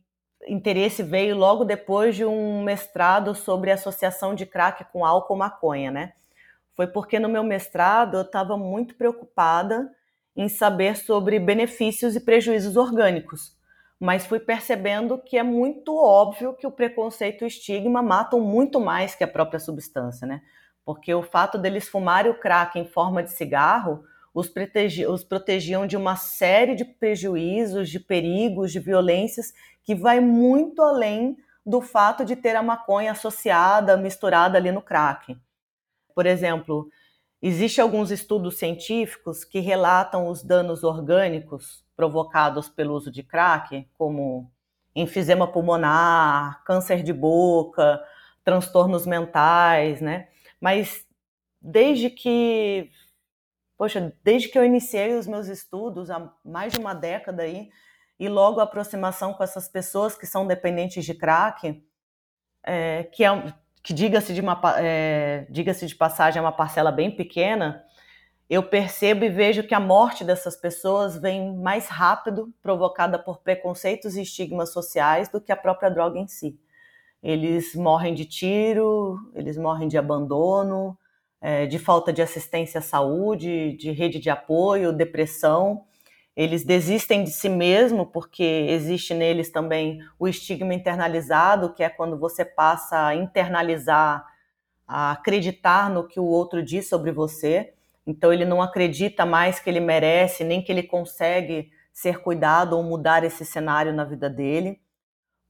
interesse 0.47 1.03
veio 1.03 1.35
logo 1.35 1.65
depois 1.65 2.15
de 2.15 2.25
um 2.25 2.63
mestrado 2.63 3.35
sobre 3.35 3.71
associação 3.71 4.33
de 4.33 4.45
crack 4.45 4.85
com 4.91 5.05
álcool 5.05 5.37
maconha, 5.37 5.91
né? 5.91 6.13
Foi 6.75 6.87
porque 6.87 7.19
no 7.19 7.29
meu 7.29 7.43
mestrado 7.43 8.17
eu 8.17 8.23
estava 8.23 8.57
muito 8.57 8.95
preocupada 8.95 9.89
em 10.35 10.49
saber 10.49 10.97
sobre 10.97 11.37
benefícios 11.37 12.15
e 12.15 12.19
prejuízos 12.19 12.75
orgânicos 12.75 13.55
mas 14.03 14.25
fui 14.25 14.37
percebendo 14.37 15.17
que 15.17 15.37
é 15.37 15.43
muito 15.43 15.95
óbvio 15.95 16.53
que 16.53 16.67
o 16.67 16.71
preconceito 16.71 17.41
e 17.41 17.45
o 17.45 17.47
estigma 17.47 18.03
matam 18.03 18.41
muito 18.41 18.77
mais 18.77 19.15
que 19.15 19.23
a 19.23 19.27
própria 19.27 19.61
substância, 19.61 20.27
né? 20.27 20.41
Porque 20.83 21.13
o 21.13 21.23
fato 21.23 21.57
deles 21.57 21.87
fumarem 21.87 22.29
o 22.29 22.37
crack 22.37 22.77
em 22.77 22.85
forma 22.85 23.23
de 23.23 23.31
cigarro 23.31 24.03
os, 24.33 24.49
protegi 24.49 25.05
os 25.05 25.23
protegiam 25.23 25.87
de 25.87 25.95
uma 25.95 26.17
série 26.17 26.75
de 26.75 26.83
prejuízos, 26.83 27.89
de 27.89 27.97
perigos, 27.97 28.73
de 28.73 28.79
violências 28.81 29.53
que 29.81 29.95
vai 29.95 30.19
muito 30.19 30.81
além 30.81 31.37
do 31.65 31.79
fato 31.79 32.25
de 32.25 32.35
ter 32.35 32.57
a 32.57 32.61
maconha 32.61 33.13
associada, 33.13 33.95
misturada 33.95 34.57
ali 34.57 34.69
no 34.69 34.81
crack. 34.81 35.37
Por 36.13 36.25
exemplo, 36.25 36.89
Existem 37.45 37.81
alguns 37.81 38.09
estudos 38.09 38.57
científicos 38.57 39.43
que 39.43 39.59
relatam 39.59 40.29
os 40.29 40.41
danos 40.41 40.81
orgânicos 40.81 41.85
provocados 41.93 42.69
pelo 42.69 42.93
uso 42.93 43.11
de 43.11 43.21
crack, 43.21 43.85
como 43.97 44.49
enfisema 44.95 45.45
pulmonar, 45.45 46.63
câncer 46.63 47.03
de 47.03 47.11
boca, 47.11 48.01
transtornos 48.45 49.05
mentais, 49.05 49.99
né? 49.99 50.29
Mas 50.61 51.05
desde 51.61 52.09
que, 52.09 52.89
poxa, 53.77 54.15
desde 54.23 54.47
que 54.47 54.57
eu 54.57 54.63
iniciei 54.63 55.13
os 55.13 55.27
meus 55.27 55.47
estudos 55.47 56.09
há 56.09 56.33
mais 56.45 56.71
de 56.71 56.79
uma 56.79 56.93
década 56.93 57.43
aí, 57.43 57.69
e 58.17 58.29
logo 58.29 58.61
a 58.61 58.63
aproximação 58.63 59.33
com 59.33 59.43
essas 59.43 59.67
pessoas 59.67 60.15
que 60.17 60.25
são 60.25 60.47
dependentes 60.47 61.03
de 61.03 61.13
crack, 61.13 61.85
é, 62.63 63.03
que 63.03 63.25
é, 63.25 63.53
que 63.83 63.93
diga-se 63.93 64.33
de, 64.33 64.39
uma, 64.39 64.59
é, 64.77 65.45
diga 65.49 65.73
de 65.73 65.95
passagem 65.95 66.39
é 66.39 66.41
uma 66.41 66.53
parcela 66.53 66.89
bem 66.89 67.11
pequena, 67.11 67.83
eu 68.49 68.63
percebo 68.63 69.25
e 69.25 69.29
vejo 69.29 69.63
que 69.63 69.73
a 69.73 69.79
morte 69.79 70.23
dessas 70.23 70.55
pessoas 70.55 71.17
vem 71.17 71.53
mais 71.57 71.87
rápido, 71.87 72.53
provocada 72.61 73.19
por 73.19 73.39
preconceitos 73.39 74.15
e 74.15 74.21
estigmas 74.21 74.71
sociais, 74.71 75.27
do 75.27 75.41
que 75.41 75.51
a 75.51 75.57
própria 75.57 75.89
droga 75.89 76.17
em 76.17 76.27
si. 76.27 76.57
Eles 77.21 77.75
morrem 77.75 78.13
de 78.13 78.25
tiro, 78.25 79.17
eles 79.33 79.57
morrem 79.57 79.87
de 79.87 79.97
abandono, 79.97 80.97
é, 81.41 81.65
de 81.65 81.79
falta 81.79 82.13
de 82.13 82.21
assistência 82.21 82.79
à 82.79 82.81
saúde, 82.81 83.73
de 83.73 83.91
rede 83.91 84.19
de 84.19 84.29
apoio, 84.29 84.93
depressão 84.93 85.85
eles 86.35 86.63
desistem 86.63 87.23
de 87.23 87.31
si 87.31 87.47
mesmo 87.47 88.07
porque 88.07 88.43
existe 88.43 89.13
neles 89.13 89.51
também 89.51 89.99
o 90.17 90.27
estigma 90.27 90.73
internalizado, 90.73 91.73
que 91.73 91.83
é 91.83 91.89
quando 91.89 92.17
você 92.17 92.43
passa 92.43 93.07
a 93.07 93.15
internalizar, 93.15 94.25
a 94.87 95.11
acreditar 95.11 95.89
no 95.89 96.07
que 96.07 96.19
o 96.19 96.25
outro 96.25 96.63
diz 96.63 96.89
sobre 96.89 97.11
você. 97.11 97.73
Então 98.05 98.33
ele 98.33 98.45
não 98.45 98.61
acredita 98.61 99.25
mais 99.25 99.59
que 99.59 99.69
ele 99.69 99.79
merece, 99.79 100.43
nem 100.43 100.61
que 100.61 100.71
ele 100.71 100.83
consegue 100.83 101.71
ser 101.93 102.19
cuidado 102.21 102.75
ou 102.75 102.83
mudar 102.83 103.23
esse 103.23 103.45
cenário 103.45 103.93
na 103.93 104.03
vida 104.03 104.27
dele. 104.27 104.81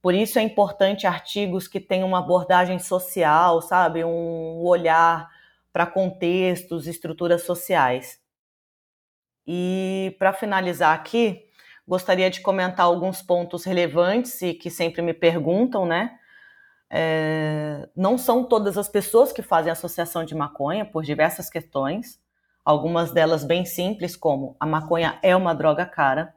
Por 0.02 0.14
isso 0.14 0.38
é 0.38 0.42
importante 0.42 1.08
artigos 1.08 1.66
que 1.66 1.80
tenham 1.80 2.10
uma 2.10 2.20
abordagem 2.20 2.78
social, 2.78 3.62
sabe, 3.62 4.04
um 4.04 4.62
olhar 4.62 5.30
para 5.72 5.86
contextos, 5.86 6.88
estruturas 6.88 7.44
sociais. 7.44 8.20
E 9.46 10.16
para 10.18 10.34
finalizar 10.34 10.94
aqui, 10.94 11.46
gostaria 11.88 12.30
de 12.30 12.42
comentar 12.42 12.86
alguns 12.86 13.22
pontos 13.22 13.66
relevantes 13.66 14.42
e 14.42 14.54
que 14.54 14.70
sempre 14.70 15.02
me 15.02 15.14
perguntam, 15.14 15.86
né? 15.86 16.18
É, 16.90 17.90
não 17.96 18.18
são 18.18 18.44
todas 18.44 18.78
as 18.78 18.88
pessoas 18.88 19.32
que 19.32 19.42
fazem 19.42 19.72
associação 19.72 20.24
de 20.24 20.36
maconha 20.36 20.86
por 20.86 21.04
diversas 21.04 21.50
questões, 21.50 22.22
algumas 22.64 23.12
delas 23.12 23.44
bem 23.44 23.66
simples, 23.66 24.16
como 24.16 24.56
a 24.60 24.66
maconha 24.66 25.18
é 25.24 25.36
uma 25.36 25.56
droga 25.56 25.86
cara, 25.88 26.36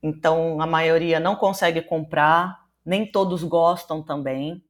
então 0.00 0.60
a 0.60 0.66
maioria 0.66 1.18
não 1.18 1.34
consegue 1.34 1.82
comprar, 1.82 2.60
nem 2.86 3.10
todos 3.10 3.42
gostam 3.42 4.02
também, 4.02 4.62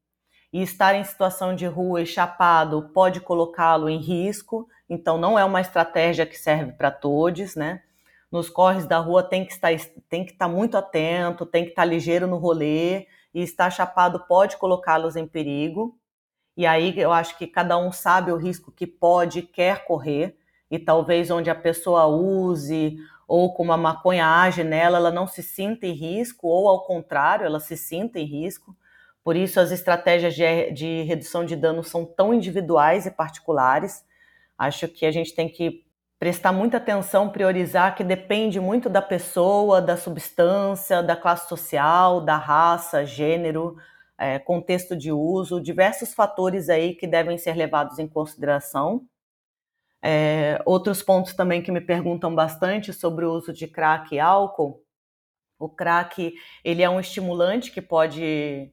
e 0.50 0.62
estar 0.62 0.94
em 0.94 1.04
situação 1.04 1.54
de 1.54 1.66
rua 1.66 2.00
e 2.00 2.06
chapado 2.06 2.90
pode 2.94 3.20
colocá-lo 3.20 3.90
em 3.90 3.98
risco, 3.98 4.68
então 4.88 5.18
não 5.18 5.38
é 5.38 5.44
uma 5.44 5.60
estratégia 5.60 6.26
que 6.26 6.36
serve 6.36 6.72
para 6.72 6.90
todos, 6.90 7.54
né? 7.56 7.82
Nos 8.30 8.50
corres 8.50 8.86
da 8.86 8.98
rua 8.98 9.22
tem 9.22 9.44
que 9.44 9.52
estar 9.52 9.70
tem 10.08 10.24
que 10.24 10.32
estar 10.32 10.48
muito 10.48 10.76
atento, 10.76 11.46
tem 11.46 11.64
que 11.64 11.70
estar 11.70 11.84
ligeiro 11.84 12.26
no 12.26 12.36
rolê 12.36 13.06
e 13.32 13.42
estar 13.42 13.70
chapado 13.70 14.26
pode 14.26 14.56
colocá-los 14.56 15.16
em 15.16 15.26
perigo. 15.26 15.98
E 16.56 16.66
aí 16.66 16.98
eu 16.98 17.12
acho 17.12 17.36
que 17.38 17.46
cada 17.46 17.76
um 17.78 17.90
sabe 17.90 18.30
o 18.32 18.36
risco 18.36 18.70
que 18.72 18.86
pode 18.86 19.40
e 19.40 19.42
quer 19.42 19.84
correr 19.84 20.36
e 20.70 20.78
talvez 20.78 21.30
onde 21.30 21.50
a 21.50 21.54
pessoa 21.54 22.06
use 22.06 22.96
ou 23.26 23.54
como 23.54 23.72
a 23.72 23.76
maconha 23.76 24.26
age 24.26 24.62
nela, 24.62 24.98
ela 24.98 25.10
não 25.10 25.26
se 25.26 25.42
sinta 25.42 25.86
em 25.86 25.92
risco 25.92 26.46
ou 26.46 26.68
ao 26.68 26.84
contrário, 26.84 27.46
ela 27.46 27.60
se 27.60 27.76
sinta 27.76 28.18
em 28.18 28.24
risco. 28.24 28.76
Por 29.22 29.36
isso 29.36 29.58
as 29.58 29.70
estratégias 29.70 30.34
de, 30.34 30.70
de 30.72 31.02
redução 31.02 31.44
de 31.44 31.56
danos 31.56 31.88
são 31.88 32.04
tão 32.04 32.34
individuais 32.34 33.06
e 33.06 33.10
particulares 33.10 34.04
Acho 34.58 34.88
que 34.88 35.06
a 35.06 35.10
gente 35.10 35.34
tem 35.34 35.48
que 35.48 35.84
prestar 36.18 36.52
muita 36.52 36.78
atenção, 36.78 37.28
priorizar 37.30 37.94
que 37.94 38.04
depende 38.04 38.60
muito 38.60 38.88
da 38.88 39.02
pessoa, 39.02 39.82
da 39.82 39.96
substância, 39.96 41.02
da 41.02 41.16
classe 41.16 41.48
social, 41.48 42.20
da 42.20 42.36
raça, 42.36 43.04
gênero. 43.04 43.76
é, 44.18 44.38
contexto 44.38 44.96
de 44.96 45.12
uso, 45.12 45.60
diversos 45.60 46.14
fatores 46.14 46.68
aí 46.68 46.94
que 46.94 47.06
devem 47.06 47.36
ser 47.38 47.54
levados 47.56 47.98
em 47.98 48.08
consideração. 48.08 49.06
É, 50.02 50.60
outros 50.66 51.02
pontos 51.02 51.34
também 51.34 51.62
que 51.62 51.72
me 51.72 51.80
perguntam 51.80 52.34
bastante 52.34 52.92
sobre 52.92 53.24
o 53.24 53.32
uso 53.32 53.52
de 53.52 53.66
crack 53.66 54.14
e 54.14 54.20
álcool. 54.20 54.82
O 55.58 55.68
crack 55.68 56.34
ele 56.64 56.82
é 56.82 56.90
um 56.90 57.00
estimulante 57.00 57.72
que 57.72 57.82
pode 57.82 58.72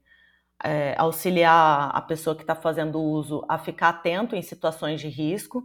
é, 0.63 0.95
auxiliar 0.97 1.89
a 1.93 2.01
pessoa 2.01 2.35
que 2.35 2.43
está 2.43 2.55
fazendo 2.55 3.01
uso 3.01 3.43
a 3.47 3.57
ficar 3.57 3.89
atento 3.89 4.35
em 4.35 4.41
situações 4.41 5.01
de 5.01 5.07
risco, 5.07 5.63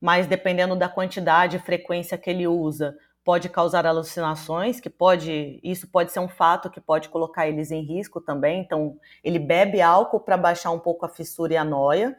mas 0.00 0.26
dependendo 0.26 0.76
da 0.76 0.88
quantidade 0.88 1.56
e 1.56 1.60
frequência 1.60 2.18
que 2.18 2.28
ele 2.28 2.46
usa, 2.46 2.96
pode 3.24 3.48
causar 3.48 3.86
alucinações, 3.86 4.78
que 4.80 4.90
pode, 4.90 5.58
isso 5.62 5.88
pode 5.88 6.12
ser 6.12 6.20
um 6.20 6.28
fato 6.28 6.68
que 6.68 6.80
pode 6.80 7.08
colocar 7.08 7.48
eles 7.48 7.70
em 7.70 7.80
risco 7.80 8.20
também. 8.20 8.60
Então, 8.60 8.98
ele 9.22 9.38
bebe 9.38 9.80
álcool 9.80 10.20
para 10.20 10.36
baixar 10.36 10.70
um 10.70 10.78
pouco 10.78 11.06
a 11.06 11.08
fissura 11.08 11.54
e 11.54 11.56
a 11.56 11.64
noia. 11.64 12.14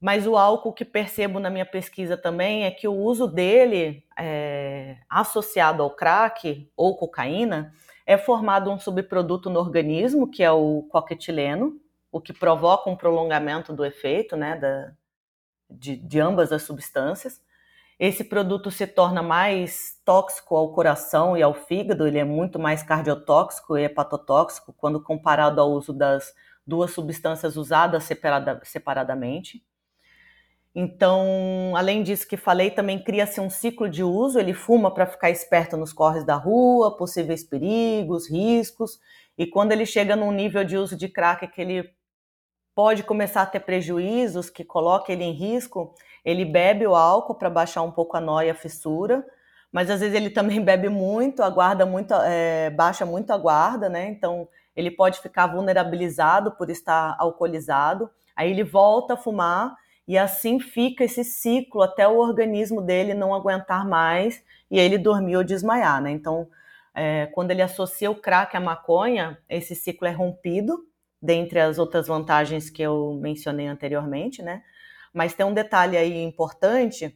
Mas 0.00 0.26
o 0.26 0.36
álcool 0.36 0.72
que 0.72 0.84
percebo 0.84 1.38
na 1.38 1.50
minha 1.50 1.66
pesquisa 1.66 2.16
também 2.16 2.64
é 2.64 2.70
que 2.70 2.88
o 2.88 2.94
uso 2.94 3.26
dele, 3.26 4.04
é, 4.16 4.96
associado 5.10 5.82
ao 5.82 5.90
crack 5.90 6.70
ou 6.76 6.96
cocaína, 6.96 7.74
é 8.08 8.16
formado 8.16 8.70
um 8.70 8.78
subproduto 8.78 9.50
no 9.50 9.60
organismo, 9.60 10.30
que 10.30 10.42
é 10.42 10.50
o 10.50 10.82
coquetileno, 10.90 11.78
o 12.10 12.18
que 12.18 12.32
provoca 12.32 12.88
um 12.88 12.96
prolongamento 12.96 13.70
do 13.70 13.84
efeito 13.84 14.34
né, 14.34 14.56
da, 14.56 14.92
de, 15.68 15.94
de 15.94 16.18
ambas 16.18 16.50
as 16.50 16.62
substâncias. 16.62 17.38
Esse 17.98 18.24
produto 18.24 18.70
se 18.70 18.86
torna 18.86 19.22
mais 19.22 20.00
tóxico 20.06 20.56
ao 20.56 20.72
coração 20.72 21.36
e 21.36 21.42
ao 21.42 21.52
fígado, 21.52 22.06
ele 22.06 22.18
é 22.18 22.24
muito 22.24 22.58
mais 22.58 22.82
cardiotóxico 22.82 23.76
e 23.76 23.84
hepatotóxico 23.84 24.72
quando 24.72 25.02
comparado 25.02 25.60
ao 25.60 25.70
uso 25.70 25.92
das 25.92 26.32
duas 26.66 26.92
substâncias 26.92 27.58
usadas 27.58 28.04
separada, 28.04 28.58
separadamente. 28.64 29.62
Então, 30.80 31.72
além 31.74 32.04
disso 32.04 32.28
que 32.28 32.36
falei, 32.36 32.70
também 32.70 33.02
cria-se 33.02 33.40
um 33.40 33.50
ciclo 33.50 33.90
de 33.90 34.04
uso. 34.04 34.38
Ele 34.38 34.54
fuma 34.54 34.94
para 34.94 35.06
ficar 35.06 35.28
esperto 35.28 35.76
nos 35.76 35.92
corres 35.92 36.22
da 36.24 36.36
rua, 36.36 36.96
possíveis 36.96 37.42
perigos, 37.42 38.30
riscos. 38.30 39.00
E 39.36 39.44
quando 39.44 39.72
ele 39.72 39.84
chega 39.84 40.14
num 40.14 40.30
nível 40.30 40.62
de 40.62 40.76
uso 40.76 40.96
de 40.96 41.08
crack 41.08 41.48
que 41.48 41.60
ele 41.60 41.90
pode 42.76 43.02
começar 43.02 43.42
a 43.42 43.46
ter 43.46 43.58
prejuízos, 43.58 44.48
que 44.48 44.62
coloca 44.62 45.12
ele 45.12 45.24
em 45.24 45.32
risco, 45.32 45.96
ele 46.24 46.44
bebe 46.44 46.86
o 46.86 46.94
álcool 46.94 47.34
para 47.34 47.50
baixar 47.50 47.82
um 47.82 47.90
pouco 47.90 48.16
a 48.16 48.20
nóia, 48.20 48.52
a 48.52 48.54
fissura. 48.54 49.26
Mas 49.72 49.90
às 49.90 49.98
vezes 49.98 50.14
ele 50.14 50.30
também 50.30 50.62
bebe 50.62 50.88
muito, 50.88 51.42
aguarda 51.42 51.84
muito, 51.84 52.14
é, 52.14 52.70
baixa 52.70 53.04
muito 53.04 53.32
a 53.32 53.36
guarda, 53.36 53.88
né? 53.88 54.06
Então 54.10 54.48
ele 54.76 54.92
pode 54.92 55.18
ficar 55.18 55.48
vulnerabilizado 55.48 56.52
por 56.52 56.70
estar 56.70 57.16
alcoolizado. 57.18 58.08
Aí 58.36 58.52
ele 58.52 58.62
volta 58.62 59.14
a 59.14 59.16
fumar 59.16 59.74
e 60.08 60.16
assim 60.16 60.58
fica 60.58 61.04
esse 61.04 61.22
ciclo 61.22 61.82
até 61.82 62.08
o 62.08 62.16
organismo 62.16 62.80
dele 62.80 63.12
não 63.12 63.34
aguentar 63.34 63.86
mais 63.86 64.42
e 64.70 64.78
ele 64.78 64.96
dormir 64.96 65.36
ou 65.36 65.44
desmaiar, 65.44 66.00
né? 66.00 66.10
Então, 66.10 66.48
é, 66.94 67.26
quando 67.26 67.50
ele 67.50 67.60
associa 67.60 68.10
o 68.10 68.14
crack 68.14 68.56
à 68.56 68.60
maconha, 68.60 69.38
esse 69.50 69.74
ciclo 69.74 70.08
é 70.08 70.10
rompido, 70.10 70.78
dentre 71.20 71.60
as 71.60 71.78
outras 71.78 72.06
vantagens 72.06 72.70
que 72.70 72.80
eu 72.80 73.18
mencionei 73.20 73.66
anteriormente, 73.66 74.42
né? 74.42 74.62
Mas 75.12 75.34
tem 75.34 75.44
um 75.44 75.52
detalhe 75.52 75.96
aí 75.96 76.22
importante: 76.22 77.14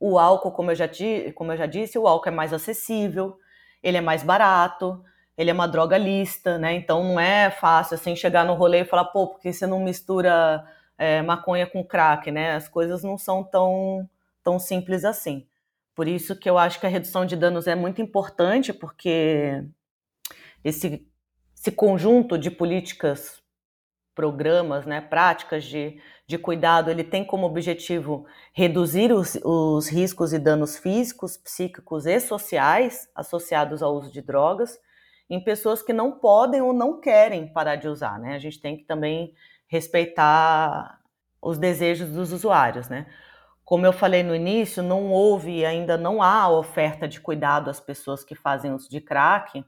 o 0.00 0.18
álcool, 0.18 0.50
como 0.50 0.72
eu 0.72 0.74
já, 0.74 0.88
como 1.36 1.52
eu 1.52 1.56
já 1.56 1.66
disse, 1.66 1.98
o 1.98 2.08
álcool 2.08 2.30
é 2.30 2.32
mais 2.32 2.52
acessível, 2.52 3.38
ele 3.80 3.96
é 3.96 4.00
mais 4.00 4.24
barato, 4.24 5.04
ele 5.36 5.50
é 5.50 5.52
uma 5.52 5.68
droga 5.68 5.96
lista, 5.96 6.58
né? 6.58 6.74
Então 6.74 7.04
não 7.04 7.20
é 7.20 7.48
fácil 7.48 7.94
assim 7.94 8.16
chegar 8.16 8.44
no 8.44 8.54
rolê 8.54 8.80
e 8.80 8.84
falar, 8.84 9.04
pô, 9.04 9.28
porque 9.28 9.52
você 9.52 9.68
não 9.68 9.78
mistura 9.84 10.64
é, 10.98 11.22
maconha 11.22 11.66
com 11.66 11.84
crack, 11.84 12.30
né? 12.30 12.56
As 12.56 12.68
coisas 12.68 13.04
não 13.04 13.16
são 13.16 13.44
tão, 13.44 14.08
tão 14.42 14.58
simples 14.58 15.04
assim. 15.04 15.46
Por 15.94 16.08
isso 16.08 16.36
que 16.36 16.50
eu 16.50 16.58
acho 16.58 16.78
que 16.80 16.86
a 16.86 16.90
redução 16.90 17.24
de 17.24 17.36
danos 17.36 17.66
é 17.66 17.74
muito 17.74 18.02
importante, 18.02 18.72
porque 18.72 19.64
esse, 20.64 21.06
esse 21.56 21.70
conjunto 21.72 22.36
de 22.36 22.50
políticas, 22.50 23.42
programas, 24.14 24.84
né, 24.84 25.00
práticas 25.00 25.64
de, 25.64 26.00
de 26.26 26.38
cuidado, 26.38 26.90
ele 26.90 27.04
tem 27.04 27.24
como 27.24 27.46
objetivo 27.46 28.26
reduzir 28.52 29.12
os, 29.12 29.38
os 29.44 29.88
riscos 29.88 30.32
e 30.32 30.38
danos 30.38 30.76
físicos, 30.76 31.36
psíquicos 31.36 32.04
e 32.04 32.18
sociais 32.18 33.08
associados 33.14 33.82
ao 33.82 33.94
uso 33.94 34.12
de 34.12 34.20
drogas 34.20 34.78
em 35.30 35.42
pessoas 35.42 35.82
que 35.82 35.92
não 35.92 36.12
podem 36.12 36.62
ou 36.62 36.72
não 36.72 37.00
querem 37.00 37.52
parar 37.52 37.76
de 37.76 37.86
usar, 37.86 38.18
né? 38.18 38.34
A 38.34 38.38
gente 38.38 38.60
tem 38.60 38.76
que 38.76 38.84
também 38.84 39.34
respeitar 39.68 40.98
os 41.40 41.58
desejos 41.58 42.10
dos 42.10 42.32
usuários, 42.32 42.88
né? 42.88 43.06
Como 43.64 43.86
eu 43.86 43.92
falei 43.92 44.22
no 44.22 44.34
início, 44.34 44.82
não 44.82 45.10
houve, 45.10 45.64
ainda 45.64 45.96
não 45.96 46.22
há 46.22 46.48
oferta 46.48 47.06
de 47.06 47.20
cuidado 47.20 47.70
às 47.70 47.78
pessoas 47.78 48.24
que 48.24 48.34
fazem 48.34 48.72
uso 48.72 48.90
de 48.90 49.00
crack, 49.00 49.62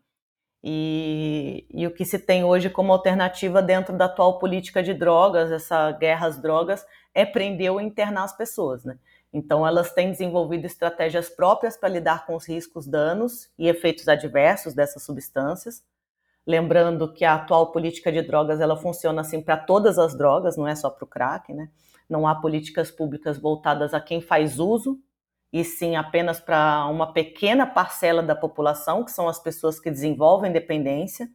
e, 0.63 1.67
e, 1.71 1.87
o 1.87 1.91
que 1.91 2.05
se 2.05 2.19
tem 2.19 2.45
hoje 2.45 2.69
como 2.69 2.93
alternativa 2.93 3.63
dentro 3.63 3.97
da 3.97 4.05
atual 4.05 4.39
política 4.39 4.83
de 4.83 4.93
drogas, 4.93 5.51
essa 5.51 5.91
guerra 5.93 6.27
às 6.27 6.41
drogas, 6.41 6.85
é 7.15 7.25
prender 7.25 7.73
ou 7.73 7.81
internar 7.81 8.25
as 8.25 8.37
pessoas, 8.37 8.85
né? 8.85 8.99
Então, 9.33 9.67
elas 9.67 9.93
têm 9.93 10.11
desenvolvido 10.11 10.67
estratégias 10.67 11.31
próprias 11.31 11.77
para 11.77 11.89
lidar 11.89 12.27
com 12.27 12.35
os 12.35 12.47
riscos, 12.47 12.87
danos 12.87 13.49
e 13.59 13.69
efeitos 13.69 14.09
adversos 14.09 14.75
dessas 14.75 15.03
substâncias. 15.03 15.83
Lembrando 16.47 17.13
que 17.13 17.25
a 17.25 17.35
atual 17.35 17.71
política 17.71 18.11
de 18.11 18.23
drogas 18.23 18.61
ela 18.61 18.77
funciona 18.77 19.21
assim 19.21 19.43
para 19.43 19.57
todas 19.57 19.99
as 19.99 20.17
drogas, 20.17 20.57
não 20.57 20.67
é 20.67 20.75
só 20.75 20.91
para 20.91 21.05
o 21.05 21.09
crack, 21.09 21.53
né? 21.53 21.69
Não 22.09 22.27
há 22.27 22.35
políticas 22.35 22.91
públicas 22.91 23.39
voltadas 23.39 23.95
a 23.95 24.01
quem 24.01 24.21
faz 24.21 24.59
uso, 24.59 24.99
e 25.53 25.65
sim 25.65 25.97
apenas 25.97 26.41
para 26.41 26.87
uma 26.87 27.13
pequena 27.13 27.67
parcela 27.67 28.23
da 28.23 28.35
população, 28.35 29.05
que 29.05 29.11
são 29.11 29.29
as 29.29 29.39
pessoas 29.39 29.81
que 29.81 29.91
desenvolvem 29.91 30.53
dependência. 30.53 31.29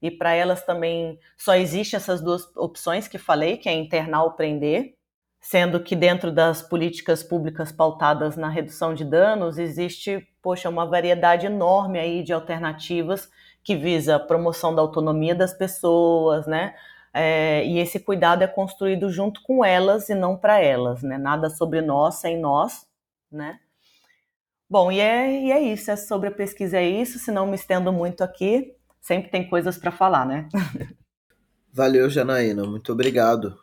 E 0.00 0.10
para 0.10 0.34
elas 0.34 0.64
também 0.64 1.18
só 1.36 1.54
existem 1.54 1.96
essas 1.96 2.20
duas 2.20 2.44
opções 2.56 3.06
que 3.06 3.18
falei, 3.18 3.56
que 3.56 3.68
é 3.68 3.72
internar 3.72 4.24
ou 4.24 4.32
prender, 4.32 4.94
sendo 5.40 5.80
que 5.82 5.94
dentro 5.94 6.32
das 6.32 6.60
políticas 6.60 7.22
públicas 7.22 7.70
pautadas 7.70 8.36
na 8.36 8.48
redução 8.48 8.94
de 8.94 9.04
danos 9.04 9.58
existe, 9.58 10.26
poxa, 10.40 10.68
uma 10.68 10.86
variedade 10.86 11.46
enorme 11.46 11.98
aí 11.98 12.22
de 12.22 12.32
alternativas 12.32 13.28
que 13.62 13.76
visa 13.76 14.16
a 14.16 14.20
promoção 14.20 14.74
da 14.74 14.82
autonomia 14.82 15.34
das 15.34 15.54
pessoas, 15.54 16.46
né? 16.46 16.74
É, 17.14 17.64
e 17.66 17.78
esse 17.78 18.00
cuidado 18.00 18.42
é 18.42 18.46
construído 18.46 19.10
junto 19.10 19.42
com 19.42 19.64
elas 19.64 20.08
e 20.08 20.14
não 20.14 20.36
para 20.36 20.60
elas, 20.60 21.02
né? 21.02 21.18
Nada 21.18 21.50
sobre 21.50 21.80
nós 21.80 22.16
sem 22.16 22.38
nós, 22.40 22.86
né? 23.30 23.58
Bom, 24.68 24.90
e 24.90 25.00
é, 25.00 25.30
e 25.30 25.52
é 25.52 25.60
isso, 25.60 25.90
é 25.90 25.96
sobre 25.96 26.28
a 26.28 26.32
pesquisa 26.32 26.78
é 26.78 26.88
isso, 26.88 27.18
se 27.18 27.30
não 27.30 27.46
me 27.46 27.54
estendo 27.54 27.92
muito 27.92 28.24
aqui, 28.24 28.74
sempre 29.00 29.30
tem 29.30 29.46
coisas 29.46 29.76
para 29.76 29.92
falar, 29.92 30.24
né? 30.24 30.48
Valeu, 31.70 32.08
Janaína, 32.08 32.64
muito 32.64 32.92
obrigado. 32.92 33.58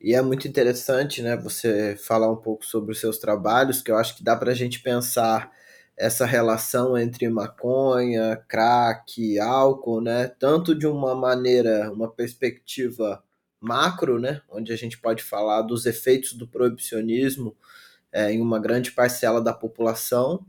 E 0.00 0.14
é 0.14 0.22
muito 0.22 0.48
interessante, 0.48 1.22
né, 1.22 1.36
você 1.36 1.96
falar 1.96 2.30
um 2.30 2.36
pouco 2.36 2.64
sobre 2.64 2.92
os 2.92 3.00
seus 3.00 3.18
trabalhos, 3.18 3.82
que 3.82 3.90
eu 3.90 3.96
acho 3.96 4.16
que 4.16 4.24
dá 4.24 4.36
para 4.36 4.52
a 4.52 4.54
gente 4.54 4.80
pensar 4.80 5.50
essa 5.96 6.26
relação 6.26 6.98
entre 6.98 7.28
maconha, 7.28 8.36
crack, 8.48 9.38
álcool, 9.38 10.00
né? 10.00 10.28
Tanto 10.28 10.74
de 10.74 10.86
uma 10.86 11.14
maneira, 11.14 11.90
uma 11.92 12.10
perspectiva 12.10 13.22
macro, 13.60 14.18
né? 14.18 14.40
Onde 14.50 14.72
a 14.72 14.76
gente 14.76 14.98
pode 14.98 15.22
falar 15.22 15.62
dos 15.62 15.86
efeitos 15.86 16.34
do 16.34 16.46
proibicionismo 16.46 17.56
é, 18.12 18.32
em 18.32 18.40
uma 18.40 18.58
grande 18.58 18.92
parcela 18.92 19.40
da 19.40 19.52
população, 19.52 20.44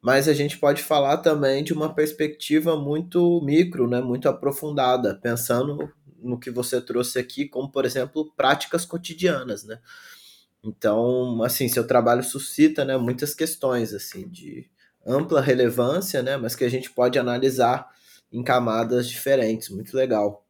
mas 0.00 0.28
a 0.28 0.34
gente 0.34 0.58
pode 0.58 0.82
falar 0.82 1.18
também 1.18 1.64
de 1.64 1.72
uma 1.72 1.94
perspectiva 1.94 2.76
muito 2.76 3.40
micro, 3.42 3.88
né? 3.88 4.00
Muito 4.00 4.28
aprofundada, 4.28 5.18
pensando 5.22 5.92
no 6.20 6.38
que 6.38 6.50
você 6.50 6.80
trouxe 6.80 7.18
aqui, 7.18 7.48
como 7.48 7.70
por 7.70 7.84
exemplo 7.84 8.32
práticas 8.36 8.84
cotidianas, 8.84 9.64
né? 9.64 9.80
Então, 10.66 11.42
assim, 11.44 11.68
seu 11.68 11.86
trabalho 11.86 12.24
suscita, 12.24 12.84
né, 12.84 12.96
muitas 12.96 13.34
questões 13.34 13.94
assim 13.94 14.28
de 14.28 14.68
ampla 15.06 15.40
relevância, 15.40 16.22
né, 16.22 16.36
mas 16.36 16.56
que 16.56 16.64
a 16.64 16.68
gente 16.68 16.90
pode 16.90 17.18
analisar 17.18 17.88
em 18.32 18.42
camadas 18.42 19.08
diferentes. 19.08 19.68
Muito 19.68 19.96
legal. 19.96 20.44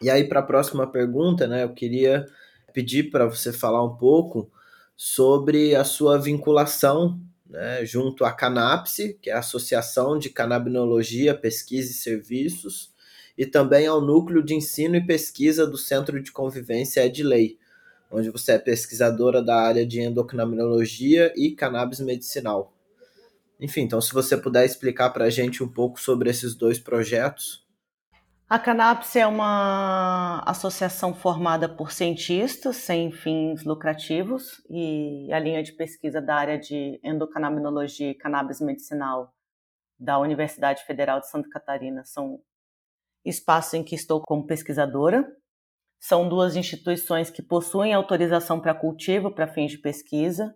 E 0.00 0.08
aí 0.08 0.24
para 0.28 0.40
a 0.40 0.44
próxima 0.44 0.86
pergunta, 0.86 1.48
né, 1.48 1.64
eu 1.64 1.74
queria 1.74 2.24
pedir 2.72 3.10
para 3.10 3.26
você 3.26 3.52
falar 3.52 3.84
um 3.84 3.96
pouco 3.96 4.48
sobre 4.96 5.74
a 5.74 5.82
sua 5.82 6.16
vinculação 6.16 7.20
né, 7.48 7.84
junto 7.84 8.24
à 8.24 8.32
Canapse, 8.32 9.18
que 9.20 9.30
é 9.30 9.32
a 9.32 9.40
Associação 9.40 10.18
de 10.18 10.30
Canabinologia, 10.30 11.34
Pesquisa 11.34 11.90
e 11.90 11.94
Serviços, 11.94 12.94
e 13.36 13.44
também 13.44 13.86
ao 13.86 14.00
Núcleo 14.00 14.42
de 14.42 14.54
Ensino 14.54 14.96
e 14.96 15.06
Pesquisa 15.06 15.66
do 15.66 15.76
Centro 15.76 16.22
de 16.22 16.32
Convivência 16.32 17.04
Edley, 17.04 17.58
onde 18.10 18.30
você 18.30 18.52
é 18.52 18.58
pesquisadora 18.58 19.42
da 19.42 19.56
área 19.56 19.86
de 19.86 20.00
endocrinologia 20.00 21.32
e 21.36 21.50
cannabis 21.52 22.00
medicinal. 22.00 22.72
Enfim, 23.60 23.82
então 23.82 24.00
se 24.00 24.12
você 24.12 24.36
puder 24.36 24.64
explicar 24.64 25.10
para 25.10 25.24
a 25.24 25.30
gente 25.30 25.62
um 25.62 25.68
pouco 25.68 26.00
sobre 26.00 26.30
esses 26.30 26.54
dois 26.54 26.78
projetos. 26.78 27.64
A 28.48 28.60
Canaps 28.60 29.16
é 29.16 29.26
uma 29.26 30.40
associação 30.46 31.12
formada 31.12 31.68
por 31.68 31.90
cientistas 31.90 32.76
sem 32.76 33.10
fins 33.10 33.64
lucrativos 33.64 34.62
e 34.70 35.32
a 35.32 35.38
linha 35.38 35.64
de 35.64 35.72
pesquisa 35.72 36.22
da 36.22 36.36
área 36.36 36.58
de 36.58 37.00
endocannabinologia 37.02 38.10
e 38.10 38.14
cannabis 38.14 38.60
medicinal 38.60 39.34
da 39.98 40.18
Universidade 40.18 40.84
Federal 40.84 41.18
de 41.18 41.28
Santa 41.28 41.48
Catarina 41.48 42.04
são 42.04 42.40
espaços 43.24 43.74
em 43.74 43.82
que 43.82 43.96
estou 43.96 44.20
como 44.20 44.46
pesquisadora. 44.46 45.26
São 45.98 46.28
duas 46.28 46.56
instituições 46.56 47.30
que 47.30 47.42
possuem 47.42 47.92
autorização 47.92 48.60
para 48.60 48.74
cultivo 48.74 49.30
para 49.30 49.48
fins 49.48 49.72
de 49.72 49.78
pesquisa, 49.78 50.54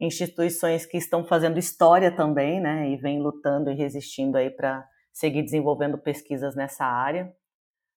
instituições 0.00 0.86
que 0.86 0.96
estão 0.96 1.24
fazendo 1.24 1.58
história 1.58 2.14
também, 2.14 2.60
né, 2.60 2.88
e 2.90 2.96
vêm 2.96 3.20
lutando 3.20 3.70
e 3.70 3.74
resistindo 3.74 4.36
aí 4.36 4.50
para 4.50 4.86
seguir 5.12 5.42
desenvolvendo 5.42 5.98
pesquisas 5.98 6.54
nessa 6.54 6.84
área. 6.84 7.32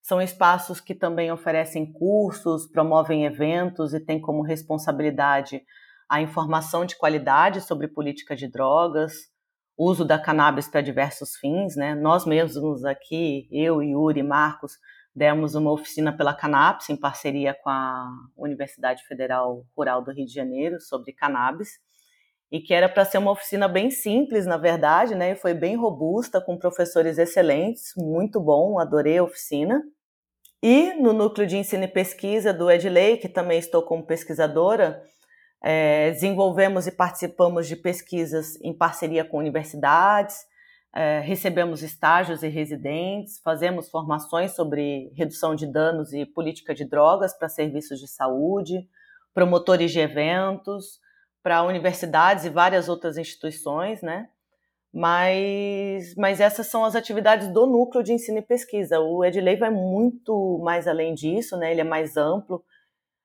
São 0.02 0.22
espaços 0.22 0.82
que 0.82 0.96
também 0.96 1.32
oferecem 1.32 1.92
cursos, 1.94 2.66
promovem 2.66 3.26
eventos 3.26 3.94
e 3.94 4.00
têm 4.00 4.20
como 4.20 4.42
responsabilidade 4.42 5.62
a 6.10 6.22
informação 6.22 6.86
de 6.86 6.98
qualidade 6.98 7.62
sobre 7.62 7.88
política 7.88 8.36
de 8.36 8.48
drogas, 8.48 9.14
uso 9.78 10.04
da 10.04 10.20
cannabis 10.20 10.68
para 10.68 10.82
diversos 10.82 11.36
fins, 11.38 11.76
né? 11.76 11.96
Nós 11.96 12.26
mesmos 12.26 12.84
aqui, 12.84 13.48
eu, 13.52 13.82
Yuri, 13.82 14.22
Marcos, 14.22 14.74
demos 15.16 15.56
uma 15.56 15.72
oficina 15.72 16.16
pela 16.16 16.34
Cannabis 16.34 16.90
em 16.90 16.96
parceria 16.96 17.54
com 17.54 17.70
a 17.70 18.10
Universidade 18.38 19.04
Federal 19.06 19.66
Rural 19.76 20.02
do 20.02 20.12
Rio 20.12 20.26
de 20.26 20.34
Janeiro 20.34 20.80
sobre 20.80 21.14
cannabis 21.14 21.80
e 22.52 22.60
que 22.60 22.74
era 22.74 22.90
para 22.90 23.06
ser 23.06 23.18
uma 23.18 23.32
oficina 23.32 23.68
bem 23.68 23.90
simples, 23.90 24.46
na 24.46 24.58
verdade, 24.58 25.16
né? 25.16 25.32
E 25.32 25.36
foi 25.36 25.54
bem 25.54 25.78
robusta, 25.78 26.42
com 26.42 26.58
professores 26.58 27.18
excelentes, 27.18 27.94
muito 27.96 28.42
bom, 28.42 28.78
adorei 28.78 29.18
a 29.20 29.24
oficina. 29.24 29.82
E 30.62 30.94
no 30.96 31.14
núcleo 31.14 31.48
de 31.48 31.58
ensino 31.58 31.86
e 31.86 31.88
pesquisa 31.88 32.54
do 32.54 32.70
Edley, 32.70 33.18
que 33.18 33.30
também 33.30 33.58
estou 33.58 33.82
como 33.82 34.06
pesquisadora, 34.06 35.02
é, 35.64 36.12
desenvolvemos 36.12 36.88
e 36.88 36.92
participamos 36.92 37.68
de 37.68 37.76
pesquisas 37.78 38.60
em 38.62 38.74
parceria 38.74 39.24
com 39.24 39.38
universidades, 39.38 40.46
é, 40.94 41.20
recebemos 41.22 41.82
estágios 41.82 42.44
e 42.44 42.48
residentes, 42.50 43.40
fazemos 43.40 43.90
formações 43.90 44.54
sobre 44.56 45.12
redução 45.16 45.56
de 45.56 45.66
danos 45.66 46.12
e 46.12 46.26
política 46.26 46.74
de 46.74 46.84
drogas 46.84 47.34
para 47.34 47.48
serviços 47.48 48.00
de 48.00 48.08
saúde, 48.08 48.88
promotores 49.34 49.92
de 49.92 50.00
eventos, 50.00 51.00
para 51.42 51.64
universidades 51.64 52.46
e 52.46 52.50
várias 52.50 52.90
outras 52.90 53.18
instituições, 53.18 54.02
né? 54.02 54.28
Mas, 54.94 56.14
mas 56.16 56.42
essas 56.42 56.68
são 56.68 56.84
as 56.84 56.96
atividades 56.96 57.48
do 57.48 57.66
núcleo 57.66 58.04
de 58.04 58.12
ensino 58.12 58.40
e 58.40 58.42
pesquisa. 58.42 59.00
O 59.00 59.24
Edley 59.24 59.56
vai 59.56 59.70
muito 59.70 60.60
mais 60.62 60.86
além 60.86 61.14
disso, 61.14 61.56
né? 61.56 61.72
Ele 61.72 61.80
é 61.80 61.86
mais 61.86 62.18
amplo, 62.18 62.62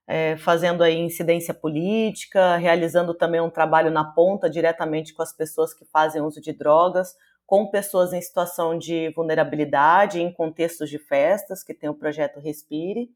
é, 0.06 0.36
fazendo 0.36 0.84
aí 0.84 0.96
incidência 0.96 1.52
política, 1.52 2.56
realizando 2.56 3.12
também 3.12 3.40
um 3.40 3.50
trabalho 3.50 3.90
na 3.90 4.04
ponta 4.04 4.48
diretamente 4.48 5.12
com 5.12 5.22
as 5.22 5.36
pessoas 5.36 5.74
que 5.74 5.84
fazem 5.86 6.22
uso 6.22 6.40
de 6.40 6.52
drogas, 6.52 7.16
com 7.46 7.70
pessoas 7.70 8.12
em 8.12 8.20
situação 8.20 8.76
de 8.76 9.10
vulnerabilidade, 9.10 10.20
em 10.20 10.32
contextos 10.32 10.90
de 10.90 10.98
festas, 10.98 11.62
que 11.62 11.72
tem 11.72 11.88
o 11.88 11.94
projeto 11.94 12.40
Respire. 12.40 13.08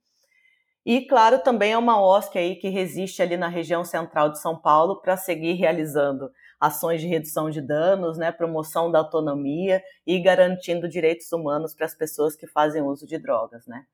E, 0.86 1.02
claro, 1.02 1.40
também 1.40 1.72
é 1.72 1.78
uma 1.78 2.00
OSC 2.00 2.38
aí 2.38 2.56
que 2.56 2.68
resiste 2.68 3.20
ali 3.20 3.36
na 3.36 3.48
região 3.48 3.84
central 3.84 4.30
de 4.30 4.40
São 4.40 4.56
Paulo 4.56 5.00
para 5.00 5.16
seguir 5.16 5.52
realizando 5.54 6.30
ações 6.58 7.00
de 7.00 7.06
redução 7.06 7.50
de 7.50 7.60
danos, 7.60 8.16
né, 8.16 8.32
promoção 8.32 8.90
da 8.90 8.98
autonomia 8.98 9.82
e 10.06 10.18
garantindo 10.20 10.88
direitos 10.88 11.30
humanos 11.32 11.74
para 11.74 11.86
as 11.86 11.94
pessoas 11.94 12.34
que 12.36 12.46
fazem 12.46 12.82
uso 12.82 13.06
de 13.06 13.18
drogas, 13.18 13.66
né. 13.66 13.84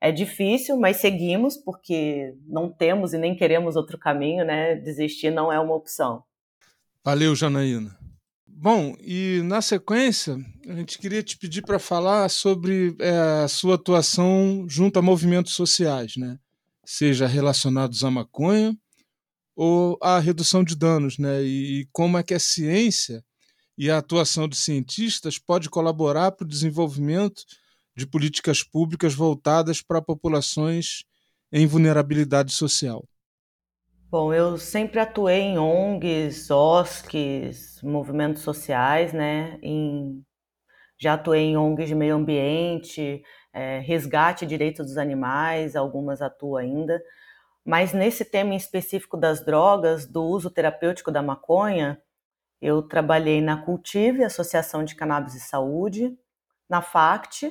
É 0.00 0.10
difícil, 0.10 0.76
mas 0.76 0.96
seguimos 0.96 1.56
porque 1.56 2.34
não 2.46 2.68
temos 2.68 3.14
e 3.14 3.18
nem 3.18 3.36
queremos 3.36 3.76
outro 3.76 3.96
caminho, 3.96 4.44
né? 4.44 4.74
Desistir 4.74 5.30
não 5.30 5.52
é 5.52 5.60
uma 5.60 5.76
opção. 5.76 6.24
Valeu, 7.04 7.36
Janaína. 7.36 8.01
Bom, 8.62 8.94
e 9.00 9.40
na 9.42 9.60
sequência, 9.60 10.38
a 10.68 10.74
gente 10.76 10.96
queria 10.96 11.20
te 11.20 11.36
pedir 11.36 11.62
para 11.62 11.80
falar 11.80 12.28
sobre 12.28 12.94
é, 13.00 13.42
a 13.42 13.48
sua 13.48 13.74
atuação 13.74 14.64
junto 14.68 15.00
a 15.00 15.02
movimentos 15.02 15.54
sociais, 15.54 16.12
né? 16.16 16.38
seja 16.84 17.26
relacionados 17.26 18.04
à 18.04 18.10
maconha 18.10 18.78
ou 19.56 19.98
à 20.00 20.20
redução 20.20 20.62
de 20.62 20.76
danos, 20.76 21.18
né? 21.18 21.42
e, 21.42 21.88
como 21.90 22.16
é 22.16 22.22
que 22.22 22.34
a 22.34 22.38
ciência 22.38 23.24
e 23.76 23.90
a 23.90 23.98
atuação 23.98 24.46
de 24.46 24.54
cientistas 24.54 25.40
pode 25.40 25.68
colaborar 25.68 26.30
para 26.30 26.44
o 26.44 26.48
desenvolvimento 26.48 27.42
de 27.96 28.06
políticas 28.06 28.62
públicas 28.62 29.12
voltadas 29.12 29.82
para 29.82 30.00
populações 30.00 31.02
em 31.50 31.66
vulnerabilidade 31.66 32.52
social. 32.52 33.04
Bom, 34.12 34.34
eu 34.34 34.58
sempre 34.58 35.00
atuei 35.00 35.40
em 35.40 35.58
ONGs, 35.58 36.50
OSCs, 36.50 37.80
movimentos 37.82 38.42
sociais, 38.42 39.10
né? 39.10 39.58
Em, 39.62 40.22
já 41.00 41.14
atuei 41.14 41.40
em 41.40 41.56
ONGs 41.56 41.88
de 41.88 41.94
meio 41.94 42.16
ambiente, 42.16 43.22
é, 43.54 43.78
resgate 43.78 44.44
direitos 44.44 44.86
dos 44.88 44.98
animais, 44.98 45.74
algumas 45.76 46.20
atuo 46.20 46.58
ainda. 46.58 47.02
Mas 47.64 47.94
nesse 47.94 48.22
tema 48.24 48.52
em 48.52 48.58
específico 48.58 49.16
das 49.16 49.42
drogas, 49.42 50.06
do 50.06 50.22
uso 50.22 50.50
terapêutico 50.50 51.10
da 51.10 51.22
maconha, 51.22 51.98
eu 52.60 52.82
trabalhei 52.82 53.40
na 53.40 53.64
Cultive, 53.64 54.24
Associação 54.24 54.84
de 54.84 54.94
Cannabis 54.94 55.34
e 55.36 55.40
Saúde, 55.40 56.14
na 56.68 56.82
FACT, 56.82 57.46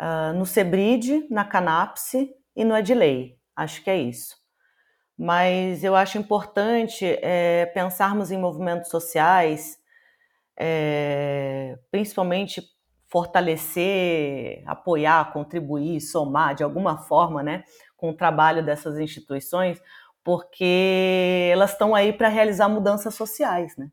uh, 0.00 0.34
no 0.36 0.46
Sebrid, 0.46 1.28
na 1.30 1.44
Canapse 1.44 2.34
e 2.56 2.64
no 2.64 2.74
Adley. 2.74 3.38
Acho 3.56 3.84
que 3.84 3.90
é 3.90 3.96
isso 3.96 4.43
mas 5.18 5.84
eu 5.84 5.94
acho 5.94 6.18
importante 6.18 7.04
é, 7.22 7.66
pensarmos 7.66 8.30
em 8.30 8.38
movimentos 8.38 8.90
sociais, 8.90 9.78
é, 10.58 11.78
principalmente 11.90 12.62
fortalecer, 13.10 14.62
apoiar, 14.66 15.32
contribuir, 15.32 16.00
somar 16.00 16.54
de 16.54 16.64
alguma 16.64 16.98
forma, 16.98 17.42
né, 17.42 17.62
com 17.96 18.10
o 18.10 18.16
trabalho 18.16 18.64
dessas 18.64 18.98
instituições, 18.98 19.80
porque 20.24 21.50
elas 21.52 21.72
estão 21.72 21.94
aí 21.94 22.12
para 22.12 22.28
realizar 22.28 22.68
mudanças 22.68 23.14
sociais, 23.14 23.76
né? 23.76 23.90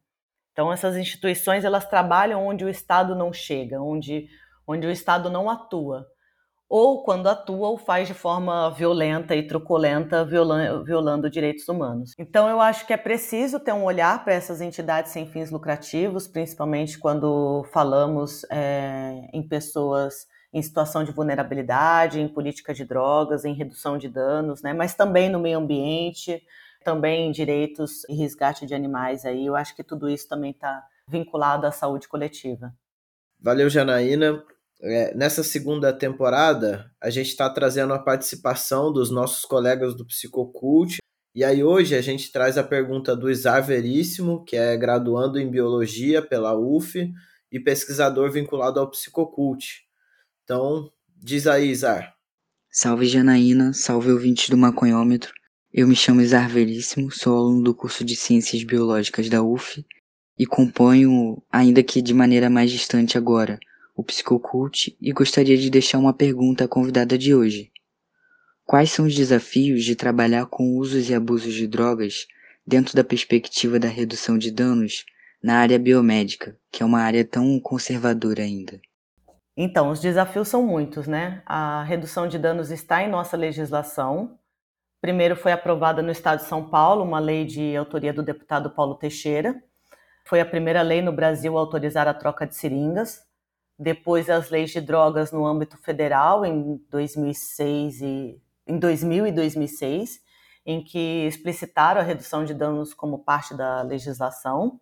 Então 0.51 0.71
essas 0.71 0.97
instituições 0.97 1.63
elas 1.63 1.85
trabalham 1.85 2.45
onde 2.45 2.65
o 2.65 2.69
Estado 2.69 3.15
não 3.15 3.31
chega, 3.31 3.81
onde 3.81 4.27
onde 4.67 4.87
o 4.87 4.91
Estado 4.91 5.29
não 5.29 5.49
atua 5.49 6.07
ou 6.71 7.03
quando 7.03 7.27
atua 7.27 7.67
ou 7.67 7.77
faz 7.77 8.07
de 8.07 8.13
forma 8.13 8.69
violenta 8.71 9.35
e 9.35 9.45
truculenta, 9.45 10.23
violando, 10.23 11.29
direitos 11.29 11.67
humanos. 11.67 12.13
Então 12.17 12.47
eu 12.47 12.61
acho 12.61 12.87
que 12.87 12.93
é 12.93 12.97
preciso 12.97 13.59
ter 13.59 13.73
um 13.73 13.83
olhar 13.83 14.23
para 14.23 14.33
essas 14.33 14.61
entidades 14.61 15.11
sem 15.11 15.27
fins 15.27 15.51
lucrativos, 15.51 16.29
principalmente 16.29 16.97
quando 16.97 17.65
falamos 17.73 18.45
é, 18.49 19.27
em 19.33 19.45
pessoas 19.45 20.25
em 20.53 20.61
situação 20.61 21.03
de 21.03 21.11
vulnerabilidade, 21.11 22.21
em 22.21 22.27
política 22.27 22.73
de 22.73 22.85
drogas, 22.85 23.43
em 23.43 23.53
redução 23.53 23.97
de 23.97 24.07
danos, 24.07 24.61
né? 24.61 24.73
mas 24.73 24.93
também 24.93 25.29
no 25.29 25.39
meio 25.39 25.57
ambiente, 25.57 26.41
também 26.85 27.27
em 27.27 27.31
direitos 27.31 28.07
e 28.07 28.15
resgate 28.15 28.65
de 28.65 28.73
animais. 28.73 29.25
Aí 29.25 29.45
eu 29.45 29.57
acho 29.57 29.75
que 29.75 29.83
tudo 29.83 30.09
isso 30.09 30.27
também 30.27 30.51
está 30.51 30.85
vinculado 31.05 31.67
à 31.67 31.71
saúde 31.71 32.07
coletiva. 32.07 32.73
Valeu, 33.41 33.69
Janaína. 33.69 34.41
É, 34.83 35.15
nessa 35.15 35.43
segunda 35.43 35.93
temporada, 35.93 36.91
a 36.99 37.09
gente 37.11 37.27
está 37.27 37.47
trazendo 37.49 37.93
a 37.93 37.99
participação 37.99 38.91
dos 38.91 39.11
nossos 39.11 39.45
colegas 39.45 39.95
do 39.95 40.05
Psicocult. 40.05 40.97
E 41.35 41.43
aí 41.43 41.63
hoje 41.63 41.95
a 41.95 42.01
gente 42.01 42.31
traz 42.31 42.57
a 42.57 42.63
pergunta 42.63 43.15
do 43.15 43.29
Isar 43.29 43.61
Veríssimo, 43.61 44.43
que 44.43 44.57
é 44.57 44.75
graduando 44.75 45.39
em 45.39 45.49
Biologia 45.49 46.21
pela 46.21 46.57
UF 46.57 47.11
e 47.51 47.59
pesquisador 47.59 48.31
vinculado 48.31 48.79
ao 48.79 48.89
Psicocult. 48.89 49.83
Então, 50.43 50.91
diz 51.15 51.45
aí, 51.45 51.69
Isar. 51.69 52.15
Salve 52.71 53.05
Janaína, 53.05 53.73
salve 53.73 54.11
ouvintes 54.11 54.49
do 54.49 54.57
Maconhômetro. 54.57 55.31
Eu 55.71 55.87
me 55.87 55.95
chamo 55.95 56.21
Isar 56.21 56.49
Veríssimo, 56.49 57.11
sou 57.11 57.37
aluno 57.37 57.63
do 57.63 57.75
curso 57.75 58.03
de 58.03 58.15
Ciências 58.15 58.63
Biológicas 58.63 59.29
da 59.29 59.43
UF 59.43 59.85
e 60.37 60.45
componho, 60.45 61.41
ainda 61.51 61.83
que 61.83 62.01
de 62.01 62.13
maneira 62.13 62.49
mais 62.49 62.71
distante 62.71 63.17
agora, 63.17 63.59
o 63.95 64.03
Psicocult 64.03 64.95
e 64.99 65.11
gostaria 65.11 65.57
de 65.57 65.69
deixar 65.69 65.99
uma 65.99 66.13
pergunta 66.13 66.65
à 66.65 66.67
convidada 66.67 67.17
de 67.17 67.35
hoje. 67.35 67.71
Quais 68.65 68.91
são 68.91 69.05
os 69.05 69.15
desafios 69.15 69.83
de 69.83 69.95
trabalhar 69.95 70.45
com 70.45 70.77
usos 70.77 71.09
e 71.09 71.13
abusos 71.13 71.53
de 71.53 71.67
drogas 71.67 72.25
dentro 72.65 72.95
da 72.95 73.03
perspectiva 73.03 73.77
da 73.77 73.87
redução 73.87 74.37
de 74.37 74.49
danos 74.49 75.05
na 75.43 75.57
área 75.57 75.77
biomédica, 75.77 76.57
que 76.71 76.81
é 76.81 76.85
uma 76.85 77.01
área 77.01 77.25
tão 77.25 77.59
conservadora 77.59 78.43
ainda? 78.43 78.79
Então, 79.57 79.89
os 79.89 79.99
desafios 79.99 80.47
são 80.47 80.63
muitos, 80.63 81.07
né? 81.07 81.43
A 81.45 81.83
redução 81.83 82.27
de 82.27 82.39
danos 82.39 82.71
está 82.71 83.03
em 83.03 83.09
nossa 83.09 83.35
legislação. 83.35 84.37
Primeiro 85.01 85.35
foi 85.35 85.51
aprovada 85.51 86.01
no 86.01 86.11
Estado 86.11 86.39
de 86.39 86.45
São 86.45 86.69
Paulo 86.69 87.03
uma 87.03 87.19
lei 87.19 87.43
de 87.43 87.75
autoria 87.75 88.13
do 88.13 88.23
deputado 88.23 88.69
Paulo 88.69 88.95
Teixeira. 88.95 89.61
Foi 90.25 90.39
a 90.39 90.45
primeira 90.45 90.81
lei 90.81 91.01
no 91.01 91.11
Brasil 91.11 91.57
a 91.57 91.59
autorizar 91.59 92.07
a 92.07 92.13
troca 92.13 92.47
de 92.47 92.55
seringas 92.55 93.19
depois 93.81 94.29
as 94.29 94.51
leis 94.51 94.69
de 94.69 94.79
drogas 94.79 95.31
no 95.31 95.43
âmbito 95.43 95.75
federal 95.75 96.45
em 96.45 96.79
2006 96.87 98.01
e 98.01 98.39
em 98.67 98.77
2000 98.77 99.25
e 99.25 99.31
2006, 99.31 100.19
em 100.63 100.83
que 100.83 101.25
explicitaram 101.25 101.99
a 101.99 102.03
redução 102.03 102.45
de 102.45 102.53
danos 102.53 102.93
como 102.93 103.23
parte 103.23 103.57
da 103.57 103.81
legislação. 103.81 104.79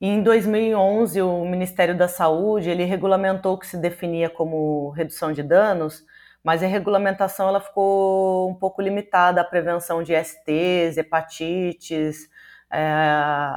E 0.00 0.06
em 0.06 0.22
2011, 0.22 1.20
o 1.22 1.44
Ministério 1.44 1.98
da 1.98 2.06
Saúde 2.06 2.70
ele 2.70 2.84
regulamentou 2.84 3.54
o 3.54 3.58
que 3.58 3.66
se 3.66 3.76
definia 3.76 4.30
como 4.30 4.90
redução 4.90 5.32
de 5.32 5.42
danos, 5.42 6.04
mas 6.40 6.62
a 6.62 6.68
regulamentação 6.68 7.48
ela 7.48 7.60
ficou 7.60 8.48
um 8.48 8.54
pouco 8.54 8.80
limitada 8.80 9.40
à 9.40 9.44
prevenção 9.44 10.04
de 10.04 10.14
STs, 10.14 10.96
hepatites, 10.96 12.28
é, 12.70 12.80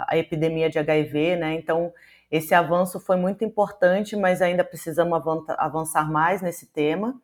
a 0.08 0.18
epidemia 0.18 0.68
de 0.68 0.80
HIV, 0.80 1.36
né? 1.36 1.54
Então, 1.54 1.94
esse 2.32 2.56
avanço 2.56 2.98
foi 2.98 3.18
muito 3.18 3.44
importante, 3.44 4.16
mas 4.16 4.42
ainda 4.42 4.64
precisamos 4.64 5.22
avançar 5.58 6.10
mais 6.10 6.42
nesse 6.42 6.66
tema. 6.68 7.22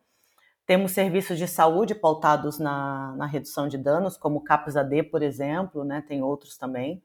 Temos 0.66 0.92
serviços 0.92 1.38
de 1.38 1.48
saúde 1.48 1.94
pautados 1.94 2.58
na, 2.58 3.14
na 3.16 3.24
redução 3.24 3.68
de 3.68 3.78
danos, 3.78 4.18
como 4.18 4.36
o 4.36 4.44
CAPS-AD, 4.44 5.04
por 5.04 5.22
exemplo, 5.22 5.82
né? 5.82 6.04
tem 6.06 6.22
outros 6.22 6.58
também. 6.58 7.02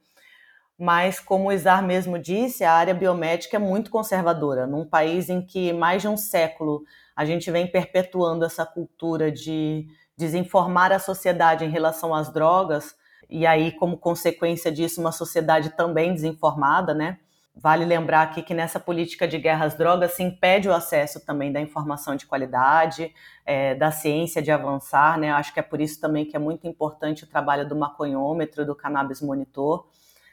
Mas, 0.78 1.18
como 1.18 1.48
o 1.48 1.52
Isar 1.52 1.82
mesmo 1.82 2.20
disse, 2.20 2.66
a 2.66 2.74
área 2.74 2.94
biomédica 2.94 3.56
é 3.56 3.60
muito 3.60 3.90
conservadora. 3.90 4.68
Num 4.68 4.86
país 4.86 5.30
em 5.30 5.42
que 5.42 5.72
mais 5.72 6.02
de 6.02 6.10
um 6.10 6.18
século 6.18 6.84
a 7.16 7.24
gente 7.24 7.50
vem 7.52 7.72
perpetuando 7.72 8.44
essa 8.44 8.66
cultura 8.66 9.32
de 9.32 9.88
desinformar 10.18 10.92
a 10.92 11.00
sociedade 11.00 11.64
em 11.64 11.70
relação 11.70 12.14
às 12.14 12.34
drogas, 12.34 12.96
e 13.30 13.48
aí, 13.48 13.72
como 13.72 13.98
consequência 13.98 14.70
disso, 14.72 15.00
uma 15.00 15.14
sociedade 15.14 15.70
também 15.70 16.14
desinformada, 16.14 16.94
né? 16.94 17.20
Vale 17.56 17.86
lembrar 17.86 18.24
aqui 18.24 18.42
que 18.42 18.54
nessa 18.54 18.80
política 18.80 19.28
de 19.28 19.38
guerra 19.38 19.66
às 19.66 19.76
drogas 19.76 20.14
se 20.14 20.24
impede 20.24 20.68
o 20.68 20.74
acesso 20.74 21.24
também 21.24 21.52
da 21.52 21.62
informação 21.62 22.16
de 22.16 22.26
qualidade, 22.26 23.14
é, 23.46 23.76
da 23.76 23.92
ciência 23.92 24.42
de 24.42 24.52
avançar, 24.52 25.20
né? 25.20 25.32
Acho 25.32 25.54
que 25.54 25.60
é 25.60 25.64
por 25.64 25.80
isso 25.80 26.02
também 26.02 26.26
que 26.26 26.36
é 26.36 26.40
muito 26.40 26.68
importante 26.68 27.24
o 27.24 27.28
trabalho 27.28 27.68
do 27.68 27.76
maconhômetro, 27.76 28.66
do 28.66 28.76
cannabis 28.76 29.22
monitor, 29.22 29.88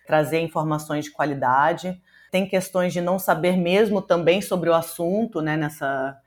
trazer 0.06 0.40
informações 0.40 1.04
de 1.04 1.10
qualidade. 1.10 2.00
Tem 2.30 2.48
questões 2.48 2.90
de 2.90 3.02
não 3.02 3.18
saber 3.18 3.54
mesmo 3.54 4.00
também 4.00 4.40
sobre 4.40 4.70
o 4.70 4.74
assunto, 4.74 5.42
né? 5.42 5.58
Nessa, 5.58 6.18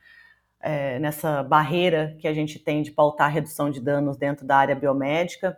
é, 0.60 1.00
nessa 1.00 1.42
barreira 1.42 2.16
que 2.20 2.28
a 2.28 2.34
gente 2.36 2.60
tem 2.60 2.84
de 2.84 2.92
pautar 2.92 3.32
redução 3.32 3.72
de 3.72 3.82
danos 3.82 4.16
dentro 4.16 4.46
da 4.46 4.58
área 4.58 4.76
biomédica. 4.76 5.58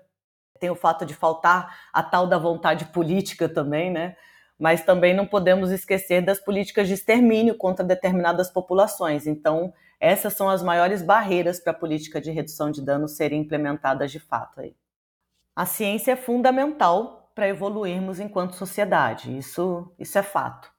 Tem 0.61 0.69
o 0.69 0.75
fato 0.75 1.05
de 1.05 1.13
faltar 1.13 1.89
a 1.91 2.01
tal 2.01 2.25
da 2.25 2.37
vontade 2.37 2.85
política 2.85 3.49
também, 3.49 3.91
né? 3.91 4.15
Mas 4.59 4.83
também 4.83 5.13
não 5.13 5.25
podemos 5.25 5.71
esquecer 5.71 6.21
das 6.21 6.39
políticas 6.39 6.87
de 6.87 6.93
extermínio 6.93 7.55
contra 7.55 7.83
determinadas 7.83 8.49
populações. 8.49 9.27
Então, 9.27 9.73
essas 9.99 10.33
são 10.33 10.49
as 10.49 10.63
maiores 10.63 11.01
barreiras 11.01 11.59
para 11.59 11.71
a 11.71 11.75
política 11.75 12.21
de 12.21 12.31
redução 12.31 12.71
de 12.71 12.81
danos 12.81 13.15
serem 13.15 13.41
implementadas 13.41 14.11
de 14.11 14.19
fato. 14.19 14.61
Aí. 14.61 14.75
A 15.55 15.65
ciência 15.65 16.13
é 16.13 16.15
fundamental 16.15 17.31
para 17.33 17.49
evoluirmos 17.49 18.19
enquanto 18.19 18.55
sociedade, 18.55 19.37
isso, 19.37 19.93
isso 19.99 20.17
é 20.17 20.23
fato. 20.23 20.73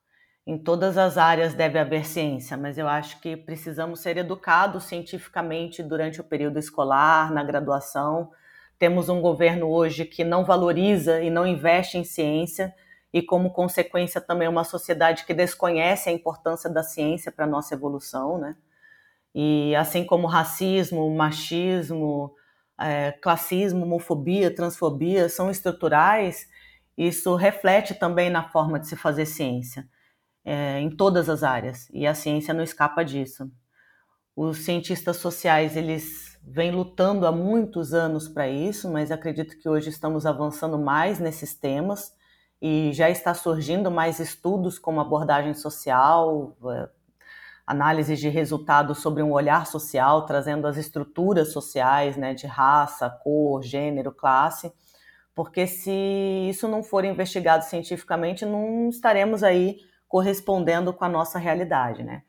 Em 0.47 0.57
todas 0.57 0.97
as 0.97 1.18
áreas 1.18 1.55
deve 1.55 1.79
haver 1.79 2.07
ciência, 2.07 2.57
mas 2.57 2.79
eu 2.79 2.87
acho 2.87 3.20
que 3.20 3.37
precisamos 3.37 4.01
ser 4.01 4.16
educados 4.16 4.85
cientificamente 4.85 5.83
durante 5.83 6.20
o 6.20 6.24
período 6.24 6.59
escolar, 6.59 7.33
na 7.33 7.43
graduação. 7.43 8.31
Temos 8.79 9.09
um 9.09 9.20
governo 9.20 9.68
hoje 9.68 10.05
que 10.05 10.22
não 10.22 10.45
valoriza 10.45 11.20
e 11.20 11.31
não 11.31 11.47
investe 11.47 11.99
em 11.99 12.05
ciência 12.05 12.72
e, 13.16 13.22
como 13.22 13.50
consequência, 13.50 14.20
também 14.20 14.46
uma 14.46 14.62
sociedade 14.62 15.24
que 15.24 15.32
desconhece 15.32 16.10
a 16.10 16.12
importância 16.12 16.68
da 16.68 16.82
ciência 16.82 17.32
para 17.32 17.46
a 17.46 17.48
nossa 17.48 17.72
evolução, 17.72 18.36
né? 18.36 18.54
E 19.34 19.74
assim 19.74 20.04
como 20.04 20.26
racismo, 20.26 21.08
machismo, 21.16 22.34
é, 22.78 23.12
classismo, 23.12 23.86
homofobia, 23.86 24.54
transfobia 24.54 25.30
são 25.30 25.50
estruturais, 25.50 26.46
isso 26.94 27.34
reflete 27.36 27.94
também 27.94 28.28
na 28.28 28.50
forma 28.50 28.78
de 28.78 28.86
se 28.86 28.96
fazer 28.96 29.24
ciência, 29.24 29.88
é, 30.44 30.78
em 30.78 30.94
todas 30.94 31.30
as 31.30 31.42
áreas, 31.42 31.88
e 31.94 32.06
a 32.06 32.14
ciência 32.14 32.52
não 32.52 32.62
escapa 32.62 33.02
disso. 33.02 33.50
Os 34.36 34.58
cientistas 34.58 35.16
sociais, 35.16 35.74
eles 35.74 36.38
vêm 36.42 36.70
lutando 36.70 37.26
há 37.26 37.32
muitos 37.32 37.94
anos 37.94 38.28
para 38.28 38.46
isso, 38.46 38.92
mas 38.92 39.10
acredito 39.10 39.58
que 39.58 39.70
hoje 39.70 39.88
estamos 39.88 40.26
avançando 40.26 40.78
mais 40.78 41.18
nesses 41.18 41.54
temas, 41.58 42.14
e 42.61 42.92
já 42.92 43.11
está 43.11 43.34
surgindo 43.34 43.90
mais 43.90 44.18
estudos 44.18 44.78
como 44.78 45.00
abordagem 45.00 45.54
social, 45.54 46.57
é, 46.70 46.88
análise 47.66 48.16
de 48.16 48.28
resultados 48.28 48.98
sobre 48.98 49.22
um 49.22 49.32
olhar 49.32 49.66
social, 49.66 50.24
trazendo 50.24 50.66
as 50.66 50.76
estruturas 50.76 51.52
sociais, 51.52 52.16
né, 52.16 52.32
de 52.32 52.46
raça, 52.46 53.11
cor, 53.11 53.62
gênero, 53.62 54.12
classe, 54.12 54.72
porque 55.34 55.66
se 55.66 55.90
isso 56.48 56.66
não 56.68 56.82
for 56.82 57.04
investigado 57.04 57.64
cientificamente, 57.64 58.46
não 58.46 58.88
estaremos 58.88 59.42
aí 59.42 59.78
correspondendo 60.09 60.92
com 60.92 61.04
a 61.04 61.09
nossa 61.09 61.38
realidade, 61.38 62.02
né? 62.02 62.22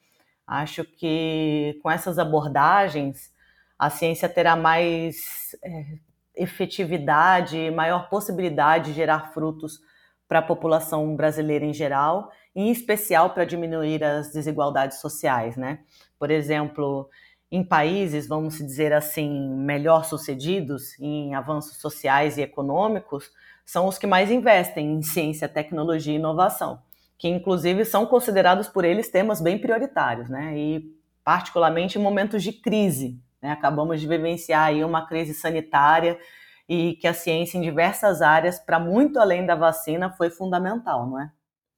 Acho 0.46 0.84
que 0.84 1.80
com 1.84 1.92
essas 1.92 2.18
abordagens 2.18 3.32
a 3.78 3.90
ciência 3.90 4.28
terá 4.28 4.56
mais 4.56 5.56
é, 5.64 6.00
efetividade, 6.36 7.70
maior 7.72 8.10
possibilidade 8.10 8.88
de 8.88 8.94
gerar 8.94 9.32
frutos 9.34 9.80
para 10.28 10.40
a 10.40 10.44
população 10.44 11.16
brasileira 11.16 11.66
em 11.66 11.74
geral, 11.74 12.32
em 12.56 12.70
especial 12.70 13.30
para 13.30 13.46
diminuir 13.46 14.04
as 14.04 14.32
desigualdades 14.32 15.00
sociais, 15.00 15.56
né? 15.56 15.80
Por 16.20 16.32
exemplo, 16.32 17.10
em 17.52 17.64
países, 17.64 18.28
vamos 18.28 18.58
dizer 18.58 18.92
assim, 18.92 19.50
melhor 19.56 20.04
sucedidos 20.04 21.00
em 21.00 21.34
avanços 21.34 21.78
sociais 21.78 22.38
e 22.38 22.42
econômicos, 22.42 23.32
são 23.66 23.88
os 23.88 23.98
que 23.98 24.08
mais 24.08 24.30
investem 24.30 24.94
em 24.94 25.02
ciência, 25.02 25.48
tecnologia 25.48 26.14
e 26.14 26.18
inovação, 26.18 26.82
que 27.18 27.28
inclusive 27.28 27.86
são 27.86 28.06
considerados 28.06 28.68
por 28.68 28.84
eles 28.84 29.10
temas 29.10 29.40
bem 29.40 29.58
prioritários, 29.58 30.30
né? 30.30 30.58
E 30.58 30.94
particularmente 31.24 31.98
em 31.98 32.02
momentos 32.02 32.44
de 32.44 32.52
crise, 32.52 33.22
né? 33.42 33.52
Acabamos 33.52 34.02
de 34.02 34.08
vivenciar 34.08 34.68
aí 34.68 34.84
uma 34.84 35.06
crise 35.06 35.34
sanitária 35.34 36.20
e 36.68 36.96
que 36.96 37.08
a 37.08 37.14
ciência 37.14 37.58
em 37.58 37.62
diversas 37.62 38.22
áreas, 38.22 38.60
para 38.60 38.80
muito 38.80 39.20
além 39.20 39.46
da 39.46 39.56
vacina, 39.56 40.12
foi 40.12 40.30
fundamental, 40.30 41.08
não 41.10 41.20
é? 41.20 41.32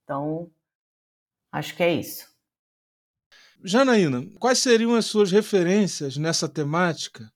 Então, 0.04 0.50
acho 1.52 1.76
que 1.76 1.84
é 1.84 1.94
isso. 1.94 2.28
Janaína, 3.64 4.26
quais 4.40 4.60
seriam 4.60 4.96
as 4.96 5.06
suas 5.06 5.32
referências 5.32 6.18
nessa 6.18 6.48
temática 6.48 7.30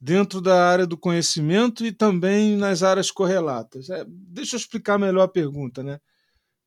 dentro 0.00 0.40
da 0.40 0.68
área 0.68 0.86
do 0.86 0.98
conhecimento 0.98 1.86
e 1.86 1.92
também 1.92 2.56
nas 2.56 2.82
áreas 2.82 3.10
correlatas? 3.10 3.88
É, 3.88 4.04
deixa 4.08 4.56
eu 4.56 4.58
explicar 4.58 4.98
melhor 4.98 5.22
a 5.22 5.28
pergunta, 5.28 5.82
né? 5.82 5.98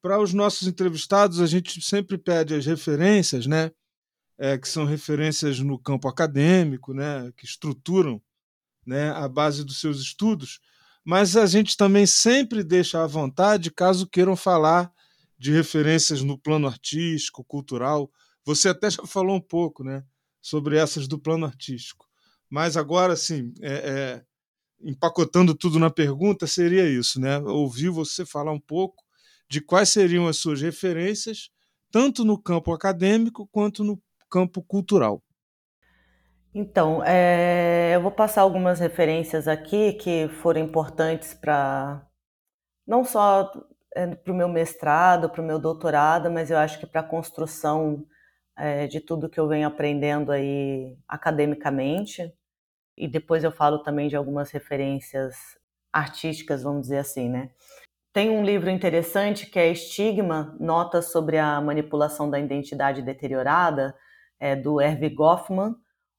Para 0.02 0.20
os 0.20 0.34
nossos 0.34 0.68
entrevistados, 0.68 1.42
a 1.42 1.46
gente 1.46 1.82
sempre 1.82 2.18
pede 2.18 2.56
as 2.56 2.66
referências, 2.66 3.46
né? 3.46 3.72
É, 4.38 4.58
que 4.58 4.68
são 4.68 4.86
referências 4.86 5.60
no 5.60 5.78
campo 5.78 6.08
acadêmico, 6.08 6.94
né? 6.94 7.32
Que 7.36 7.46
estruturam 7.46 8.22
né, 8.86 9.12
a 9.12 9.28
base 9.28 9.64
dos 9.64 9.80
seus 9.80 10.00
estudos, 10.00 10.60
mas 11.04 11.38
a 11.38 11.46
gente 11.46 11.78
também 11.78 12.06
sempre 12.06 12.64
deixa 12.64 13.04
à 13.04 13.08
vontade 13.08 13.72
caso 13.72 14.08
queiram 14.08 14.36
falar 14.36 14.92
de 15.38 15.52
referências 15.52 16.22
no 16.22 16.38
plano 16.38 16.68
artístico, 16.68 17.44
cultural. 17.44 18.10
Você 18.46 18.70
até 18.70 18.90
já 18.90 19.06
falou 19.06 19.36
um 19.36 19.42
pouco 19.42 19.84
né, 19.84 20.04
sobre 20.42 20.78
essas 20.78 21.08
do 21.08 21.20
plano 21.20 21.46
artístico. 21.46 22.06
Mas 22.50 22.78
agora, 22.78 23.16
sim, 23.16 23.54
é, 23.62 23.74
é, 23.74 24.26
empacotando 24.82 25.54
tudo 25.56 25.80
na 25.80 25.90
pergunta, 25.90 26.48
seria 26.48 26.88
isso, 26.90 27.20
né? 27.20 27.40
Ouvir 27.40 27.90
você 27.90 28.26
falar 28.26 28.52
um 28.52 28.60
pouco 28.60 29.04
de 29.50 29.62
quais 29.62 29.90
seriam 29.90 30.28
as 30.28 30.38
suas 30.38 30.62
referências, 30.62 31.50
tanto 31.92 32.24
no 32.24 32.42
campo 32.42 32.74
acadêmico 32.74 33.48
quanto 33.52 33.84
no 33.84 34.02
campo 34.30 34.64
cultural. 34.64 35.24
Então, 36.58 37.04
é, 37.04 37.92
eu 37.94 38.02
vou 38.02 38.12
passar 38.12 38.42
algumas 38.44 38.80
referências 38.80 39.46
aqui 39.46 39.92
que 39.92 40.30
foram 40.42 40.62
importantes 40.62 41.34
para 41.34 42.08
não 42.88 43.04
só 43.04 43.52
é, 43.94 44.16
para 44.16 44.32
o 44.32 44.36
meu 44.36 44.48
mestrado, 44.48 45.30
para 45.30 45.42
o 45.42 45.46
meu 45.46 45.60
doutorado, 45.60 46.32
mas 46.32 46.50
eu 46.50 46.58
acho 46.58 46.80
que 46.80 46.88
para 46.88 47.02
a 47.02 47.04
construção 47.04 48.06
é, 48.58 48.88
de 48.88 49.02
tudo 49.02 49.30
que 49.30 49.38
eu 49.38 49.50
venho 49.50 49.68
aprendendo 49.68 50.32
aí 50.32 50.98
academicamente. 51.10 52.34
E 52.98 53.06
depois 53.06 53.44
eu 53.44 53.52
falo 53.52 53.80
também 53.84 54.08
de 54.08 54.16
algumas 54.16 54.50
referências 54.52 55.36
artísticas, 55.92 56.64
vamos 56.64 56.84
dizer 56.84 57.00
assim, 57.00 57.30
né? 57.30 57.50
Tem 58.14 58.30
um 58.30 58.46
livro 58.46 58.70
interessante 58.70 59.48
que 59.48 59.60
é 59.60 59.70
Estigma, 59.72 60.56
Notas 60.58 61.12
sobre 61.12 61.38
a 61.38 61.60
Manipulação 61.60 62.30
da 62.30 62.40
Identidade 62.40 63.02
Deteriorada, 63.02 63.94
do 64.64 64.80
Hervé 64.80 65.10
Goffman, 65.10 65.76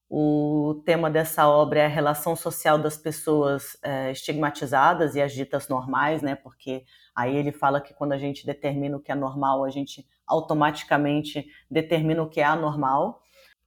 o 0.09 0.82
tema 0.84 1.11
dessa 1.11 1.48
obra 1.48 1.80
é 1.80 1.86
a 1.86 1.88
relação 1.88 2.36
social 2.36 2.78
das 2.78 2.96
pessoas 2.96 3.76
é, 3.82 4.12
estigmatizadas 4.12 5.16
e 5.16 5.20
as 5.20 5.32
ditas 5.32 5.68
normais, 5.68 6.22
né? 6.22 6.36
Porque 6.36 6.84
aí 7.14 7.36
ele 7.36 7.50
fala 7.50 7.80
que 7.80 7.92
quando 7.92 8.12
a 8.12 8.18
gente 8.18 8.46
determina 8.46 8.96
o 8.96 9.00
que 9.00 9.11
é 9.11 9.16
normal, 9.16 9.64
a 9.64 9.70
gente 9.70 10.07
automaticamente 10.26 11.46
determina 11.68 12.22
o 12.22 12.28
que 12.28 12.40
é 12.40 12.44
anormal. 12.44 13.20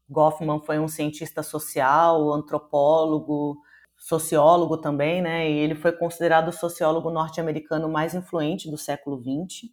Goffman 0.09 0.61
foi 0.61 0.79
um 0.79 0.87
cientista 0.87 1.43
social, 1.43 2.33
antropólogo, 2.33 3.57
sociólogo 3.97 4.77
também, 4.77 5.21
né? 5.21 5.49
E 5.49 5.57
ele 5.57 5.75
foi 5.75 5.91
considerado 5.91 6.47
o 6.47 6.53
sociólogo 6.53 7.11
norte-americano 7.11 7.89
mais 7.89 8.15
influente 8.15 8.71
do 8.71 8.77
século 8.77 9.21
XX. 9.21 9.69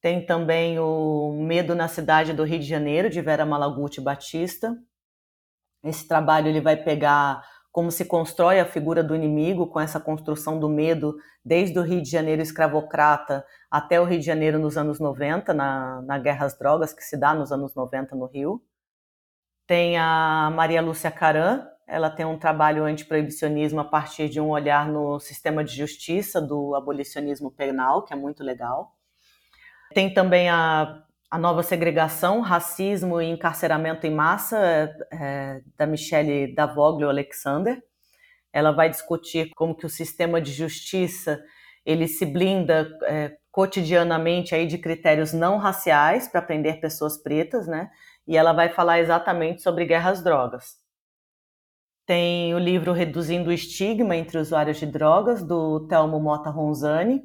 Tem 0.00 0.24
também 0.24 0.78
o 0.78 1.32
Medo 1.32 1.74
na 1.74 1.88
Cidade 1.88 2.32
do 2.32 2.44
Rio 2.44 2.60
de 2.60 2.66
Janeiro, 2.66 3.10
de 3.10 3.20
Vera 3.20 3.44
Malaguti 3.44 4.00
Batista. 4.00 4.74
Esse 5.82 6.06
trabalho 6.06 6.48
ele 6.48 6.60
vai 6.60 6.76
pegar 6.76 7.42
como 7.72 7.90
se 7.90 8.04
constrói 8.04 8.58
a 8.58 8.64
figura 8.64 9.02
do 9.02 9.14
inimigo 9.14 9.66
com 9.68 9.78
essa 9.78 10.00
construção 10.00 10.58
do 10.58 10.68
medo 10.68 11.16
desde 11.44 11.78
o 11.78 11.82
Rio 11.82 12.02
de 12.02 12.10
Janeiro 12.10 12.42
escravocrata 12.42 13.44
até 13.70 14.00
o 14.00 14.04
Rio 14.04 14.18
de 14.18 14.26
Janeiro 14.26 14.58
nos 14.58 14.76
anos 14.76 14.98
90, 14.98 15.54
na, 15.54 16.02
na 16.02 16.18
Guerra 16.18 16.46
às 16.46 16.58
Drogas, 16.58 16.92
que 16.92 17.02
se 17.02 17.16
dá 17.16 17.32
nos 17.32 17.52
anos 17.52 17.74
90 17.74 18.16
no 18.16 18.26
Rio. 18.26 18.60
Tem 19.66 19.96
a 19.96 20.50
Maria 20.52 20.82
Lúcia 20.82 21.12
Caran, 21.12 21.64
ela 21.86 22.10
tem 22.10 22.26
um 22.26 22.38
trabalho 22.38 22.84
anti-proibicionismo 22.84 23.80
a 23.80 23.84
partir 23.84 24.28
de 24.28 24.40
um 24.40 24.48
olhar 24.48 24.88
no 24.88 25.20
sistema 25.20 25.62
de 25.62 25.74
justiça 25.74 26.40
do 26.40 26.74
abolicionismo 26.74 27.52
penal, 27.52 28.04
que 28.04 28.12
é 28.12 28.16
muito 28.16 28.42
legal. 28.42 28.96
Tem 29.94 30.12
também 30.12 30.48
a, 30.48 31.04
a 31.30 31.38
nova 31.38 31.62
segregação, 31.62 32.40
racismo 32.40 33.20
e 33.20 33.26
encarceramento 33.26 34.06
em 34.06 34.10
massa, 34.10 34.58
é, 35.12 35.62
da 35.76 35.86
Michelle 35.86 36.52
Davoglio 36.54 37.08
Alexander. 37.08 37.80
Ela 38.52 38.72
vai 38.72 38.90
discutir 38.90 39.50
como 39.54 39.76
que 39.76 39.86
o 39.86 39.90
sistema 39.90 40.40
de 40.40 40.50
justiça 40.52 41.40
ele 41.86 42.08
se 42.08 42.26
blinda 42.26 42.88
é, 43.04 43.36
cotidianamente 43.52 44.54
aí 44.54 44.66
de 44.66 44.78
critérios 44.78 45.32
não 45.32 45.56
raciais 45.56 46.26
para 46.26 46.42
prender 46.42 46.80
pessoas 46.80 47.16
pretas, 47.22 47.66
né? 47.68 47.90
E 48.26 48.36
ela 48.36 48.52
vai 48.52 48.68
falar 48.68 48.98
exatamente 48.98 49.62
sobre 49.62 49.84
guerras 49.86 50.22
drogas. 50.22 50.78
Tem 52.06 52.52
o 52.54 52.58
livro 52.58 52.92
Reduzindo 52.92 53.50
o 53.50 53.52
Estigma 53.52 54.16
entre 54.16 54.36
Usuários 54.38 54.78
de 54.78 54.86
Drogas, 54.86 55.44
do 55.44 55.86
Telmo 55.86 56.18
Mota 56.18 56.50
Ronzani, 56.50 57.22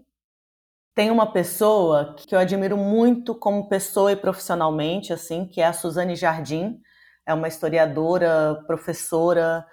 tem 0.96 1.12
uma 1.12 1.30
pessoa 1.30 2.16
que 2.16 2.34
eu 2.34 2.40
admiro 2.40 2.78
muito 2.78 3.36
como 3.36 3.68
pessoa 3.68 4.14
e 4.14 4.16
profissionalmente, 4.16 5.12
assim, 5.12 5.46
que 5.46 5.60
é 5.60 5.66
a 5.66 5.74
Suzane 5.74 6.16
Jardim. 6.16 6.82
É 7.26 7.34
uma 7.34 7.50
historiadora, 7.50 8.64
professora, 8.66 9.66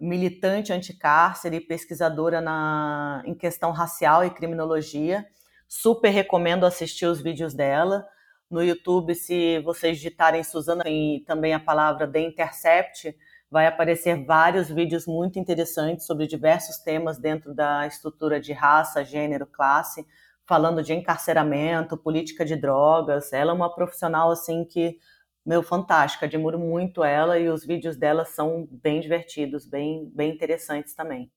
militante 0.00 0.72
anticárcere 0.72 1.56
e 1.56 1.60
pesquisadora 1.60 2.40
na, 2.40 3.22
em 3.26 3.34
questão 3.34 3.72
racial 3.72 4.24
e 4.24 4.30
criminologia. 4.30 5.26
Super 5.68 6.08
recomendo 6.08 6.64
assistir 6.64 7.04
os 7.04 7.20
vídeos 7.20 7.52
dela. 7.52 8.06
No 8.50 8.62
YouTube, 8.62 9.14
se 9.14 9.58
vocês 9.60 9.98
digitarem 9.98 10.42
Suzana 10.42 10.84
e 10.86 11.22
também 11.26 11.52
a 11.52 11.60
palavra 11.60 12.10
The 12.10 12.20
Intercept, 12.20 13.14
vai 13.50 13.66
aparecer 13.66 14.24
vários 14.24 14.68
vídeos 14.68 15.06
muito 15.06 15.38
interessantes 15.38 16.06
sobre 16.06 16.26
diversos 16.26 16.78
temas 16.78 17.18
dentro 17.18 17.52
da 17.52 17.86
estrutura 17.86 18.40
de 18.40 18.54
raça, 18.54 19.04
gênero, 19.04 19.46
classe 19.46 20.06
falando 20.50 20.82
de 20.82 20.92
encarceramento, 20.92 21.96
política 21.96 22.44
de 22.44 22.56
drogas. 22.56 23.32
Ela 23.32 23.52
é 23.52 23.54
uma 23.54 23.72
profissional 23.72 24.32
assim 24.32 24.64
que 24.64 24.98
meu 25.46 25.62
fantástica, 25.62 26.26
admiro 26.26 26.58
muito 26.58 27.04
ela 27.04 27.38
e 27.38 27.48
os 27.48 27.64
vídeos 27.64 27.96
dela 27.96 28.24
são 28.24 28.68
bem 28.68 29.00
divertidos, 29.00 29.64
bem 29.64 30.10
bem 30.12 30.34
interessantes 30.34 30.92
também. 30.92 31.30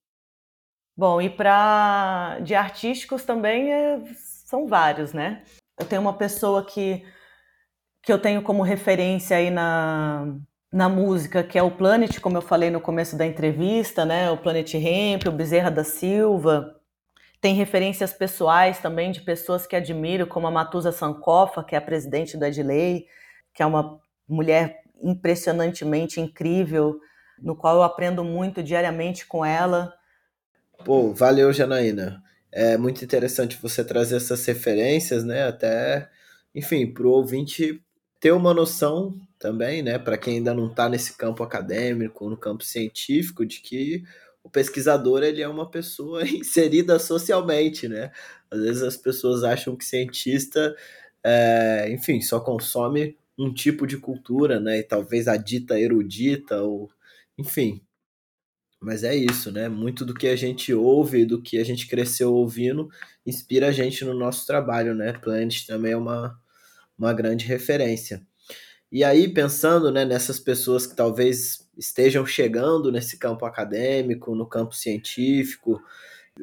Bom, 0.98 1.22
e 1.22 1.30
para 1.30 2.40
de 2.40 2.56
artísticos 2.56 3.24
também 3.24 3.72
é, 3.72 4.02
são 4.16 4.66
vários, 4.68 5.14
né? 5.14 5.44
Eu 5.80 5.86
tenho 5.86 6.02
uma 6.02 6.18
pessoa 6.18 6.66
que 6.66 7.06
que 8.02 8.12
eu 8.12 8.20
tenho 8.20 8.42
como 8.42 8.64
referência 8.64 9.38
aí 9.38 9.52
na 9.52 10.26
na 10.72 10.90
música, 10.90 11.44
que 11.44 11.58
é 11.60 11.62
o 11.62 11.70
Planet, 11.70 12.20
como 12.20 12.38
eu 12.38 12.42
falei 12.42 12.72
no 12.72 12.82
começo 12.82 13.16
da 13.16 13.28
entrevista, 13.28 14.06
né? 14.06 14.32
O 14.32 14.38
Planet 14.38 14.74
Hemp, 14.74 15.28
o 15.28 15.32
Bezerra 15.32 15.70
da 15.70 15.84
Silva, 15.84 16.83
tem 17.44 17.56
referências 17.56 18.14
pessoais 18.14 18.80
também 18.80 19.12
de 19.12 19.20
pessoas 19.20 19.68
que 19.68 19.76
admiro, 19.76 20.26
como 20.26 20.48
a 20.48 20.52
Matusa 20.52 20.94
Sankofa, 20.94 21.62
que 21.62 21.76
é 21.76 21.78
a 21.78 21.82
presidente 21.82 22.38
do 22.38 22.46
Edley, 22.46 23.06
que 23.54 23.62
é 23.62 23.66
uma 23.66 24.00
mulher 24.26 24.80
impressionantemente 25.04 26.22
incrível, 26.22 27.02
no 27.38 27.54
qual 27.54 27.76
eu 27.76 27.84
aprendo 27.84 28.24
muito 28.24 28.64
diariamente 28.64 29.26
com 29.26 29.44
ela. 29.44 29.94
Pô, 30.86 31.14
valeu, 31.14 31.52
Janaína. 31.52 32.24
É 32.50 32.78
muito 32.78 33.04
interessante 33.04 33.60
você 33.62 33.84
trazer 33.84 34.16
essas 34.16 34.46
referências, 34.46 35.26
né? 35.26 35.46
Até, 35.46 36.10
enfim, 36.56 36.88
para 36.94 37.06
o 37.06 37.12
ouvinte 37.12 37.84
ter 38.22 38.32
uma 38.32 38.54
noção 38.54 39.14
também, 39.38 39.84
né? 39.84 40.00
Para 40.00 40.18
quem 40.18 40.38
ainda 40.38 40.54
não 40.54 40.68
está 40.68 40.88
nesse 40.88 41.18
campo 41.18 41.44
acadêmico, 41.44 42.30
no 42.30 42.38
campo 42.38 42.64
científico, 42.64 43.46
de 43.46 43.60
que 43.60 44.02
o 44.44 44.50
pesquisador 44.50 45.24
ele 45.24 45.42
é 45.42 45.48
uma 45.48 45.70
pessoa 45.70 46.24
inserida 46.28 47.00
socialmente, 47.00 47.88
né? 47.88 48.12
Às 48.52 48.62
vezes 48.62 48.84
as 48.84 48.98
pessoas 48.98 49.44
acham 49.44 49.76
que 49.76 49.86
cientista, 49.86 50.76
é, 51.24 51.90
enfim, 51.92 52.22
só 52.22 52.40
consome 52.40 53.18
um 53.38 53.54
tipo 53.54 53.88
de 53.88 53.98
cultura, 53.98 54.60
né? 54.60 54.80
E 54.80 54.84
talvez 54.84 55.28
a 55.28 55.38
dita 55.38 55.80
erudita, 55.80 56.62
ou 56.62 56.92
enfim. 57.38 57.82
Mas 58.82 59.04
é 59.04 59.16
isso, 59.16 59.52
né? 59.52 59.70
Muito 59.70 60.06
do 60.06 60.14
que 60.14 60.28
a 60.28 60.36
gente 60.36 60.74
ouve, 60.74 61.26
do 61.26 61.42
que 61.42 61.58
a 61.58 61.64
gente 61.64 61.88
cresceu 61.88 62.34
ouvindo, 62.34 62.90
inspira 63.26 63.70
a 63.70 63.72
gente 63.72 64.04
no 64.04 64.14
nosso 64.14 64.46
trabalho, 64.46 64.94
né? 64.94 65.14
Planet 65.14 65.66
também 65.66 65.94
é 65.94 65.98
uma, 65.98 66.38
uma 66.98 67.14
grande 67.14 67.46
referência. 67.46 68.22
E 68.92 69.04
aí, 69.04 69.28
pensando 69.34 69.92
né, 69.92 70.06
nessas 70.06 70.40
pessoas 70.40 70.86
que 70.86 70.96
talvez 70.96 71.63
estejam 71.78 72.26
chegando 72.26 72.92
nesse 72.92 73.18
campo 73.18 73.46
acadêmico, 73.46 74.36
no 74.36 74.46
campo 74.46 74.76
científico, 74.76 75.82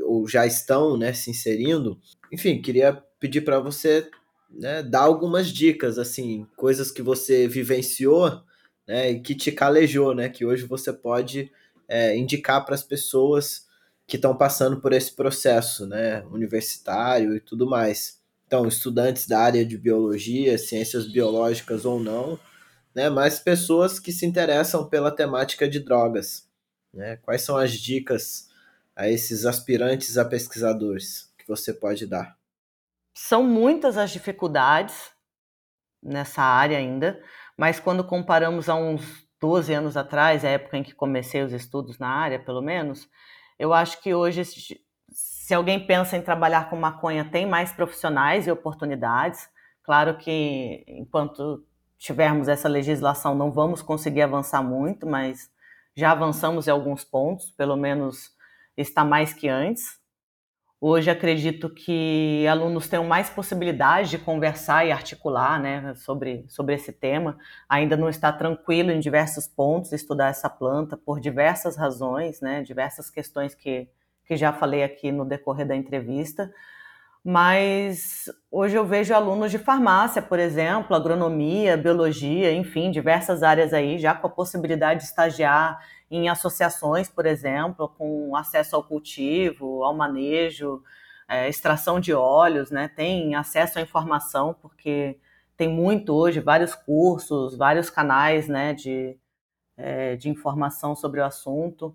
ou 0.03 0.29
já 0.29 0.47
estão 0.47 0.97
né, 0.97 1.13
se 1.13 1.31
inserindo, 1.31 2.01
enfim, 2.31 2.61
queria 2.61 2.93
pedir 3.19 3.41
para 3.43 3.59
você 3.59 4.09
né, 4.51 4.83
dar 4.83 5.03
algumas 5.03 5.49
dicas, 5.49 5.99
assim, 5.99 6.47
coisas 6.57 6.91
que 6.91 7.03
você 7.03 7.49
vivenciou 7.49 8.43
né, 8.87 9.11
e 9.11 9.21
que 9.21 9.35
te 9.35 9.53
calejou, 9.53 10.15
né, 10.15 10.29
que 10.29 10.45
hoje 10.45 10.65
você 10.65 10.93
pode 10.93 11.51
é, 11.89 12.17
indicar 12.17 12.65
para 12.65 12.75
as 12.75 12.83
pessoas 12.83 13.69
que 14.07 14.17
estão 14.17 14.37
passando 14.37 14.81
por 14.81 14.93
esse 14.93 15.13
processo 15.13 15.87
né, 15.87 16.25
universitário 16.33 17.37
e 17.37 17.41
tudo 17.41 17.69
mais. 17.69 18.21
Então, 18.47 18.67
estudantes 18.67 19.29
da 19.29 19.39
área 19.39 19.65
de 19.65 19.79
biologia, 19.79 20.59
ciências 20.59 21.07
biológicas 21.07 21.85
ou 21.85 22.01
não, 22.01 22.39
né, 22.95 23.09
mas 23.09 23.39
pessoas 23.39 23.99
que 23.99 24.13
se 24.13 24.27
interessam 24.27 24.89
pela 24.89 25.15
temática 25.15 25.69
de 25.69 25.81
drogas. 25.81 26.49
Né? 26.93 27.17
Quais 27.19 27.43
são 27.43 27.57
as 27.57 27.73
dicas 27.73 28.49
a 28.95 29.09
esses 29.09 29.47
aspirantes 29.47 30.19
a 30.19 30.25
pesquisadores 30.25 31.33
que 31.39 31.47
você 31.47 31.73
pode 31.73 32.07
dar? 32.07 32.37
São 33.15 33.43
muitas 33.43 33.97
as 33.97 34.11
dificuldades 34.11 35.11
nessa 36.03 36.43
área 36.43 36.79
ainda, 36.79 37.23
mas 37.57 37.79
quando 37.79 38.03
comparamos 38.03 38.69
a 38.69 38.75
uns 38.75 39.03
12 39.41 39.73
anos 39.73 39.97
atrás, 39.97 40.45
a 40.45 40.49
época 40.49 40.77
em 40.77 40.83
que 40.83 40.95
comecei 40.95 41.43
os 41.43 41.53
estudos 41.53 41.99
na 41.99 42.09
área, 42.09 42.39
pelo 42.39 42.61
menos, 42.61 43.09
eu 43.59 43.73
acho 43.73 44.01
que 44.03 44.15
hoje 44.15 44.43
se 45.13 45.55
alguém 45.55 45.85
pensa 45.85 46.17
em 46.17 46.23
trabalhar 46.23 46.71
com 46.71 46.77
maconha, 46.77 47.25
tem 47.25 47.45
mais 47.45 47.73
profissionais 47.73 48.47
e 48.47 48.51
oportunidades. 48.51 49.49
Claro 49.83 50.17
que 50.17 50.85
enquanto 50.87 51.67
tivermos 52.01 52.49
essa 52.49 52.69
legislação, 52.69 53.35
não 53.35 53.53
vamos 53.53 53.83
conseguir 53.83 54.23
avançar 54.23 54.63
muito, 54.63 55.07
mas 55.07 55.51
já 55.95 56.11
avançamos 56.11 56.67
em 56.67 56.71
alguns 56.71 57.05
pontos, 57.05 57.51
pelo 57.51 57.77
menos 57.77 58.31
está 58.77 59.05
mais 59.05 59.33
que 59.33 59.49
antes. 59.49 60.01
Hoje 60.81 61.11
acredito 61.11 61.69
que 61.69 62.47
alunos 62.49 62.89
tenham 62.89 63.05
mais 63.05 63.29
possibilidade 63.29 64.09
de 64.11 64.19
conversar 64.19 64.87
e 64.87 64.91
articular 64.91 65.61
né, 65.61 65.95
sobre, 65.95 66.47
sobre 66.49 66.75
esse 66.75 66.91
tema. 66.91 67.37
Ainda 67.69 67.99
não 67.99 68.09
está 68.09 68.33
tranquilo 68.33 68.91
em 68.91 68.99
diversos 68.99 69.47
pontos 69.47 69.93
estudar 69.93 70.31
essa 70.31 70.49
planta 70.49 70.97
por 70.97 71.21
diversas 71.21 71.77
razões, 71.77 72.41
né, 72.41 72.63
diversas 72.63 73.11
questões 73.11 73.55
que 73.55 73.89
que 74.31 74.37
já 74.37 74.53
falei 74.53 74.85
aqui 74.85 75.11
no 75.11 75.25
decorrer 75.25 75.67
da 75.67 75.75
entrevista. 75.75 76.55
Mas 77.23 78.25
hoje 78.51 78.77
eu 78.77 78.85
vejo 78.85 79.15
alunos 79.15 79.51
de 79.51 79.59
farmácia, 79.59 80.23
por 80.23 80.39
exemplo, 80.39 80.97
agronomia, 80.97 81.77
biologia, 81.77 82.53
enfim, 82.53 82.91
diversas 82.91 83.43
áreas 83.43 83.75
aí, 83.75 83.99
já 83.99 84.15
com 84.15 84.27
a 84.27 84.31
possibilidade 84.31 85.01
de 85.01 85.07
estagiar 85.07 85.79
em 86.11 86.29
associações, 86.29 87.09
por 87.09 87.27
exemplo, 87.27 87.89
com 87.89 88.35
acesso 88.35 88.75
ao 88.75 88.83
cultivo, 88.83 89.85
ao 89.85 89.95
manejo, 89.95 90.83
é, 91.29 91.49
extração 91.49 92.01
de 92.01 92.13
óleos, 92.15 92.71
né? 92.71 92.89
Tem 92.89 93.35
acesso 93.35 93.79
à 93.79 93.83
informação, 93.83 94.55
porque 94.61 95.19
tem 95.57 95.69
muito 95.69 96.15
hoje, 96.15 96.41
vários 96.41 96.75
cursos, 96.75 97.55
vários 97.55 97.91
canais 97.91 98.49
né, 98.49 98.73
de, 98.73 99.15
é, 99.77 100.17
de 100.17 100.31
informação 100.31 100.97
sobre 100.97 101.21
o 101.21 101.25
assunto. 101.25 101.95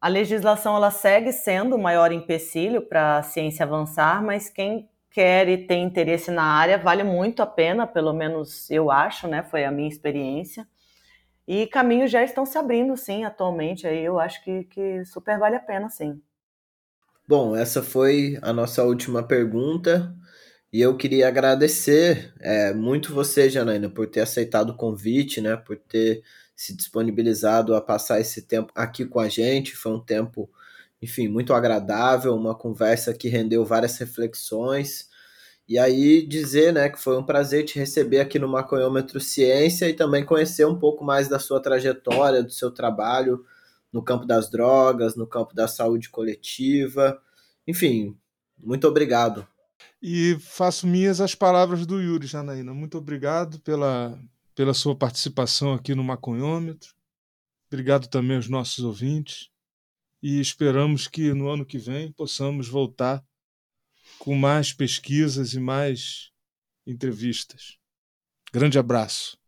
A 0.00 0.08
legislação 0.08 0.74
ela 0.76 0.90
segue 0.90 1.30
sendo 1.30 1.76
o 1.76 1.78
maior 1.78 2.10
empecilho 2.10 2.80
para 2.80 3.18
a 3.18 3.22
ciência 3.22 3.64
avançar, 3.64 4.22
mas 4.22 4.48
quem 4.48 4.88
quer 5.10 5.48
e 5.48 5.66
tem 5.66 5.84
interesse 5.84 6.30
na 6.30 6.42
área, 6.42 6.78
vale 6.78 7.02
muito 7.02 7.42
a 7.42 7.46
pena, 7.46 7.86
pelo 7.86 8.12
menos 8.12 8.70
eu 8.70 8.90
acho, 8.90 9.28
né? 9.28 9.42
Foi 9.42 9.64
a 9.64 9.70
minha 9.70 9.88
experiência. 9.88 10.66
E 11.46 11.66
caminhos 11.66 12.10
já 12.10 12.22
estão 12.22 12.46
se 12.46 12.56
abrindo, 12.56 12.96
sim, 12.96 13.24
atualmente. 13.24 13.86
Aí 13.86 14.04
eu 14.04 14.18
acho 14.18 14.42
que, 14.42 14.64
que 14.64 15.04
super 15.04 15.38
vale 15.38 15.56
a 15.56 15.60
pena, 15.60 15.90
sim. 15.90 16.22
Bom, 17.26 17.54
essa 17.54 17.82
foi 17.82 18.38
a 18.40 18.52
nossa 18.52 18.82
última 18.84 19.22
pergunta. 19.22 20.14
E 20.72 20.80
eu 20.80 20.96
queria 20.96 21.26
agradecer 21.28 22.32
é, 22.40 22.72
muito 22.72 23.12
você, 23.12 23.50
Janaína, 23.50 23.90
por 23.90 24.06
ter 24.06 24.20
aceitado 24.20 24.70
o 24.70 24.76
convite, 24.76 25.40
né? 25.40 25.56
Por 25.56 25.76
ter 25.76 26.22
se 26.60 26.76
disponibilizado 26.76 27.74
a 27.74 27.80
passar 27.80 28.20
esse 28.20 28.42
tempo 28.42 28.70
aqui 28.74 29.06
com 29.06 29.18
a 29.18 29.30
gente. 29.30 29.74
Foi 29.74 29.92
um 29.92 29.98
tempo, 29.98 30.46
enfim, 31.00 31.26
muito 31.26 31.54
agradável, 31.54 32.34
uma 32.34 32.54
conversa 32.54 33.14
que 33.14 33.30
rendeu 33.30 33.64
várias 33.64 33.96
reflexões. 33.96 35.08
E 35.66 35.78
aí 35.78 36.20
dizer, 36.26 36.70
né, 36.74 36.90
que 36.90 37.00
foi 37.00 37.16
um 37.16 37.24
prazer 37.24 37.64
te 37.64 37.78
receber 37.78 38.20
aqui 38.20 38.38
no 38.38 38.46
Maconhômetro 38.46 39.18
Ciência 39.18 39.88
e 39.88 39.94
também 39.94 40.22
conhecer 40.22 40.66
um 40.66 40.78
pouco 40.78 41.02
mais 41.02 41.28
da 41.28 41.38
sua 41.38 41.62
trajetória, 41.62 42.42
do 42.42 42.52
seu 42.52 42.70
trabalho 42.70 43.42
no 43.90 44.02
campo 44.02 44.26
das 44.26 44.50
drogas, 44.50 45.16
no 45.16 45.26
campo 45.26 45.54
da 45.54 45.66
saúde 45.66 46.10
coletiva. 46.10 47.18
Enfim, 47.66 48.14
muito 48.58 48.86
obrigado. 48.86 49.48
E 50.02 50.36
faço 50.38 50.86
minhas 50.86 51.22
as 51.22 51.34
palavras 51.34 51.86
do 51.86 52.02
Yuri 52.02 52.26
Janaína. 52.26 52.74
Muito 52.74 52.98
obrigado 52.98 53.58
pela, 53.60 54.18
pela 54.60 54.74
sua 54.74 54.94
participação 54.94 55.72
aqui 55.72 55.94
no 55.94 56.04
Maconhômetro. 56.04 56.90
Obrigado 57.72 58.08
também 58.08 58.36
aos 58.36 58.46
nossos 58.46 58.84
ouvintes. 58.84 59.48
E 60.22 60.38
esperamos 60.38 61.08
que 61.08 61.32
no 61.32 61.48
ano 61.48 61.64
que 61.64 61.78
vem 61.78 62.12
possamos 62.12 62.68
voltar 62.68 63.24
com 64.18 64.34
mais 64.34 64.70
pesquisas 64.70 65.54
e 65.54 65.58
mais 65.58 66.30
entrevistas. 66.86 67.78
Grande 68.52 68.78
abraço. 68.78 69.38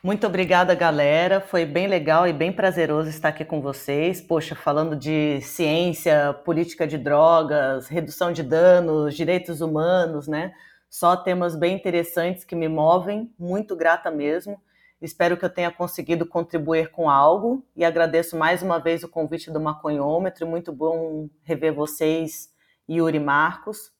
Muito 0.00 0.24
obrigada, 0.28 0.76
galera. 0.76 1.40
Foi 1.40 1.66
bem 1.66 1.88
legal 1.88 2.28
e 2.28 2.32
bem 2.32 2.52
prazeroso 2.52 3.08
estar 3.08 3.30
aqui 3.30 3.44
com 3.44 3.60
vocês. 3.60 4.20
Poxa, 4.20 4.54
falando 4.54 4.94
de 4.94 5.40
ciência, 5.40 6.32
política 6.44 6.86
de 6.86 6.98
drogas, 6.98 7.88
redução 7.88 8.32
de 8.32 8.44
danos, 8.44 9.16
direitos 9.16 9.60
humanos, 9.60 10.28
né? 10.28 10.54
Só 10.94 11.16
temas 11.16 11.56
bem 11.56 11.74
interessantes 11.74 12.44
que 12.44 12.54
me 12.54 12.68
movem. 12.68 13.28
Muito 13.36 13.74
grata 13.74 14.12
mesmo. 14.12 14.62
Espero 15.02 15.36
que 15.36 15.44
eu 15.44 15.50
tenha 15.50 15.68
conseguido 15.68 16.24
contribuir 16.24 16.92
com 16.92 17.10
algo 17.10 17.66
e 17.74 17.84
agradeço 17.84 18.36
mais 18.36 18.62
uma 18.62 18.78
vez 18.78 19.02
o 19.02 19.08
convite 19.08 19.50
do 19.50 19.60
Maconhômetro. 19.60 20.46
Muito 20.46 20.72
bom 20.72 21.28
rever 21.42 21.74
vocês, 21.74 22.48
Yuri 22.88 23.18
Marcos. 23.18 23.90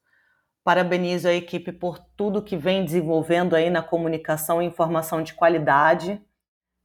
Parabenizo 0.63 1.27
a 1.27 1.35
equipe 1.35 1.73
por 1.73 1.99
tudo 1.99 2.41
que 2.41 2.57
vem 2.57 2.85
desenvolvendo 2.85 3.57
aí 3.57 3.71
na 3.71 3.83
comunicação 3.83 4.63
e 4.63 4.67
informação 4.67 5.21
de 5.21 5.35
qualidade. 5.35 6.23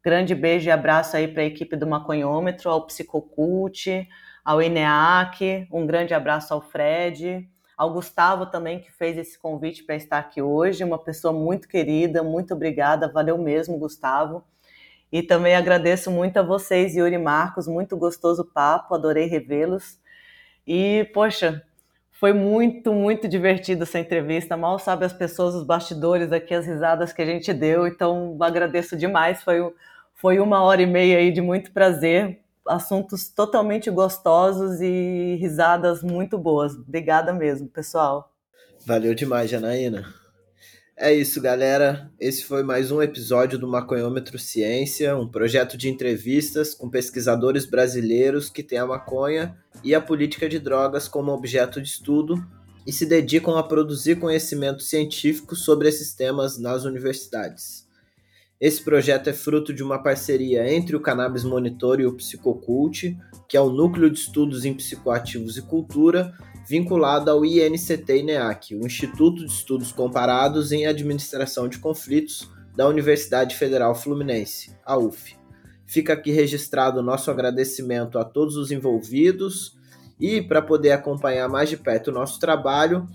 Grande 0.04 0.34
beijo 0.34 0.70
e 0.70 0.72
abraço 0.72 1.18
aí 1.18 1.28
para 1.28 1.44
a 1.44 1.46
equipe 1.46 1.76
do 1.76 1.86
Maconhômetro, 1.86 2.72
ao 2.72 2.88
Psicocult, 2.88 4.08
ao 4.44 4.60
INEAC, 4.60 5.68
um 5.72 5.86
grande 5.86 6.16
abraço 6.16 6.52
ao 6.52 6.62
Fred, 6.62 7.48
ao 7.80 7.94
Gustavo 7.94 8.48
também, 8.48 8.82
que 8.82 8.92
fez 8.92 9.18
esse 9.18 9.40
convite 9.40 9.86
para 9.86 9.96
estar 9.96 10.18
aqui 10.18 10.42
hoje, 10.42 10.84
uma 10.84 11.00
pessoa 11.00 11.34
muito 11.34 11.66
querida, 11.66 12.22
muito 12.22 12.54
obrigada, 12.54 13.10
valeu 13.10 13.38
mesmo, 13.38 13.78
Gustavo. 13.78 14.44
E 15.10 15.24
também 15.24 15.56
agradeço 15.56 16.12
muito 16.12 16.36
a 16.36 16.44
vocês, 16.44 16.94
Yuri 16.98 17.16
e 17.16 17.18
Marcos, 17.18 17.70
muito 17.70 17.96
gostoso 17.96 18.44
papo, 18.44 18.94
adorei 18.94 19.28
revê-los. 19.28 19.98
E, 20.68 21.10
poxa, 21.14 21.64
foi 22.12 22.34
muito, 22.34 22.92
muito 22.92 23.30
divertido 23.30 23.84
essa 23.84 23.98
entrevista. 23.98 24.58
Mal 24.58 24.78
sabe 24.78 25.06
as 25.06 25.14
pessoas, 25.14 25.56
os 25.56 25.64
bastidores 25.64 26.34
aqui, 26.34 26.54
as 26.54 26.68
risadas 26.68 27.14
que 27.14 27.22
a 27.22 27.26
gente 27.26 27.54
deu. 27.54 27.88
Então, 27.88 28.38
agradeço 28.42 28.98
demais. 28.98 29.42
Foi, 29.42 29.74
foi 30.16 30.38
uma 30.42 30.62
hora 30.62 30.82
e 30.82 30.86
meia 30.86 31.18
aí 31.18 31.32
de 31.32 31.40
muito 31.40 31.72
prazer. 31.72 32.42
Assuntos 32.70 33.30
totalmente 33.30 33.90
gostosos 33.90 34.80
e 34.80 35.36
risadas 35.42 36.04
muito 36.04 36.38
boas. 36.38 36.76
Obrigada 36.76 37.34
mesmo, 37.34 37.68
pessoal. 37.68 38.32
Valeu 38.86 39.16
demais, 39.16 39.50
Janaína. 39.50 40.14
É 40.96 41.12
isso, 41.12 41.42
galera. 41.42 42.12
Esse 42.20 42.46
foi 42.46 42.62
mais 42.62 42.92
um 42.92 43.02
episódio 43.02 43.58
do 43.58 43.68
Maconhômetro 43.68 44.38
Ciência, 44.38 45.18
um 45.18 45.28
projeto 45.28 45.78
de 45.78 45.90
entrevistas 45.90 46.76
com 46.76 46.90
pesquisadores 46.90 47.66
brasileiros 47.66 48.52
que 48.52 48.62
têm 48.62 48.78
a 48.78 48.86
maconha 48.86 49.58
e 49.84 49.96
a 49.96 50.02
política 50.02 50.48
de 50.48 50.60
drogas 50.60 51.08
como 51.08 51.32
objeto 51.32 51.82
de 51.82 51.88
estudo 51.88 52.36
e 52.86 52.94
se 52.94 53.06
dedicam 53.06 53.56
a 53.56 53.64
produzir 53.64 54.20
conhecimento 54.20 54.84
científico 54.84 55.56
sobre 55.56 55.90
esses 55.90 56.14
temas 56.14 56.60
nas 56.60 56.84
universidades. 56.84 57.89
Esse 58.60 58.84
projeto 58.84 59.30
é 59.30 59.34
fruto 59.34 59.74
de 59.74 59.82
uma 59.82 60.04
parceria 60.04 60.70
entre 60.70 60.94
o 60.94 61.00
Cannabis 61.00 61.46
Monitor 61.46 62.02
e 62.02 62.06
o 62.06 62.14
Psicocult, 62.14 63.18
que 63.48 63.56
é 63.56 63.62
o 63.62 63.70
Núcleo 63.70 64.10
de 64.10 64.20
Estudos 64.20 64.66
em 64.66 64.74
Psicoativos 64.74 65.56
e 65.56 65.62
Cultura, 65.62 66.34
vinculado 66.68 67.32
ao 67.32 67.46
INCT-INEAC, 67.46 68.76
o 68.76 68.86
Instituto 68.86 69.46
de 69.46 69.52
Estudos 69.52 69.94
Comparados 69.94 70.74
em 70.74 70.86
Administração 70.86 71.70
de 71.70 71.80
Conflitos 71.80 72.52
da 72.76 72.86
Universidade 72.86 73.56
Federal 73.56 73.96
Fluminense, 73.96 74.76
a 74.86 74.98
UF. 74.98 75.38
Fica 75.86 76.12
aqui 76.12 76.30
registrado 76.30 77.00
o 77.00 77.04
nosso 77.04 77.32
agradecimento 77.32 78.20
a 78.20 78.26
todos 78.26 78.58
os 78.58 78.72
envolvidos 78.72 79.78
e 80.20 80.42
para 80.42 80.62
poder 80.62 80.92
acompanhar 80.92 81.48
mais 81.48 81.70
de 81.70 81.78
perto 81.78 82.10
o 82.10 82.14
nosso 82.14 82.38
trabalho, 82.42 83.08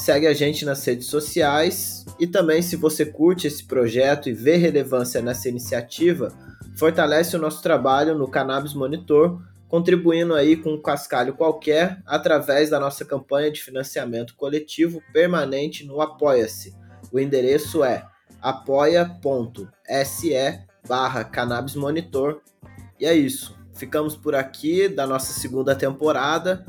segue 0.00 0.26
a 0.26 0.32
gente 0.32 0.64
nas 0.64 0.82
redes 0.84 1.06
sociais 1.06 2.06
e 2.18 2.26
também 2.26 2.62
se 2.62 2.74
você 2.74 3.04
curte 3.04 3.46
esse 3.46 3.62
projeto 3.64 4.30
e 4.30 4.32
vê 4.32 4.56
relevância 4.56 5.20
nessa 5.20 5.48
iniciativa, 5.48 6.32
fortalece 6.74 7.36
o 7.36 7.38
nosso 7.38 7.62
trabalho 7.62 8.16
no 8.16 8.26
Cannabis 8.26 8.72
Monitor 8.72 9.42
contribuindo 9.68 10.34
aí 10.34 10.56
com 10.56 10.72
um 10.72 10.82
cascalho 10.82 11.34
qualquer 11.34 12.02
através 12.06 12.70
da 12.70 12.80
nossa 12.80 13.04
campanha 13.04 13.52
de 13.52 13.62
financiamento 13.62 14.34
coletivo 14.34 15.02
permanente 15.12 15.86
no 15.86 16.00
Apoia-se. 16.00 16.74
O 17.12 17.20
endereço 17.20 17.84
é 17.84 18.04
apoia.se 18.40 20.34
barra 20.88 21.22
Cannabis 21.22 21.76
Monitor. 21.76 22.40
E 22.98 23.04
é 23.04 23.14
isso. 23.14 23.56
Ficamos 23.74 24.16
por 24.16 24.34
aqui 24.34 24.88
da 24.88 25.06
nossa 25.06 25.32
segunda 25.32 25.76
temporada. 25.76 26.64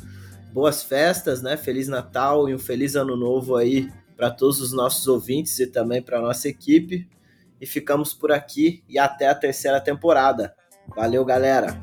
Boas 0.52 0.84
festas, 0.84 1.41
né? 1.41 1.56
Feliz 1.56 1.88
Natal 1.88 2.49
e 2.49 2.54
um 2.54 2.60
feliz 2.60 2.95
ano 2.95 3.16
novo 3.16 3.56
aí 3.56 3.89
para 4.18 4.30
todos 4.30 4.60
os 4.60 4.74
nossos 4.74 5.08
ouvintes 5.08 5.58
e 5.60 5.68
também 5.68 6.02
para 6.02 6.22
nossa 6.22 6.49
equipe. 6.49 7.08
E 7.60 7.66
ficamos 7.66 8.14
por 8.14 8.32
aqui 8.32 8.84
e 8.89 8.99
até 8.99 9.28
a 9.28 9.36
terceira 9.36 9.80
temporada. 9.80 10.54
Valeu, 10.95 11.24
galera! 11.24 11.80